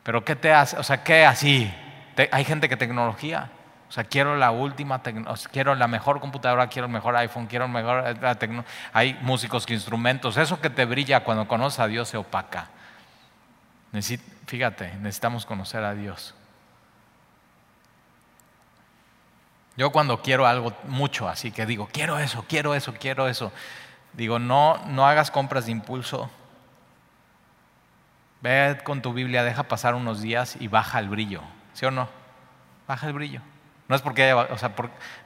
Pero 0.02 0.24
¿qué 0.24 0.36
te 0.36 0.52
hace? 0.52 0.76
O 0.78 0.82
sea, 0.82 1.02
¿qué 1.02 1.24
así? 1.24 1.72
hay 2.32 2.44
gente 2.44 2.68
que 2.68 2.76
tecnología. 2.76 3.50
O 3.88 3.92
sea, 3.92 4.04
quiero 4.04 4.36
la 4.36 4.50
última, 4.50 5.00
quiero 5.52 5.74
la 5.74 5.86
mejor 5.86 6.20
computadora, 6.20 6.66
quiero 6.66 6.86
el 6.86 6.92
mejor 6.92 7.16
iPhone, 7.16 7.46
quiero 7.46 7.64
el 7.64 7.70
mejor... 7.70 8.04
Eh, 8.06 8.62
hay 8.92 9.18
músicos 9.22 9.64
que 9.64 9.72
instrumentos. 9.72 10.36
Eso 10.36 10.60
que 10.60 10.68
te 10.68 10.84
brilla 10.84 11.24
cuando 11.24 11.48
conoces 11.48 11.80
a 11.80 11.86
Dios 11.86 12.08
se 12.08 12.16
opaca. 12.16 12.68
fíjate, 14.46 14.94
necesitamos 14.96 15.46
conocer 15.46 15.84
a 15.84 15.94
Dios. 15.94 16.34
Yo 19.78 19.92
cuando 19.92 20.22
quiero 20.22 20.44
algo 20.44 20.76
mucho, 20.88 21.28
así 21.28 21.52
que 21.52 21.64
digo, 21.64 21.88
quiero 21.92 22.18
eso, 22.18 22.44
quiero 22.48 22.74
eso, 22.74 22.94
quiero 22.94 23.28
eso, 23.28 23.52
digo, 24.12 24.40
no, 24.40 24.76
no 24.88 25.06
hagas 25.06 25.30
compras 25.30 25.66
de 25.66 25.70
impulso. 25.70 26.28
Ve 28.40 28.80
con 28.82 29.02
tu 29.02 29.12
Biblia, 29.12 29.44
deja 29.44 29.62
pasar 29.62 29.94
unos 29.94 30.20
días 30.20 30.56
y 30.58 30.66
baja 30.66 30.98
el 30.98 31.08
brillo, 31.08 31.42
¿sí 31.74 31.86
o 31.86 31.92
no? 31.92 32.08
Baja 32.88 33.06
el 33.06 33.12
brillo. 33.12 33.40
No 33.86 33.94
es 33.94 34.02
porque, 34.02 34.32
o 34.32 34.58
sea, 34.58 34.72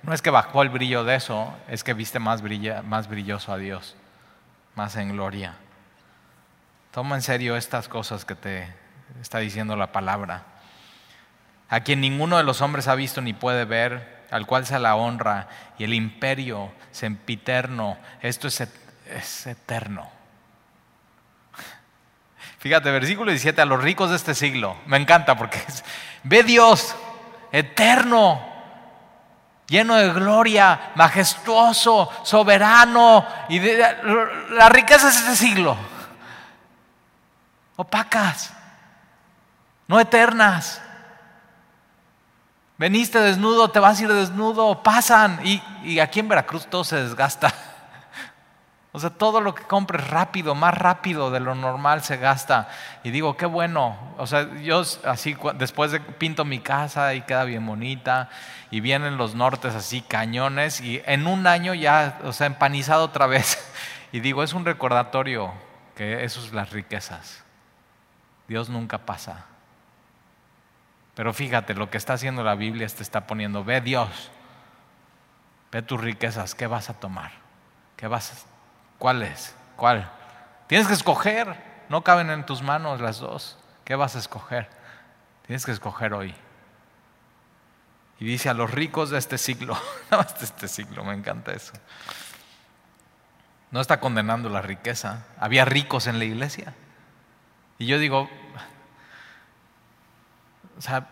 no 0.03 0.13
es 0.13 0.21
que 0.21 0.29
bajó 0.29 0.61
el 0.61 0.69
brillo 0.69 1.03
de 1.03 1.15
eso, 1.15 1.55
es 1.67 1.83
que 1.83 1.95
viste 1.95 2.19
más, 2.19 2.43
más 2.85 3.09
brilloso 3.09 3.55
a 3.55 3.57
Dios, 3.57 3.97
más 4.75 4.97
en 4.97 5.13
gloria. 5.13 5.55
Toma 6.91 7.17
en 7.17 7.23
serio 7.23 7.57
estas 7.57 7.89
cosas 7.89 8.27
que 8.27 8.35
te 8.35 8.71
está 9.19 9.39
diciendo 9.39 9.77
la 9.77 9.93
palabra. 9.93 10.43
A 11.71 11.81
quien 11.81 12.03
ninguno 12.03 12.37
de 12.37 12.45
los 12.45 12.61
hombres 12.61 12.87
ha 12.87 12.95
visto 12.95 13.23
ni 13.23 13.33
puede 13.33 13.65
ver, 13.65 14.22
al 14.33 14.47
cual 14.47 14.67
sea 14.67 14.79
la 14.79 14.97
honra 14.97 15.47
y 15.79 15.85
el 15.85 15.95
imperio 15.95 16.73
sempiterno. 16.91 17.99
Esto 18.23 18.49
es, 18.49 18.61
es 19.07 19.47
eterno. 19.47 20.11
Fíjate, 22.59 22.91
versículo 22.91 23.31
17, 23.31 23.61
a 23.61 23.67
los 23.67 23.83
ricos 23.83 24.11
de 24.11 24.17
este 24.17 24.35
siglo. 24.35 24.77
Me 24.87 24.97
encanta 24.97 25.37
porque 25.37 25.63
ve 26.23 26.43
Dios 26.43 26.97
eterno, 27.53 28.41
lleno 29.67 29.97
de 29.97 30.13
gloria, 30.13 30.93
majestuoso, 30.95 32.11
soberano, 32.23 33.27
y 33.51 33.61
la 33.61 34.69
riqueza 34.71 35.09
de 35.09 35.13
este 35.13 35.37
siglo. 35.37 35.77
Opacas, 37.77 38.55
no 39.89 40.01
eternas. 40.01 40.81
Veniste 42.83 43.21
desnudo, 43.21 43.69
te 43.69 43.79
vas 43.79 44.01
a 44.01 44.03
ir 44.03 44.13
desnudo, 44.13 44.83
pasan. 44.83 45.39
Y, 45.45 46.01
aquí 46.01 46.19
en 46.19 46.27
Veracruz 46.27 46.67
todo 46.67 46.83
se 46.83 46.97
desgasta. 46.97 47.55
O 48.95 49.01
sea, 49.01 49.09
todo 49.09 49.41
lo 49.41 49.55
que 49.55 49.63
compres 49.63 50.07
rápido, 50.09 50.55
más 50.55 50.75
rápido 50.75 51.31
de 51.31 51.41
lo 51.41 51.55
normal 51.55 52.03
se 52.03 52.19
gasta. 52.19 52.69
Y 53.03 53.11
digo, 53.11 53.39
qué 53.39 53.47
bueno. 53.47 53.97
O 54.19 54.27
sea, 54.27 54.53
yo 54.61 54.83
así 55.05 55.35
después 55.55 55.93
de 55.93 56.01
pinto 56.01 56.45
mi 56.45 56.59
casa 56.59 57.15
y 57.15 57.23
queda 57.23 57.45
bien 57.45 57.65
bonita 57.65 58.29
y 58.71 58.81
vienen 58.81 59.17
los 59.17 59.35
nortes 59.35 59.75
así 59.75 60.03
cañones 60.03 60.83
y 60.83 61.01
en 61.07 61.27
un 61.27 61.47
año 61.47 61.73
ya, 61.73 62.19
o 62.25 62.35
sea, 62.35 62.49
empanizado 62.49 63.05
otra 63.05 63.27
vez. 63.27 63.59
Y 64.13 64.21
digo, 64.21 64.43
es 64.43 64.53
un 64.53 64.67
recordatorio 64.67 65.55
que 65.97 66.25
eso 66.25 66.45
es 66.45 66.53
las 66.53 66.69
riquezas. 66.69 67.43
Dios 68.47 68.69
nunca 68.69 68.99
pasa. 68.99 69.47
Pero 71.15 71.33
fíjate, 71.33 71.75
lo 71.75 71.91
que 71.91 71.99
está 71.99 72.15
haciendo 72.15 72.43
la 72.43 72.55
Biblia 72.55 72.87
te 72.87 73.03
está 73.03 73.27
poniendo, 73.27 73.65
ve 73.65 73.81
Dios, 73.81 74.31
ve 75.71 75.83
tus 75.83 76.01
riquezas, 76.01 76.55
¿qué 76.55 76.67
vas 76.67 76.91
a 76.91 76.95
tomar? 76.95 77.33
¿Qué 77.97 78.07
vas 78.07 78.33
a 78.33 78.53
¿Cuál 78.99 79.23
es? 79.25 79.55
¿Cuál? 79.77 80.09
Tienes 80.69 80.87
que 80.87 80.95
escoger. 80.95 81.57
No 81.89 82.05
caben 82.05 82.31
en 82.31 82.47
tus 82.47 82.63
manos 82.63 83.01
las 83.01 83.19
dos. 83.19 83.59
¿Qué 83.85 83.97
vas 83.97 84.15
a 84.15 84.21
escoger? 84.21 84.71
Tienes 85.45 85.67
que 85.67 85.73
escoger 85.73 86.15
hoy. 86.15 86.33
Y 88.21 88.25
dice 88.25 88.49
a 88.49 88.55
los 88.55 88.71
ricos 88.71 89.11
de 89.11 89.19
este 89.19 89.39
siglo, 89.39 89.77
de 90.11 90.45
este 90.45 90.69
siglo, 90.69 91.03
me 91.03 91.15
encanta 91.15 91.51
eso. 91.51 91.73
No 93.73 93.81
está 93.81 93.99
condenando 93.99 94.49
la 94.49 94.63
riqueza. 94.63 95.27
Había 95.41 95.65
ricos 95.65 96.07
en 96.07 96.21
la 96.21 96.25
iglesia. 96.25 96.75
Y 97.79 97.87
yo 97.87 97.99
digo, 97.99 98.31
o 100.83 100.85
sea, 100.85 101.07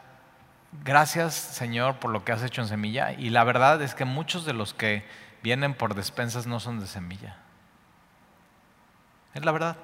gracias 0.83 1.33
Señor 1.33 2.01
por 2.01 2.11
lo 2.11 2.25
que 2.25 2.33
has 2.33 2.43
hecho 2.43 2.61
en 2.61 2.67
semilla. 2.67 3.13
Y 3.13 3.31
la 3.31 3.45
verdad 3.45 3.81
es 3.83 3.95
que 3.95 4.05
muchos 4.05 4.45
de 4.45 4.53
los 4.53 4.75
que 4.75 5.07
vienen 5.45 5.75
por 5.75 5.95
despensas 5.95 6.49
no 6.49 6.59
son 6.59 6.81
de 6.81 6.89
semilla. 6.89 7.37
Es 9.33 9.45
la 9.45 9.53
verdad. 9.53 9.77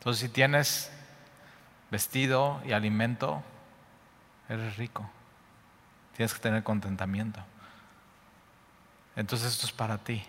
Entonces, 0.00 0.20
si 0.20 0.28
tienes 0.28 0.92
vestido 1.90 2.60
y 2.66 2.72
alimento, 2.72 3.42
eres 4.50 4.76
rico. 4.76 5.08
Tienes 6.14 6.34
que 6.34 6.40
tener 6.40 6.62
contentamiento. 6.62 7.40
Entonces, 9.16 9.54
esto 9.54 9.64
es 9.64 9.72
para 9.72 9.96
ti. 9.96 10.22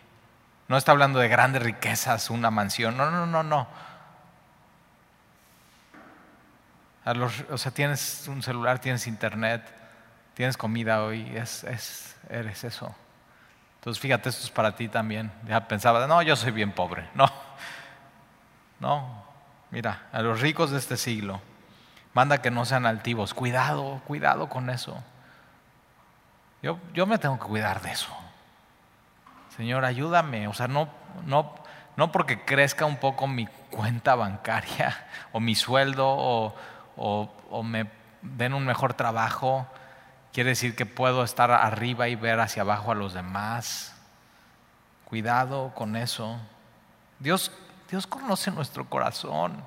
No 0.70 0.78
está 0.78 0.94
hablando 0.94 1.20
de 1.20 1.28
grandes 1.28 1.62
riquezas, 1.62 2.30
una 2.30 2.50
mansión. 2.52 2.96
No, 2.96 3.12
no, 3.12 3.26
no, 3.26 3.44
no. 3.44 3.68
O 7.50 7.58
sea, 7.58 7.72
tienes 7.72 8.28
un 8.28 8.42
celular, 8.42 8.80
tienes 8.80 9.08
internet, 9.08 9.64
tienes 10.34 10.58
comida 10.58 11.04
hoy, 11.04 11.32
es, 11.36 11.64
es, 11.64 12.16
eres 12.30 12.64
eso. 12.64 12.96
Entonces, 13.76 14.02
fíjate, 14.02 14.30
esto 14.30 14.44
es 14.44 14.52
para 14.52 14.76
ti 14.76 14.90
también. 14.90 15.32
Ya 15.48 15.68
pensaba, 15.68 16.06
no, 16.06 16.22
yo 16.22 16.36
soy 16.36 16.52
bien 16.52 16.72
pobre. 16.72 17.10
No, 17.16 17.30
no, 18.80 19.26
mira, 19.72 20.08
a 20.14 20.22
los 20.22 20.40
ricos 20.40 20.72
de 20.72 20.78
este 20.78 20.96
siglo, 20.96 21.42
manda 22.14 22.42
que 22.42 22.50
no 22.50 22.64
sean 22.64 22.86
altivos. 22.86 23.34
Cuidado, 23.34 24.02
cuidado 24.08 24.48
con 24.48 24.70
eso. 24.70 25.04
Yo, 26.62 26.80
yo 26.94 27.06
me 27.06 27.18
tengo 27.18 27.38
que 27.38 27.46
cuidar 27.46 27.82
de 27.82 27.92
eso. 27.92 28.16
Señor, 29.58 29.84
ayúdame. 29.84 30.48
O 30.48 30.54
sea, 30.54 30.70
no, 30.70 30.88
no, 31.26 31.56
no 31.98 32.12
porque 32.14 32.46
crezca 32.46 32.86
un 32.86 32.96
poco 32.96 33.28
mi 33.28 33.48
cuenta 33.70 34.16
bancaria 34.16 35.06
o 35.34 35.40
mi 35.40 35.56
sueldo 35.56 36.08
o, 36.08 36.56
o 37.00 37.64
me 37.64 37.90
den 38.22 38.54
un 38.54 38.66
mejor 38.66 38.94
trabajo 38.94 39.68
Quiere 40.32 40.52
decir 40.52 40.76
que 40.76 40.86
puedo 40.86 41.24
estar 41.24 41.52
arriba 41.52 42.08
y 42.08 42.16
ver 42.16 42.40
hacia 42.40 42.62
abajo 42.62 42.92
a 42.92 42.96
los 42.96 43.14
demás. 43.14 43.94
Cuidado 45.06 45.74
con 45.74 45.96
eso. 45.96 46.40
Dios, 47.18 47.52
Dios 47.90 48.06
conoce 48.06 48.52
nuestro 48.52 48.88
corazón. 48.88 49.66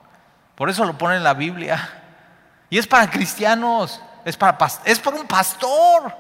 Por 0.55 0.71
eso 0.71 0.85
lo 0.85 0.97
pone 0.97 1.17
en 1.17 1.25
la 1.25 1.35
Biblia. 1.35 1.89
Y 2.71 2.79
es 2.79 2.87
para 2.87 3.11
cristianos, 3.11 4.01
es 4.25 4.37
para, 4.37 4.57
es 4.85 5.01
para 5.01 5.17
un 5.17 5.27
pastor. 5.27 6.15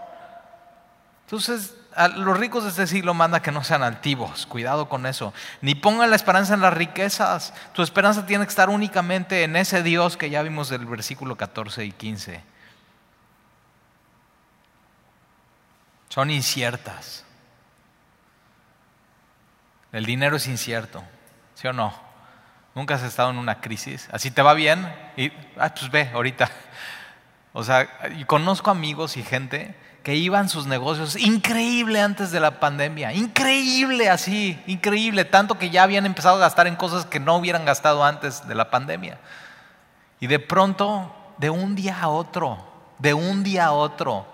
Entonces, 1.24 1.74
a 1.96 2.08
los 2.08 2.38
ricos 2.38 2.64
de 2.64 2.70
este 2.70 2.86
siglo 2.86 3.14
manda 3.14 3.42
que 3.42 3.52
no 3.52 3.64
sean 3.64 3.82
altivos, 3.82 4.46
cuidado 4.46 4.88
con 4.88 5.06
eso. 5.06 5.32
Ni 5.60 5.74
pongan 5.74 6.10
la 6.10 6.16
esperanza 6.16 6.54
en 6.54 6.60
las 6.60 6.74
riquezas. 6.74 7.54
Tu 7.74 7.82
esperanza 7.82 8.26
tiene 8.26 8.44
que 8.44 8.50
estar 8.50 8.70
únicamente 8.70 9.44
en 9.44 9.56
ese 9.56 9.82
Dios 9.82 10.16
que 10.16 10.30
ya 10.30 10.42
vimos 10.42 10.68
del 10.68 10.86
versículo 10.86 11.36
14 11.36 11.84
y 11.84 11.92
15. 11.92 12.52
son 16.12 16.30
inciertas. 16.30 17.24
El 19.92 20.04
dinero 20.04 20.36
es 20.36 20.46
incierto, 20.46 21.02
¿sí 21.54 21.66
o 21.68 21.72
no? 21.72 21.94
Nunca 22.74 22.96
has 22.96 23.02
estado 23.02 23.30
en 23.30 23.38
una 23.38 23.62
crisis. 23.62 24.10
Así 24.12 24.30
te 24.30 24.42
va 24.42 24.52
bien 24.52 24.94
y, 25.16 25.32
ah, 25.56 25.72
pues 25.74 25.90
ve, 25.90 26.10
ahorita. 26.12 26.50
O 27.54 27.64
sea, 27.64 27.88
y 28.18 28.24
conozco 28.24 28.70
amigos 28.70 29.16
y 29.16 29.22
gente 29.22 29.74
que 30.02 30.16
iban 30.16 30.48
sus 30.48 30.66
negocios 30.66 31.16
increíble 31.16 32.00
antes 32.00 32.30
de 32.30 32.40
la 32.40 32.58
pandemia, 32.58 33.12
increíble 33.12 34.10
así, 34.10 34.60
increíble, 34.66 35.24
tanto 35.24 35.58
que 35.58 35.70
ya 35.70 35.84
habían 35.84 36.06
empezado 36.06 36.36
a 36.36 36.40
gastar 36.40 36.66
en 36.66 36.76
cosas 36.76 37.06
que 37.06 37.20
no 37.20 37.36
hubieran 37.36 37.64
gastado 37.64 38.04
antes 38.04 38.46
de 38.48 38.54
la 38.54 38.70
pandemia. 38.70 39.18
Y 40.18 40.26
de 40.26 40.38
pronto, 40.38 41.14
de 41.38 41.50
un 41.50 41.74
día 41.74 42.00
a 42.00 42.08
otro, 42.08 42.58
de 42.98 43.14
un 43.14 43.42
día 43.42 43.66
a 43.66 43.72
otro, 43.72 44.26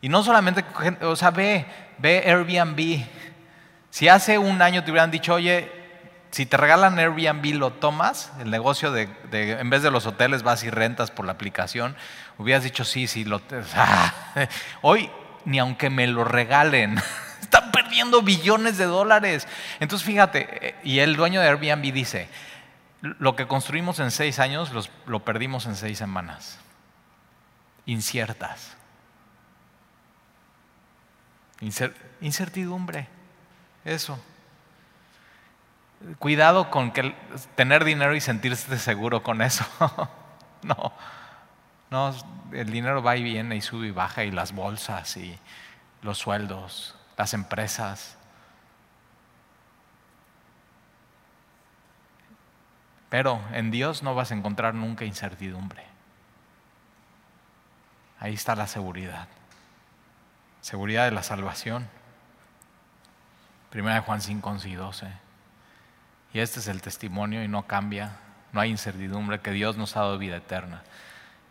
y 0.00 0.08
no 0.08 0.22
solamente, 0.22 0.64
o 1.02 1.16
sea, 1.16 1.30
ve, 1.30 1.66
ve 1.98 2.22
Airbnb. 2.26 3.04
Si 3.90 4.08
hace 4.08 4.38
un 4.38 4.60
año 4.62 4.84
te 4.84 4.90
hubieran 4.90 5.10
dicho, 5.10 5.34
oye, 5.34 5.70
si 6.30 6.46
te 6.46 6.56
regalan 6.56 6.98
Airbnb, 6.98 7.54
lo 7.54 7.72
tomas, 7.72 8.32
el 8.40 8.50
negocio 8.50 8.92
de, 8.92 9.08
en 9.32 9.70
vez 9.70 9.82
de 9.82 9.90
los 9.90 10.06
hoteles 10.06 10.42
vas 10.42 10.64
y 10.64 10.70
rentas 10.70 11.10
por 11.10 11.24
la 11.24 11.32
aplicación, 11.32 11.96
hubieras 12.38 12.64
dicho 12.64 12.84
sí, 12.84 13.06
sí, 13.06 13.24
lo, 13.24 13.40
hoy 14.82 15.10
ni 15.44 15.58
aunque 15.58 15.90
me 15.90 16.06
lo 16.06 16.24
regalen, 16.24 17.00
están 17.40 17.70
perdiendo 17.70 18.22
billones 18.22 18.78
de 18.78 18.84
dólares. 18.84 19.46
Entonces 19.80 20.06
fíjate, 20.06 20.68
eh, 20.68 20.74
y 20.82 20.98
el 20.98 21.16
dueño 21.16 21.40
de 21.40 21.48
Airbnb 21.48 21.92
dice, 21.92 22.28
lo 23.00 23.36
que 23.36 23.46
construimos 23.46 24.00
en 24.00 24.10
seis 24.10 24.38
años 24.38 24.72
lo 25.06 25.24
perdimos 25.24 25.66
en 25.66 25.76
seis 25.76 25.98
semanas, 25.98 26.58
inciertas. 27.86 28.76
Incertidumbre, 32.20 33.08
eso. 33.84 34.18
Cuidado 36.18 36.70
con 36.70 36.92
que 36.92 37.14
tener 37.54 37.84
dinero 37.84 38.14
y 38.14 38.20
sentirse 38.20 38.78
seguro 38.78 39.22
con 39.22 39.42
eso. 39.42 39.64
no, 40.62 40.92
no, 41.90 42.14
el 42.52 42.70
dinero 42.70 43.02
va 43.02 43.16
y 43.16 43.22
viene 43.22 43.56
y 43.56 43.60
sube 43.60 43.88
y 43.88 43.90
baja 43.90 44.24
y 44.24 44.30
las 44.30 44.52
bolsas 44.52 45.16
y 45.16 45.38
los 46.02 46.18
sueldos, 46.18 46.94
las 47.16 47.34
empresas. 47.34 48.16
Pero 53.08 53.40
en 53.52 53.70
Dios 53.70 54.02
no 54.02 54.14
vas 54.14 54.30
a 54.30 54.34
encontrar 54.34 54.74
nunca 54.74 55.04
incertidumbre. 55.04 55.84
Ahí 58.20 58.34
está 58.34 58.54
la 58.54 58.66
seguridad 58.66 59.28
seguridad 60.66 61.04
de 61.04 61.12
la 61.12 61.22
salvación. 61.22 61.88
Primera 63.70 63.94
de 63.94 64.00
Juan 64.00 64.20
5, 64.20 64.50
11 64.50 64.68
y 64.68 64.74
12. 64.74 65.25
Y 66.32 66.40
este 66.40 66.60
es 66.60 66.68
el 66.68 66.82
testimonio 66.82 67.42
y 67.42 67.48
no 67.48 67.66
cambia, 67.66 68.16
no 68.52 68.60
hay 68.60 68.70
incertidumbre 68.70 69.40
que 69.40 69.50
Dios 69.50 69.76
nos 69.76 69.96
ha 69.96 70.00
dado 70.00 70.18
vida 70.18 70.36
eterna. 70.36 70.82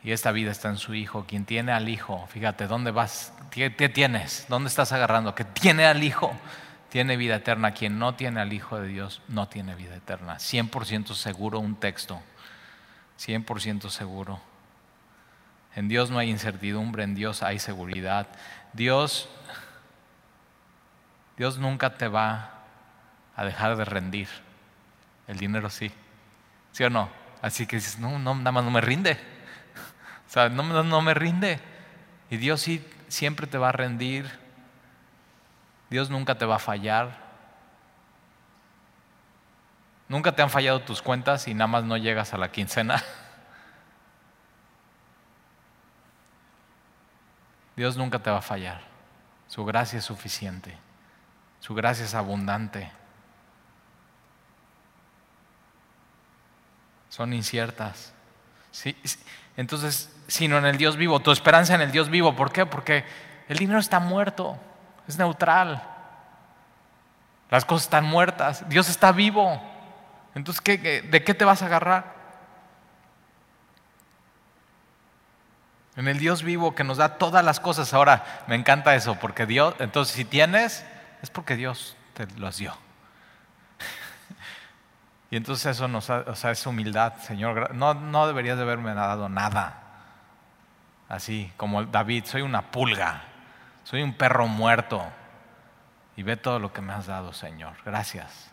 Y 0.03 0.11
esta 0.11 0.32
vida 0.32 0.51
está 0.51 0.69
en 0.69 0.78
su 0.78 0.93
Hijo. 0.93 1.26
Quien 1.28 1.45
tiene 1.45 1.71
al 1.71 1.89
Hijo, 1.89 2.28
fíjate, 2.28 2.67
¿dónde 2.67 2.91
vas? 2.91 3.34
¿Qué 3.49 3.69
tienes? 3.69 4.45
¿Dónde 4.49 4.69
estás 4.69 4.91
agarrando? 4.91 5.34
Que 5.34 5.45
tiene 5.45 5.88
al 5.88 6.03
Hijo, 6.03 6.32
tiene 6.89 7.17
vida 7.17 7.38
eterna. 7.38 7.71
Quien 7.71 7.97
no 7.97 8.13
tiene 8.13 8.39
al 8.39 8.53
Hijo 8.53 8.80
de 8.80 8.88
Dios, 8.88 9.23
no 9.28 9.47
tiene 9.47 9.73
vida 9.73 9.95
eterna. 9.95 10.36
100% 10.36 11.15
seguro 11.15 11.59
un 11.59 11.76
texto. 11.76 12.21
100% 13.19 13.89
seguro. 13.89 14.39
En 15.76 15.88
Dios 15.88 16.11
no 16.11 16.19
hay 16.19 16.30
incertidumbre, 16.30 17.03
en 17.03 17.15
Dios 17.15 17.41
hay 17.41 17.57
seguridad. 17.57 18.28
Dios, 18.73 19.28
Dios 21.36 21.57
nunca 21.57 21.97
te 21.97 22.07
va 22.07 22.61
a 23.36 23.43
dejar 23.43 23.76
de 23.76 23.86
rendir. 23.86 24.30
El 25.28 25.38
dinero 25.38 25.69
sí. 25.69 25.91
¿Sí 26.71 26.84
o 26.84 26.89
no? 26.89 27.09
Así 27.41 27.65
que 27.65 27.78
dices, 27.78 27.99
no, 27.99 28.19
no 28.19 28.36
nada 28.36 28.51
más 28.51 28.63
no 28.63 28.71
me 28.71 28.82
rinde. 28.82 29.17
O 30.28 30.32
sea, 30.36 30.49
no, 30.49 30.63
no, 30.63 30.84
no 30.84 31.01
me 31.01 31.13
rinde. 31.13 31.59
Y 32.32 32.38
Dios 32.38 32.61
sí 32.61 32.86
siempre 33.07 33.47
te 33.47 33.57
va 33.59 33.69
a 33.69 33.71
rendir. 33.71 34.30
Dios 35.89 36.09
nunca 36.09 36.36
te 36.36 36.45
va 36.45 36.55
a 36.55 36.59
fallar. 36.59 37.23
Nunca 40.07 40.36
te 40.36 40.41
han 40.41 40.49
fallado 40.49 40.82
tus 40.82 41.01
cuentas 41.01 41.47
y 41.47 41.53
nada 41.53 41.67
más 41.67 41.84
no 41.84 41.95
llegas 41.97 42.34
a 42.34 42.38
la 42.38 42.51
quincena. 42.51 43.03
Dios 47.76 47.97
nunca 47.97 48.19
te 48.19 48.30
va 48.30 48.38
a 48.39 48.41
fallar. 48.41 48.82
Su 49.47 49.63
gracia 49.65 49.99
es 49.99 50.05
suficiente. 50.05 50.78
Su 51.59 51.76
gracia 51.76 52.05
es 52.05 52.13
abundante. 52.13 52.91
Son 57.16 57.32
inciertas. 57.32 58.11
Sí, 58.72 58.93
entonces, 59.55 60.13
sino 60.28 60.57
en 60.57 60.66
el 60.66 60.78
Dios 60.78 60.97
vivo. 60.97 61.22
Tu 61.22 61.32
esperanza 61.32 61.74
en 61.74 61.80
el 61.80 61.93
Dios 61.93 62.09
vivo. 62.09 62.36
¿Por 62.36 62.51
qué? 62.51 62.66
Porque 62.66 63.05
el 63.47 63.57
dinero 63.57 63.80
está 63.80 64.01
muerto. 64.01 64.57
Es 65.07 65.18
neutral. 65.18 65.82
Las 67.49 67.63
cosas 67.63 67.86
están 67.86 68.03
muertas. 68.03 68.68
Dios 68.68 68.89
está 68.89 69.13
vivo. 69.13 69.61
Entonces, 70.34 70.61
¿de 70.61 71.24
qué 71.26 71.34
te 71.34 71.45
vas 71.45 71.61
a 71.61 71.68
agarrar? 71.68 72.16
En 75.95 76.09
el 76.09 76.20
Dios 76.20 76.43
vivo 76.43 76.76
que 76.76 76.84
nos 76.84 76.97
da 76.97 77.18
todas 77.18 77.45
las 77.45 77.61
cosas. 77.61 77.93
Ahora, 77.93 78.43
me 78.47 78.55
encanta 78.55 78.93
eso, 78.93 79.16
porque 79.22 79.45
Dios, 79.45 79.74
entonces 79.80 80.13
si 80.13 80.26
tienes, 80.26 80.86
es 81.22 81.30
porque 81.30 81.55
Dios 81.55 81.95
te 82.13 82.28
los 82.36 82.57
dio. 82.57 82.84
Y 85.32 85.38
entonces 85.38 85.65
eso 85.65 85.88
nos, 85.88 86.09
o 86.09 86.32
es 86.32 86.67
humildad, 86.67 87.13
Señor. 87.17 87.73
No, 87.73 87.93
no 87.93 88.28
deberías 88.28 88.57
de 88.57 88.63
haberme 88.63 88.93
dado 88.93 89.28
nada. 89.30 89.82
Así 91.09 91.51
como 91.57 91.84
David, 91.84 92.26
soy 92.26 92.41
una 92.41 92.71
pulga, 92.71 93.23
soy 93.84 94.01
un 94.01 94.13
perro 94.13 94.47
muerto. 94.47 95.03
Y 96.17 96.23
ve 96.23 96.38
todo 96.38 96.59
lo 96.59 96.71
que 96.71 96.82
me 96.82 96.93
has 96.93 97.07
dado, 97.07 97.34
Señor. 97.34 97.73
Gracias. 97.84 98.51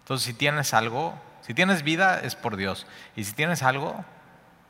Entonces, 0.00 0.26
si 0.26 0.34
tienes 0.34 0.74
algo, 0.74 1.18
si 1.40 1.54
tienes 1.54 1.82
vida, 1.82 2.20
es 2.20 2.36
por 2.36 2.56
Dios. 2.56 2.86
Y 3.16 3.24
si 3.24 3.32
tienes 3.32 3.62
algo 3.62 4.04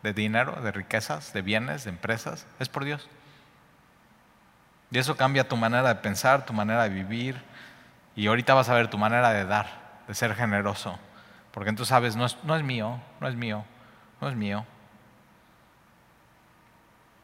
de 0.03 0.15
dinero, 0.15 0.59
de 0.63 0.73
riquezas, 0.73 1.33
de 1.33 1.43
bienes, 1.43 1.85
de 1.85 1.91
empresas, 1.91 2.47
es 2.59 2.69
por 2.69 2.85
Dios. 2.85 3.09
Y 4.91 4.99
eso 4.99 5.17
cambia 5.17 5.49
tu 5.49 5.57
manera 5.57 5.89
de 5.89 5.95
pensar, 5.97 6.47
tu 6.47 6.53
manera 6.53 6.85
de 6.85 6.89
vivir. 6.89 7.43
Y 8.17 8.27
ahorita 8.27 8.55
vas 8.55 8.69
a 8.69 8.75
ver 8.75 8.89
tu 8.89 8.99
manera 8.99 9.31
de 9.31 9.45
dar, 9.45 9.67
de 10.09 10.15
ser 10.15 10.35
generoso. 10.35 10.99
Porque 11.53 11.71
entonces 11.71 11.89
sabes, 11.89 12.17
no 12.17 12.27
es, 12.27 12.37
no 12.45 12.57
es 12.57 12.63
mío, 12.63 13.01
no 13.21 13.29
es 13.29 13.35
mío, 13.35 13.65
no 14.21 14.29
es 14.29 14.37
mío. 14.37 14.65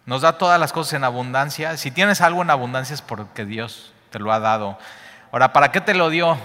Nos 0.04 0.22
da 0.22 0.38
todas 0.38 0.58
las 0.60 0.72
cosas 0.72 0.94
en 0.94 1.04
abundancia. 1.04 1.76
Si 1.76 1.90
tienes 1.90 2.20
algo 2.20 2.42
en 2.42 2.50
abundancia 2.50 2.94
es 2.94 3.02
porque 3.02 3.44
Dios 3.44 3.92
te 4.10 4.18
lo 4.18 4.32
ha 4.32 4.38
dado. 4.38 4.78
Ahora, 5.32 5.52
¿para 5.52 5.72
qué 5.72 5.80
te 5.80 5.94
lo 5.94 6.10
dio? 6.10 6.38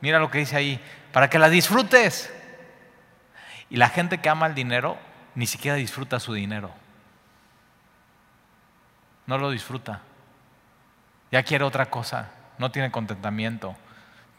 Mira 0.00 0.18
lo 0.18 0.30
que 0.30 0.38
dice 0.38 0.56
ahí, 0.56 0.82
para 1.12 1.30
que 1.30 1.38
la 1.38 1.48
disfrutes. 1.48 2.32
Y 3.68 3.76
la 3.76 3.88
gente 3.88 4.18
que 4.18 4.28
ama 4.28 4.46
el 4.46 4.54
dinero 4.54 4.98
ni 5.34 5.46
siquiera 5.46 5.76
disfruta 5.76 6.18
su 6.18 6.34
dinero. 6.34 6.70
No 9.26 9.38
lo 9.38 9.50
disfruta. 9.50 10.00
Ya 11.30 11.44
quiere 11.44 11.64
otra 11.64 11.86
cosa, 11.86 12.30
no 12.58 12.72
tiene 12.72 12.90
contentamiento. 12.90 13.76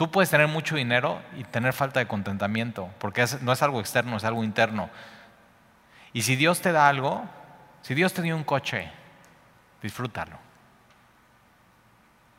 Tú 0.02 0.10
puedes 0.10 0.32
tener 0.32 0.47
mucho 0.47 0.78
dinero 0.78 1.22
y 1.38 1.43
tener 1.43 1.74
falta 1.74 1.99
de 1.99 2.08
contentamiento, 2.08 2.89
porque 2.97 3.24
no 3.41 3.52
es 3.52 3.62
algo 3.62 3.80
externo, 3.80 4.18
es 4.18 4.24
algo 4.24 4.43
interno. 4.43 4.89
Y 6.12 6.24
si 6.24 6.36
Dios 6.36 6.60
te 6.60 6.72
da 6.72 6.88
algo, 6.88 7.24
si 7.84 7.93
Dios 7.93 8.12
te 8.12 8.24
dio 8.24 8.36
un 8.36 8.43
coche, 8.43 8.91
disfrútalo. 9.84 10.39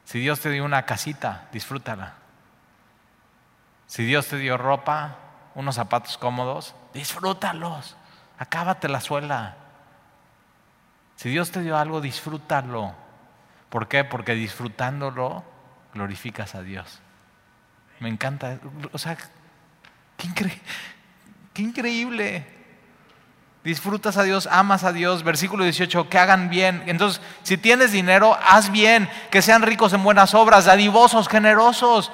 Si 0.03 0.19
Dios 0.19 0.41
te 0.41 0.51
dio 0.51 0.65
una 0.65 0.85
casita, 0.87 1.47
disfrútala. 1.53 2.15
Si 3.87 4.05
Dios 4.05 4.27
te 4.27 4.39
dio 4.39 4.59
ropa, 4.59 5.19
unos 5.55 5.77
zapatos 5.77 6.19
cómodos, 6.19 6.75
disfrútalos. 6.93 7.97
Acábate 8.39 8.89
la 8.89 9.01
suela. 9.01 9.55
Si 11.15 11.29
Dios 11.29 11.53
te 11.53 11.61
dio 11.61 11.79
algo, 11.79 12.01
disfrútalo. 12.01 12.93
¿Por 13.71 13.87
qué? 13.87 14.03
Porque 14.03 14.35
disfrutándolo 14.35 15.45
glorificas 15.95 16.57
a 16.57 16.63
Dios. 16.63 17.01
Me 18.03 18.09
encanta. 18.09 18.59
O 18.91 18.99
sea, 18.99 19.17
qué, 20.17 21.63
increíble. 21.63 22.45
Disfrutas 23.63 24.17
a 24.17 24.25
Dios, 24.25 24.49
amas 24.51 24.83
a 24.83 24.93
Dios. 24.93 25.23
Versículo 25.23 25.63
18, 25.63 26.09
que 26.09 26.19
hagan 26.19 26.51
bien. 26.51 26.83
Entonces, 26.87 27.23
si 27.45 27.57
tienes 27.57 27.93
dinero, 27.93 28.37
haz 28.45 28.73
bien. 28.73 29.09
Que 29.31 29.41
sean 29.41 29.63
ricos 29.63 29.93
en 29.93 30.03
buenas 30.03 30.35
obras, 30.35 30.65
dadivosos, 30.65 31.29
generosos. 31.29 32.11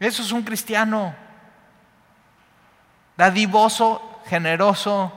Eso 0.00 0.22
es 0.22 0.32
un 0.32 0.42
cristiano. 0.42 1.14
Dadivoso, 3.16 4.20
generoso. 4.26 5.12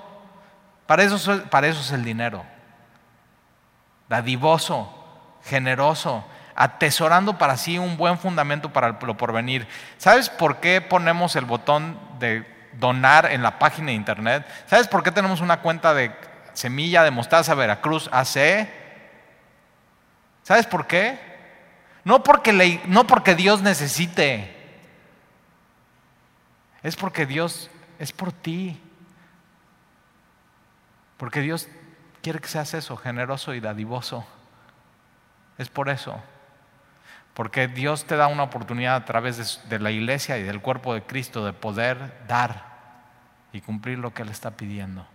Para 0.85 1.01
eso, 1.01 1.43
para 1.49 1.65
eso 1.65 1.81
es 1.81 1.91
el 1.91 2.03
dinero. 2.03 2.45
Dadivoso, 4.07 4.93
generoso, 5.43 6.23
atesorando 6.57 7.37
para 7.37 7.55
sí 7.55 7.77
un 7.77 7.95
buen 7.95 8.17
fundamento 8.17 8.73
para 8.73 8.97
lo 8.99 9.15
porvenir. 9.15 9.67
¿Sabes 9.97 10.29
por 10.29 10.57
qué 10.57 10.81
ponemos 10.81 11.35
el 11.35 11.45
botón 11.45 11.97
de 12.19 12.45
donar 12.73 13.31
en 13.31 13.43
la 13.43 13.59
página 13.59 13.87
de 13.87 13.93
internet? 13.93 14.45
¿Sabes 14.65 14.87
por 14.87 15.03
qué 15.03 15.11
tenemos 15.11 15.39
una 15.39 15.61
cuenta 15.61 15.93
de 15.93 16.11
semilla 16.53 17.03
de 17.03 17.11
mostaza 17.11 17.53
Veracruz 17.53 18.09
AC? 18.11 18.67
¿Sabes 20.41 20.65
por 20.65 20.87
qué? 20.87 21.19
No 22.03 22.23
porque, 22.23 22.81
no 22.85 23.05
porque 23.05 23.35
Dios 23.35 23.61
necesite, 23.61 24.55
es 26.81 26.95
porque 26.95 27.25
Dios 27.25 27.69
es 27.99 28.11
por 28.11 28.31
ti. 28.31 28.81
Porque 31.17 31.41
Dios 31.41 31.67
quiere 32.21 32.39
que 32.39 32.47
seas 32.47 32.73
eso, 32.73 32.95
generoso 32.97 33.53
y 33.53 33.59
dadivoso. 33.59 34.25
Es 35.57 35.69
por 35.69 35.89
eso. 35.89 36.21
Porque 37.37 37.67
Dios 37.67 38.05
te 38.05 38.15
da 38.15 38.25
una 38.25 38.41
oportunidad 38.41 38.95
a 38.95 39.05
través 39.05 39.61
de, 39.69 39.77
la 39.77 39.91
iglesia 39.91 40.39
y 40.39 40.41
del 40.41 40.59
cuerpo 40.59 40.95
de 40.95 41.03
Cristo 41.03 41.45
de 41.45 41.53
poder 41.53 42.25
dar 42.27 42.65
y 43.53 43.61
cumplir 43.61 43.99
lo 43.99 44.11
que 44.11 44.23
Él 44.23 44.29
está 44.29 44.57
pidiendo. 44.57 45.05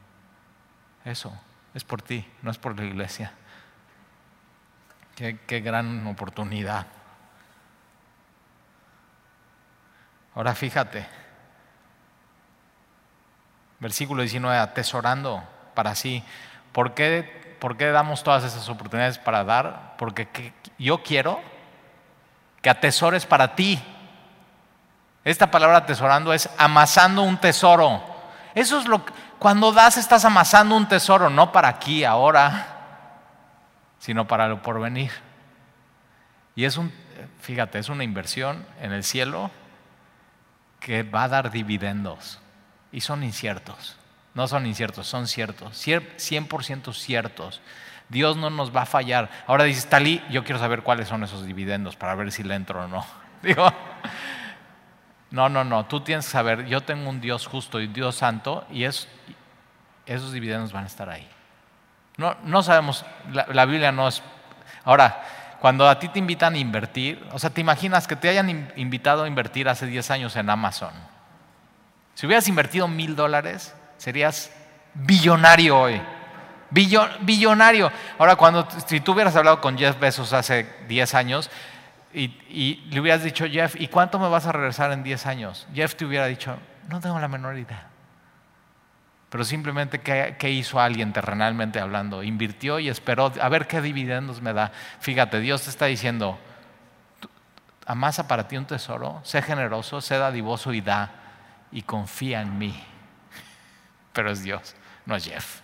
Eso 1.05 1.37
es 1.75 1.83
por 1.83 2.01
ti, 2.01 2.25
no 2.43 2.53
es 2.53 2.59
por 2.59 2.79
la 2.79 2.85
iglesia. 2.85 3.33
Qué, 5.17 5.41
qué 5.49 5.63
gran 5.63 6.07
oportunidad. 6.07 6.87
Ahora 10.37 10.55
fíjate. 10.55 11.05
Versículo 13.81 14.23
19, 14.23 14.59
atesorando 14.59 15.43
para 15.75 15.97
sí. 15.97 16.23
¿Por 16.71 16.95
qué, 16.95 17.57
¿Por 17.59 17.77
qué 17.77 17.87
damos 17.87 18.23
todas 18.23 18.45
esas 18.45 18.69
oportunidades 18.69 19.19
para 19.19 19.43
dar? 19.43 19.97
Porque 19.99 20.53
yo 20.79 21.03
quiero 21.03 21.51
que 22.63 22.71
atesores 22.71 23.27
para 23.27 23.55
ti. 23.55 23.83
Esta 25.25 25.51
palabra 25.51 25.79
atesorando 25.79 26.33
es 26.33 26.49
amasando 26.57 27.23
un 27.23 27.37
tesoro. 27.39 28.03
Eso 28.55 28.79
es 28.79 28.87
lo 28.87 29.05
que, 29.05 29.13
cuando 29.39 29.73
das 29.73 29.97
estás 29.97 30.25
amasando 30.25 30.77
un 30.77 30.89
tesoro, 30.89 31.29
no 31.29 31.53
para 31.53 31.69
aquí, 31.69 32.05
ahora, 32.05 32.67
sino 33.99 34.27
para 34.27 34.49
lo 34.49 34.63
porvenir. 34.63 35.11
Y 36.55 36.65
es 36.65 36.77
un, 36.77 36.93
fíjate, 37.41 37.79
es 37.79 37.89
una 37.89 38.05
inversión 38.05 38.65
en 38.81 38.93
el 38.93 39.05
cielo 39.05 39.51
que 40.81 41.03
va 41.03 41.25
a 41.25 41.29
dar 41.29 41.51
dividendos 41.51 42.39
y 42.91 43.01
son 43.01 43.25
inciertos. 43.25 43.97
No 44.35 44.49
son 44.49 44.67
inciertos, 44.67 45.07
son 45.07 45.29
ciertos, 45.29 45.87
100% 45.87 46.95
ciertos. 46.95 47.61
Dios 48.13 48.37
no 48.37 48.51
nos 48.51 48.75
va 48.75 48.83
a 48.83 48.87
fallar. 48.87 49.29
Ahora 49.49 49.65
dices, 49.65 49.89
Talí, 49.89 50.23
yo 50.31 50.45
quiero 50.45 50.61
saber 50.61 50.83
cuáles 50.83 51.09
son 51.09 51.25
esos 51.25 51.45
dividendos 51.45 51.97
para 51.97 52.15
ver 52.15 52.31
si 52.31 52.45
le 52.45 52.55
entro 52.55 52.85
o 52.85 52.87
no. 52.87 53.05
Digo, 53.43 53.67
no, 55.33 55.49
no, 55.49 55.65
no, 55.65 55.87
tú 55.87 56.01
tienes 56.03 56.27
que 56.27 56.31
saber, 56.31 56.67
yo 56.67 56.83
tengo 56.83 57.11
un 57.11 57.21
Dios 57.21 57.47
justo 57.47 57.81
y 57.81 57.89
Dios 57.89 58.15
santo 58.15 58.65
y 58.71 58.85
es, 58.85 59.09
esos 60.07 60.33
dividendos 60.33 60.73
van 60.73 60.85
a 60.85 60.87
estar 60.87 61.09
ahí. 61.09 61.29
No, 62.19 62.37
no 62.45 62.63
sabemos, 62.63 63.05
la, 63.33 63.47
la 63.49 63.65
Biblia 63.65 63.91
no 63.91 64.07
es... 64.07 64.23
Ahora, 64.85 65.25
cuando 65.61 65.89
a 65.89 65.99
ti 65.99 66.09
te 66.09 66.19
invitan 66.19 66.55
a 66.55 66.59
invertir, 66.59 67.27
o 67.33 67.39
sea, 67.39 67.51
te 67.51 67.61
imaginas 67.61 68.07
que 68.07 68.15
te 68.15 68.29
hayan 68.29 68.71
invitado 68.77 69.25
a 69.25 69.29
invertir 69.29 69.69
hace 69.69 69.87
10 69.87 70.11
años 70.11 70.37
en 70.37 70.51
Amazon 70.51 70.93
si 72.15 72.27
hubieras 72.27 72.49
invertido 72.49 72.89
mil 72.89 73.17
dólares, 73.17 73.75
serías 73.97 74.51
billonario 74.95 75.79
hoy. 75.79 76.01
Billonario. 76.73 77.93
Ahora, 78.19 78.37
cuando, 78.37 78.67
si 78.87 79.01
tú 79.01 79.13
hubieras 79.13 79.37
hablado 79.37 79.61
con 79.61 79.77
Jeff 79.77 79.99
Bezos 79.99 80.33
hace 80.33 80.67
10 80.89 81.15
años, 81.15 81.51
y, 82.15 82.85
le 82.91 83.01
hubieras 83.01 83.23
dicho, 83.23 83.47
Jeff, 83.47 83.75
¿y 83.79 83.89
cuánto 83.89 84.19
me 84.19 84.29
vas 84.29 84.47
a 84.47 84.53
regresar 84.53 84.93
en 84.93 85.03
10 85.03 85.27
años? 85.27 85.67
Jeff 85.75 85.95
te 85.95 86.05
hubiera 86.05 86.27
dicho, 86.27 86.57
no 86.89 87.01
tengo 87.01 87.19
la 87.19 87.29
menor 87.29 87.57
idea. 87.59 87.89
Pero 89.31 89.45
simplemente, 89.45 90.01
¿qué, 90.01 90.37
¿qué, 90.39 90.51
hizo 90.51 90.79
alguien 90.79 91.15
terrenalmente 91.15 91.81
hablando? 91.81 92.23
Invirtió 92.23 92.79
y 92.79 92.91
esperó 92.91 93.33
a 93.41 93.49
ver 93.49 93.67
qué 93.67 93.81
dividendos 93.81 94.43
me 94.43 94.53
da. 94.53 94.73
Fíjate, 95.01 95.41
Dios 95.41 95.63
te 95.63 95.71
está 95.71 95.87
diciendo, 95.87 96.39
amasa 97.87 98.29
para 98.29 98.47
ti 98.47 98.59
un 98.59 98.67
tesoro, 98.67 99.21
sé 99.25 99.41
generoso, 99.41 100.03
sé 100.03 100.19
dadivoso 100.19 100.75
y 100.75 100.83
da, 100.83 101.11
y 101.71 101.81
confía 101.81 102.43
en 102.43 102.59
mí. 102.59 102.85
Pero 104.13 104.31
es 104.31 104.43
Dios, 104.43 104.77
no 105.07 105.17
es 105.17 105.25
Jeff. 105.25 105.62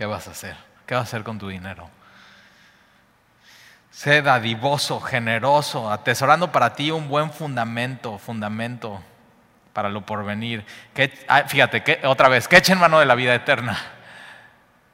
¿Qué 0.00 0.06
vas 0.06 0.26
a 0.28 0.30
hacer? 0.30 0.56
¿Qué 0.86 0.94
vas 0.94 1.02
a 1.02 1.08
hacer 1.08 1.22
con 1.22 1.38
tu 1.38 1.48
dinero? 1.48 1.90
Sé 3.90 4.22
dadivoso, 4.22 4.98
generoso, 4.98 5.92
atesorando 5.92 6.50
para 6.50 6.72
ti 6.72 6.90
un 6.90 7.06
buen 7.06 7.30
fundamento, 7.30 8.16
fundamento 8.16 9.02
para 9.74 9.90
lo 9.90 10.06
porvenir. 10.06 10.64
Ah, 11.28 11.42
fíjate, 11.46 11.82
que, 11.82 12.00
otra 12.04 12.30
vez, 12.30 12.48
que 12.48 12.56
echen 12.56 12.78
mano 12.78 12.98
de 12.98 13.04
la 13.04 13.14
vida 13.14 13.34
eterna. 13.34 13.76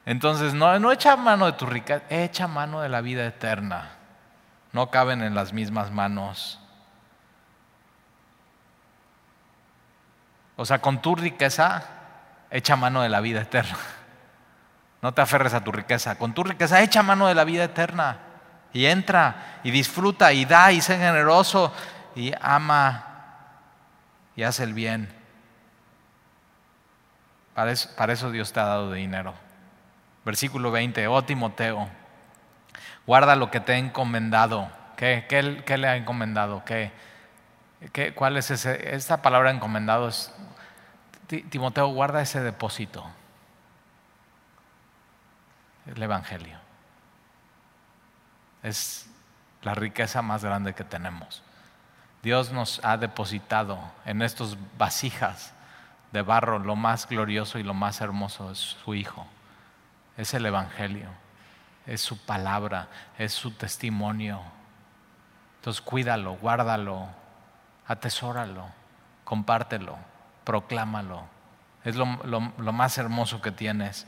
Entonces, 0.07 0.55
no, 0.55 0.77
no 0.81 0.91
echa 0.91 1.15
mano 1.15 1.47
de 1.47 1.53
tu 1.53 1.67
riqueza, 1.67 2.03
echa 2.11 2.49
mano 2.49 2.81
de 2.81 2.89
la 2.89 3.01
vida 3.01 3.25
eterna. 3.25 3.91
No 4.73 4.91
caben 4.91 5.23
en 5.23 5.37
las 5.37 5.53
mismas 5.53 5.93
manos. 5.93 6.59
O 10.57 10.65
sea, 10.65 10.81
con 10.81 11.01
tu 11.01 11.15
riqueza, 11.15 11.85
echa 12.51 12.75
mano 12.75 13.03
de 13.03 13.09
la 13.09 13.21
vida 13.21 13.43
eterna. 13.43 13.79
No 15.07 15.15
te 15.15 15.23
aferres 15.23 15.55
a 15.55 15.63
tu 15.63 15.71
riqueza. 15.71 16.19
Con 16.19 16.35
tu 16.35 16.43
riqueza 16.43 16.83
echa 16.83 17.01
mano 17.01 17.29
de 17.29 17.35
la 17.37 17.45
vida 17.45 17.63
eterna. 17.63 18.19
Y 18.73 18.87
entra 18.87 19.61
y 19.63 19.71
disfruta 19.71 20.33
y 20.33 20.45
da 20.45 20.73
y 20.73 20.81
sé 20.81 20.99
generoso 20.99 21.73
y 22.17 22.33
ama 22.41 23.05
y 24.35 24.43
hace 24.43 24.65
el 24.65 24.75
bien. 24.75 25.09
Para 27.55 27.71
eso, 28.13 28.33
Dios 28.33 28.53
te 28.53 28.59
ha 28.59 28.65
dado 28.65 28.95
dinero. 28.95 29.33
Versículo 30.25 30.73
20, 30.73 31.07
oh 31.07 31.23
Timoteo, 31.23 31.89
guarda 33.07 33.37
lo 33.37 33.49
que 33.49 33.61
te 33.61 33.75
he 33.75 33.79
encomendado. 33.79 34.73
¿Qué, 34.97 35.25
le 35.79 35.89
ha 35.89 35.95
encomendado? 35.95 36.65
¿Qué, 36.65 36.91
qué, 37.93 38.13
cuál 38.13 38.39
es 38.39 38.51
ese? 38.51 38.93
Esta 38.97 39.23
palabra 39.23 39.53
encomendado 39.53 40.09
es, 40.09 40.35
Timoteo, 41.29 41.87
guarda 41.91 42.23
ese 42.23 42.41
depósito 42.41 43.09
el 45.87 46.03
Evangelio. 46.03 46.59
Es 48.63 49.09
la 49.63 49.75
riqueza 49.75 50.23
más 50.23 50.45
grande 50.45 50.75
que 50.75 50.85
tenemos. 50.85 51.43
Dios 52.23 52.51
nos 52.53 52.85
ha 52.85 52.97
depositado 52.97 53.79
en 54.05 54.23
estos 54.23 54.59
vasijas 54.77 55.53
de 56.13 56.23
barro 56.23 56.59
lo 56.59 56.77
más 56.77 57.09
glorioso 57.09 57.59
y 57.59 57.63
lo 57.63 57.75
más 57.75 58.01
hermoso 58.01 58.51
es 58.51 58.59
su 58.59 58.95
Hijo. 58.95 59.27
Es 60.17 60.35
el 60.35 60.47
Evangelio, 60.47 61.09
es 61.87 62.01
su 62.01 62.19
palabra, 62.19 62.89
es 63.19 63.33
su 63.33 63.53
testimonio. 63.53 64.41
Entonces 65.57 65.83
cuídalo, 65.83 66.37
guárdalo, 66.37 67.09
atesóralo, 67.87 68.67
compártelo, 69.25 69.97
proclámalo. 70.45 71.25
Es 71.85 71.95
lo, 71.95 72.07
lo 72.25 72.73
más 72.73 72.99
hermoso 72.99 73.41
que 73.41 73.53
tienes. 73.53 74.07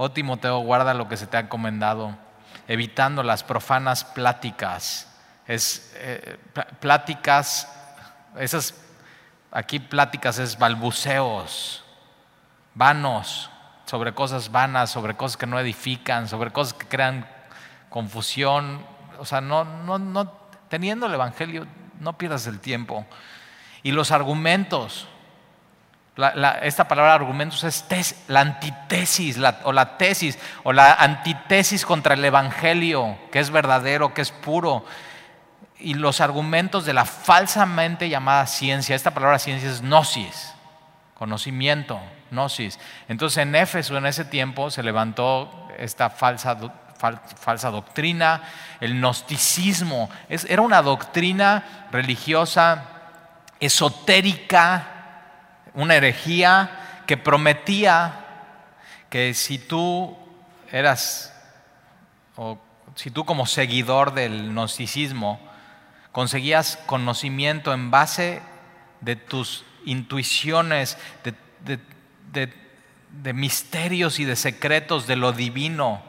Oh 0.00 0.12
Timoteo, 0.12 0.60
guarda 0.60 0.94
lo 0.94 1.08
que 1.08 1.16
se 1.16 1.26
te 1.26 1.36
ha 1.36 1.40
encomendado, 1.40 2.16
evitando 2.68 3.24
las 3.24 3.42
profanas 3.42 4.04
pláticas. 4.04 5.12
Es 5.44 5.92
eh, 5.96 6.38
pláticas, 6.78 7.68
esas 8.38 8.74
aquí 9.50 9.80
pláticas 9.80 10.38
es 10.38 10.56
balbuceos, 10.56 11.82
vanos, 12.74 13.50
sobre 13.86 14.14
cosas 14.14 14.52
vanas, 14.52 14.88
sobre 14.88 15.16
cosas 15.16 15.36
que 15.36 15.46
no 15.46 15.58
edifican, 15.58 16.28
sobre 16.28 16.52
cosas 16.52 16.74
que 16.74 16.86
crean 16.86 17.28
confusión. 17.88 18.86
O 19.18 19.24
sea, 19.24 19.40
no, 19.40 19.64
no, 19.64 19.98
no, 19.98 20.32
teniendo 20.68 21.06
el 21.06 21.14
Evangelio, 21.14 21.66
no 21.98 22.16
pierdas 22.16 22.46
el 22.46 22.60
tiempo. 22.60 23.04
Y 23.82 23.90
los 23.90 24.12
argumentos, 24.12 25.08
esta 26.62 26.88
palabra 26.88 27.14
argumentos 27.14 27.62
es 27.62 28.24
la 28.26 28.40
antitesis 28.40 29.38
o 29.62 29.72
la 29.72 29.96
tesis 29.96 30.36
o 30.64 30.72
la 30.72 30.94
antitesis 30.94 31.86
contra 31.86 32.14
el 32.14 32.24
Evangelio, 32.24 33.16
que 33.30 33.38
es 33.38 33.50
verdadero, 33.50 34.14
que 34.14 34.22
es 34.22 34.32
puro. 34.32 34.84
Y 35.78 35.94
los 35.94 36.20
argumentos 36.20 36.84
de 36.84 36.92
la 36.92 37.04
falsamente 37.04 38.08
llamada 38.08 38.46
ciencia, 38.46 38.96
esta 38.96 39.12
palabra 39.12 39.38
ciencia 39.38 39.70
es 39.70 39.80
gnosis, 39.80 40.54
conocimiento, 41.14 42.00
gnosis. 42.32 42.80
Entonces 43.06 43.38
en 43.38 43.54
Éfeso 43.54 43.96
en 43.96 44.06
ese 44.06 44.24
tiempo 44.24 44.72
se 44.72 44.82
levantó 44.82 45.68
esta 45.78 46.10
falsa, 46.10 46.56
falsa 46.96 47.70
doctrina, 47.70 48.42
el 48.80 48.94
gnosticismo. 48.94 50.10
era 50.28 50.62
una 50.62 50.82
doctrina 50.82 51.86
religiosa 51.92 52.82
esotérica, 53.60 54.97
una 55.78 55.94
herejía 55.94 57.02
que 57.06 57.16
prometía 57.16 58.24
que 59.10 59.32
si 59.32 59.58
tú 59.58 60.18
eras, 60.72 61.32
o 62.34 62.58
si 62.96 63.12
tú 63.12 63.24
como 63.24 63.46
seguidor 63.46 64.12
del 64.12 64.50
gnosticismo, 64.50 65.40
conseguías 66.10 66.78
conocimiento 66.86 67.72
en 67.72 67.92
base 67.92 68.42
de 69.00 69.14
tus 69.14 69.64
intuiciones, 69.84 70.98
de, 71.22 71.80
de, 72.32 73.32
misterios 73.32 74.18
y 74.18 74.24
de 74.24 74.34
secretos 74.34 75.06
de 75.06 75.14
lo 75.14 75.30
divino, 75.30 76.02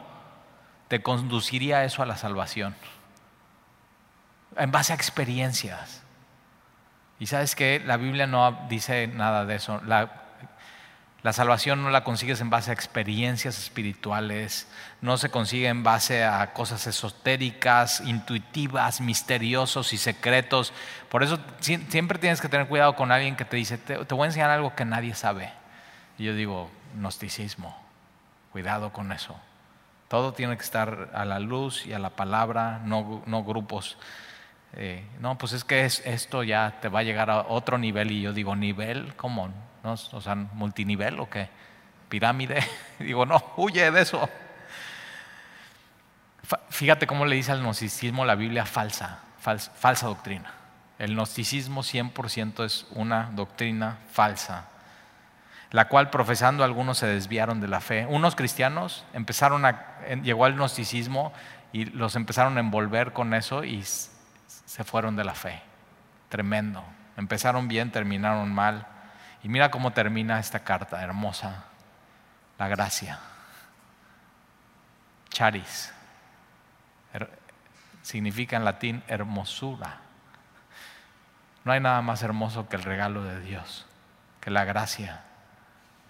te 0.87 1.03
conduciría 1.03 1.83
eso 1.83 2.01
a 2.01 2.07
la 2.07 2.17
salvación. 2.17 2.75
En 4.57 4.71
base 4.71 4.93
a 4.93 4.95
experiencias. 4.95 6.01
Y 7.19 7.25
sabes 7.25 7.53
que 7.53 7.81
la 7.85 7.97
Biblia 7.97 8.27
no 8.27 8.65
dice 8.69 9.07
nada 9.07 9.45
de 9.45 9.55
eso. 9.55 9.81
La, 9.85 10.09
salvación 11.33 11.83
no 11.83 11.89
la 11.89 12.05
consigues 12.05 12.39
en 12.39 12.49
base 12.49 12.71
a 12.71 12.73
experiencias 12.73 13.59
espirituales, 13.59 14.69
no 15.01 15.17
se 15.17 15.29
consigue 15.29 15.67
en 15.67 15.83
base 15.83 16.23
a 16.23 16.53
cosas 16.53 16.87
esotéricas, 16.87 17.99
intuitivas, 18.01 19.01
misteriosos 19.01 19.91
y 19.91 19.97
secretos. 19.97 20.71
Por 21.09 21.21
eso 21.21 21.37
siempre 21.59 22.19
tienes 22.19 22.39
que 22.39 22.47
tener 22.47 22.67
cuidado 22.67 22.95
con 22.95 23.11
alguien 23.11 23.35
que 23.35 23.43
te 23.43 23.57
dice, 23.57 23.77
te, 23.77 23.97
voy 23.97 24.23
a 24.23 24.27
enseñar 24.27 24.49
algo 24.49 24.73
que 24.73 24.85
nadie 24.85 25.13
sabe. 25.13 25.51
Y 26.17 26.23
yo 26.23 26.33
digo, 26.33 26.71
gnosticismo, 26.95 27.77
cuidado 28.53 28.93
con 28.93 29.11
eso. 29.11 29.37
Todo 30.07 30.33
tiene 30.33 30.55
que 30.55 30.63
estar 30.63 31.11
a 31.13 31.25
la 31.25 31.39
luz 31.39 31.85
y 31.85 31.91
a 31.91 31.99
la 31.99 32.11
palabra, 32.11 32.79
no, 32.85 33.21
no 33.25 33.43
grupos 33.43 33.97
eh, 34.73 35.03
no, 35.19 35.37
pues 35.37 35.53
es 35.53 35.63
que 35.63 35.85
es, 35.85 36.01
esto 36.05 36.43
ya 36.43 36.77
te 36.81 36.89
va 36.89 36.99
a 36.99 37.03
llegar 37.03 37.29
a 37.29 37.41
otro 37.47 37.77
nivel 37.77 38.11
y 38.11 38.21
yo 38.21 38.33
digo, 38.33 38.55
¿nivel? 38.55 39.15
¿Cómo? 39.15 39.49
¿No? 39.83 39.93
O 39.93 40.21
sea, 40.21 40.35
multinivel 40.35 41.19
o 41.19 41.29
qué? 41.29 41.49
¿Pirámide? 42.07 42.63
digo, 42.99 43.25
no, 43.25 43.43
huye 43.57 43.89
de 43.91 44.01
eso. 44.01 44.29
Fíjate 46.69 47.07
cómo 47.07 47.25
le 47.25 47.35
dice 47.35 47.51
al 47.51 47.61
gnosticismo 47.61 48.25
la 48.25 48.35
Biblia 48.35 48.65
falsa, 48.65 49.19
falsa, 49.39 50.07
doctrina. 50.07 50.53
El 50.97 51.13
gnosticismo 51.13 51.81
100% 51.81 52.65
es 52.65 52.87
una 52.91 53.29
doctrina 53.33 53.99
falsa, 54.11 54.65
la 55.71 55.87
cual 55.87 56.09
profesando 56.09 56.63
algunos 56.63 56.97
se 56.97 57.05
desviaron 57.07 57.61
de 57.61 57.67
la 57.67 57.81
fe. 57.81 58.05
Unos 58.07 58.35
cristianos 58.35 59.05
empezaron 59.13 59.63
llegó 60.23 60.45
al 60.45 60.55
gnosticismo 60.55 61.33
y 61.71 61.85
los 61.85 62.15
empezaron 62.15 62.57
a 62.57 62.61
envolver 62.61 63.13
con 63.13 63.33
eso 63.35 63.63
y 63.63 63.83
se 64.69 64.83
fueron 64.83 65.15
de 65.15 65.23
la 65.23 65.33
fe. 65.33 65.59
Tremendo. 66.29 66.85
Empezaron 67.17 67.67
bien, 67.67 67.91
terminaron 67.91 68.53
mal. 68.53 68.85
Y 69.41 69.49
mira 69.49 69.71
cómo 69.71 69.93
termina 69.93 70.39
esta 70.39 70.59
carta 70.59 71.01
hermosa. 71.01 71.63
La 72.59 72.67
gracia. 72.67 73.17
Charis. 75.31 75.91
significa 78.03 78.57
en 78.57 78.63
latín 78.63 79.03
hermosura. 79.07 80.01
No 81.65 81.71
hay 81.71 81.79
nada 81.79 82.03
más 82.03 82.21
hermoso 82.21 82.69
que 82.69 82.75
el 82.75 82.83
regalo 82.83 83.23
de 83.23 83.41
Dios, 83.41 83.87
que 84.39 84.51
la 84.51 84.65
gracia. 84.65 85.21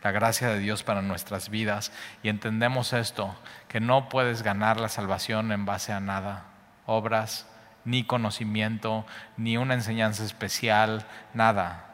La 0.04 0.12
gracia 0.12 0.50
de 0.50 0.60
Dios 0.60 0.84
para 0.84 1.02
nuestras 1.02 1.48
vidas. 1.48 1.94
Y 2.24 2.28
entendemos 2.28 2.92
esto, 2.92 3.34
que 3.70 3.80
no 3.80 4.10
puedes 4.10 4.42
ganar 4.42 4.82
la 4.82 4.90
salvación 4.90 5.54
en 5.54 5.66
base 5.66 5.94
a 5.94 6.02
nada. 6.02 6.44
Obras, 6.86 7.49
ni 7.86 8.04
conocimiento, 8.04 9.06
ni 9.38 9.58
una 9.58 9.74
enseñanza 9.74 10.24
especial, 10.24 11.06
nada. 11.34 11.86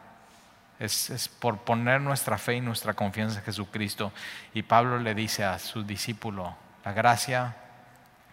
Es, 0.78 1.30
por 1.40 1.58
poner 1.58 2.00
nuestra 2.00 2.36
fe 2.36 2.56
y 2.56 2.60
nuestra 2.60 2.94
confianza 2.94 3.38
en 3.38 3.44
Jesucristo. 3.44 4.12
Y 4.52 4.62
Pablo 4.62 4.98
le 4.98 5.14
dice 5.14 5.44
a 5.44 5.58
su 5.58 5.84
discípulo, 5.84 6.54
La 6.84 6.92
gracia 6.92 7.56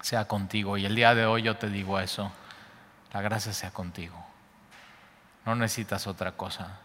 sea 0.02 0.26
contigo. 0.26 0.78
Y 0.78 0.86
el 0.86 0.96
día 0.96 1.16
de 1.16 1.26
hoy 1.26 1.44
yo 1.44 1.56
te 1.56 1.70
digo 1.70 2.00
eso. 2.00 2.32
La 3.14 3.22
gracia 3.22 3.54
sea 3.54 3.72
contigo. 3.72 4.24
No 5.46 5.56
necesitas 5.56 6.08
otra 6.08 6.34
cosa. 6.34 6.80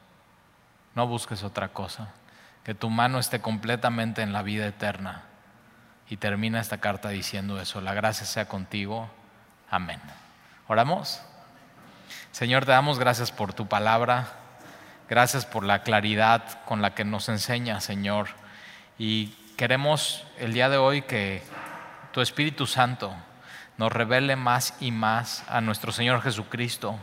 No 0.94 1.06
busques 1.06 1.42
otra 1.42 1.68
cosa. 1.68 2.08
Que 2.64 2.74
tu 2.74 2.90
mano 2.90 3.18
esté 3.18 3.40
completamente 3.40 4.22
en 4.22 4.32
la 4.32 4.42
vida 4.42 4.66
eterna. 4.66 5.22
Y 6.08 6.16
termina 6.16 6.60
esta 6.60 6.78
carta 6.78 7.08
diciendo 7.08 7.60
eso. 7.60 7.80
La 7.80 7.94
gracia 7.94 8.26
sea 8.26 8.48
contigo. 8.48 9.10
Amén. 9.70 10.00
¿Oramos? 10.70 11.22
Señor, 12.30 12.66
te 12.66 12.72
damos 12.72 12.98
gracias 12.98 13.32
por 13.32 13.54
tu 13.54 13.66
palabra. 13.68 14.34
Gracias 15.08 15.46
por 15.46 15.64
la 15.64 15.82
claridad 15.82 16.62
con 16.66 16.82
la 16.82 16.94
que 16.94 17.06
nos 17.06 17.30
enseña, 17.30 17.80
Señor. 17.80 18.28
Y 18.98 19.28
queremos 19.56 20.26
el 20.36 20.52
día 20.52 20.68
de 20.68 20.76
hoy 20.76 21.00
que 21.00 21.42
tu 22.12 22.20
Espíritu 22.20 22.66
Santo 22.66 23.14
nos 23.78 23.90
revele 23.90 24.36
más 24.36 24.74
y 24.78 24.90
más 24.90 25.42
a 25.48 25.62
nuestro 25.62 25.90
Señor 25.90 26.20
Jesucristo, 26.20 26.98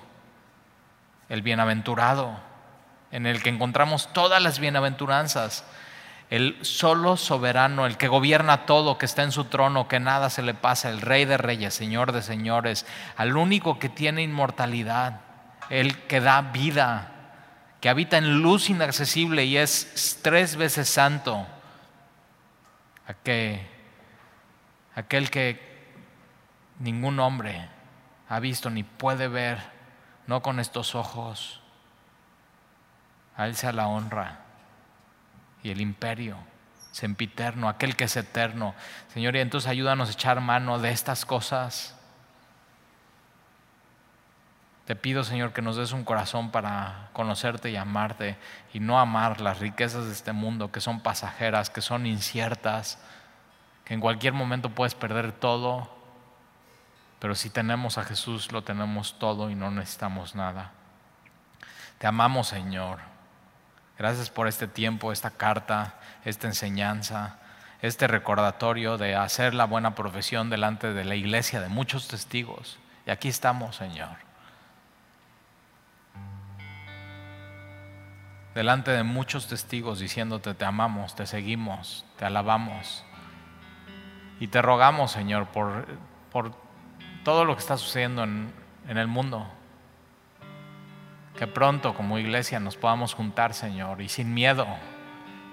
el 1.27 1.41
bienaventurado, 1.41 2.37
en 3.09 3.25
el 3.25 3.41
que 3.41 3.49
encontramos 3.49 4.13
todas 4.13 4.43
las 4.43 4.59
bienaventuranzas, 4.59 5.65
el 6.29 6.57
solo 6.65 7.17
soberano, 7.17 7.85
el 7.85 7.97
que 7.97 8.07
gobierna 8.07 8.65
todo, 8.65 8.97
que 8.97 9.05
está 9.05 9.23
en 9.23 9.31
su 9.31 9.45
trono, 9.45 9.87
que 9.87 9.99
nada 9.99 10.29
se 10.29 10.41
le 10.41 10.53
pasa, 10.53 10.89
el 10.89 11.01
Rey 11.01 11.25
de 11.25 11.37
Reyes, 11.37 11.73
Señor 11.73 12.11
de 12.11 12.21
Señores, 12.21 12.85
al 13.15 13.37
único 13.37 13.77
que 13.77 13.89
tiene 13.89 14.23
inmortalidad, 14.23 15.21
el 15.69 15.97
que 16.07 16.21
da 16.21 16.41
vida, 16.41 17.11
que 17.79 17.89
habita 17.89 18.17
en 18.17 18.41
luz 18.41 18.69
inaccesible 18.69 19.45
y 19.45 19.57
es 19.57 20.19
tres 20.23 20.55
veces 20.55 20.89
santo, 20.89 21.45
aquel, 23.07 23.61
aquel 24.95 25.29
que 25.29 25.93
ningún 26.79 27.19
hombre 27.19 27.69
ha 28.29 28.39
visto 28.39 28.71
ni 28.71 28.83
puede 28.83 29.27
ver, 29.27 29.59
no 30.25 30.41
con 30.41 30.59
estos 30.59 30.95
ojos. 30.95 31.61
A 33.37 33.45
Él 33.45 33.55
la 33.73 33.87
honra 33.87 34.44
y 35.65 35.71
el 35.71 35.81
imperio 35.81 36.37
sempiterno, 36.91 37.67
aquel 37.67 37.95
que 37.95 38.05
es 38.05 38.15
eterno. 38.15 38.73
Señor, 39.13 39.35
y 39.35 39.39
entonces 39.39 39.69
ayúdanos 39.69 40.09
a 40.09 40.11
echar 40.13 40.39
mano 40.39 40.79
de 40.79 40.91
estas 40.91 41.25
cosas. 41.25 41.97
Te 44.85 44.95
pido, 44.95 45.23
Señor, 45.23 45.51
que 45.51 45.61
nos 45.61 45.75
des 45.75 45.91
un 45.91 46.03
corazón 46.03 46.51
para 46.51 47.09
conocerte 47.11 47.71
y 47.71 47.75
amarte 47.75 48.37
y 48.71 48.79
no 48.79 48.99
amar 48.99 49.41
las 49.41 49.59
riquezas 49.59 50.05
de 50.05 50.11
este 50.11 50.31
mundo 50.31 50.71
que 50.71 50.79
son 50.79 51.01
pasajeras, 51.01 51.69
que 51.69 51.81
son 51.81 52.05
inciertas, 52.05 52.99
que 53.83 53.95
en 53.95 53.99
cualquier 53.99 54.33
momento 54.33 54.69
puedes 54.69 54.95
perder 54.95 55.31
todo 55.31 55.95
pero 57.25 57.33
si 57.33 57.49
tenemos 57.49 57.97
a 57.97 58.03
Jesús, 58.03 58.51
lo 58.51 58.63
tenemos 58.63 59.17
todo 59.17 59.49
y 59.49 59.55
no 59.55 59.71
necesitamos 59.71 60.35
nada. 60.35 60.71
Te 61.97 62.05
amamos, 62.05 62.49
Señor. 62.49 62.99
Gracias 63.97 64.29
por 64.29 64.47
este 64.47 64.67
tiempo, 64.67 65.11
esta 65.11 65.31
carta, 65.31 65.95
esta 66.25 66.47
enseñanza, 66.47 67.37
este 67.81 68.07
recordatorio 68.07 68.97
de 68.97 69.15
hacer 69.15 69.53
la 69.53 69.65
buena 69.65 69.95
profesión 69.95 70.49
delante 70.49 70.93
de 70.93 71.05
la 71.05 71.15
iglesia, 71.15 71.61
de 71.61 71.69
muchos 71.69 72.07
testigos. 72.07 72.77
Y 73.05 73.11
aquí 73.11 73.27
estamos, 73.27 73.75
Señor. 73.75 74.25
Delante 78.55 78.91
de 78.91 79.03
muchos 79.03 79.47
testigos 79.47 79.99
diciéndote, 79.99 80.53
te 80.53 80.65
amamos, 80.65 81.13
te 81.15 81.25
seguimos, 81.25 82.05
te 82.17 82.25
alabamos. 82.25 83.03
Y 84.39 84.47
te 84.47 84.61
rogamos, 84.61 85.11
Señor, 85.11 85.47
por, 85.47 85.85
por 86.31 86.55
todo 87.25 87.43
lo 87.43 87.55
que 87.55 87.59
está 87.59 87.75
sucediendo 87.75 88.23
en, 88.23 88.53
el 88.87 89.07
mundo. 89.07 89.45
Que 91.37 91.47
pronto 91.47 91.93
como 91.93 92.17
iglesia 92.17 92.59
nos 92.59 92.77
podamos 92.77 93.13
juntar, 93.13 93.53
Señor, 93.53 94.01
y 94.01 94.07
sin 94.07 94.33
miedo, 94.33 94.65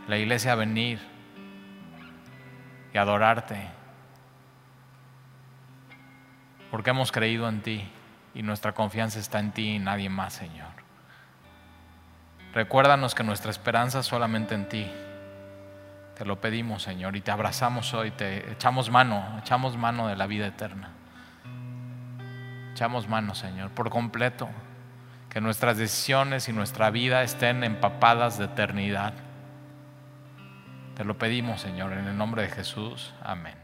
la 0.06 0.16
iglesia 0.16 0.52
a 0.52 0.56
venir 0.56 1.00
y 2.94 2.98
adorarte. 2.98 3.68
Porque 6.70 6.90
hemos 6.90 7.10
creído 7.10 7.48
en 7.48 7.62
ti 7.62 7.88
y 8.34 8.42
nuestra 8.42 8.72
confianza 8.72 9.18
está 9.18 9.40
en 9.40 9.52
ti 9.52 9.74
y 9.74 9.78
nadie 9.78 10.08
más, 10.08 10.34
Señor. 10.34 10.70
Recuérdanos 12.54 13.14
que 13.14 13.24
nuestra 13.24 13.50
esperanza 13.50 14.00
es 14.00 14.06
solamente 14.06 14.54
en 14.54 14.68
ti. 14.68 14.90
Te 16.16 16.24
lo 16.24 16.40
pedimos, 16.40 16.82
Señor, 16.82 17.16
y 17.16 17.22
te 17.22 17.30
abrazamos 17.30 17.92
hoy, 17.94 18.10
te 18.10 18.52
echamos 18.52 18.90
mano, 18.90 19.38
echamos 19.40 19.76
mano 19.76 20.06
de 20.06 20.16
la 20.16 20.26
vida 20.26 20.46
eterna. 20.46 20.90
Echamos 22.72 23.08
manos, 23.08 23.38
Señor, 23.38 23.70
por 23.70 23.90
completo. 23.90 24.48
Que 25.32 25.40
nuestras 25.40 25.78
decisiones 25.78 26.50
y 26.50 26.52
nuestra 26.52 26.90
vida 26.90 27.22
estén 27.22 27.64
empapadas 27.64 28.36
de 28.36 28.44
eternidad. 28.44 29.14
Te 30.94 31.04
lo 31.04 31.16
pedimos, 31.16 31.62
Señor, 31.62 31.94
en 31.94 32.04
el 32.04 32.18
nombre 32.18 32.42
de 32.42 32.48
Jesús. 32.50 33.14
Amén. 33.22 33.61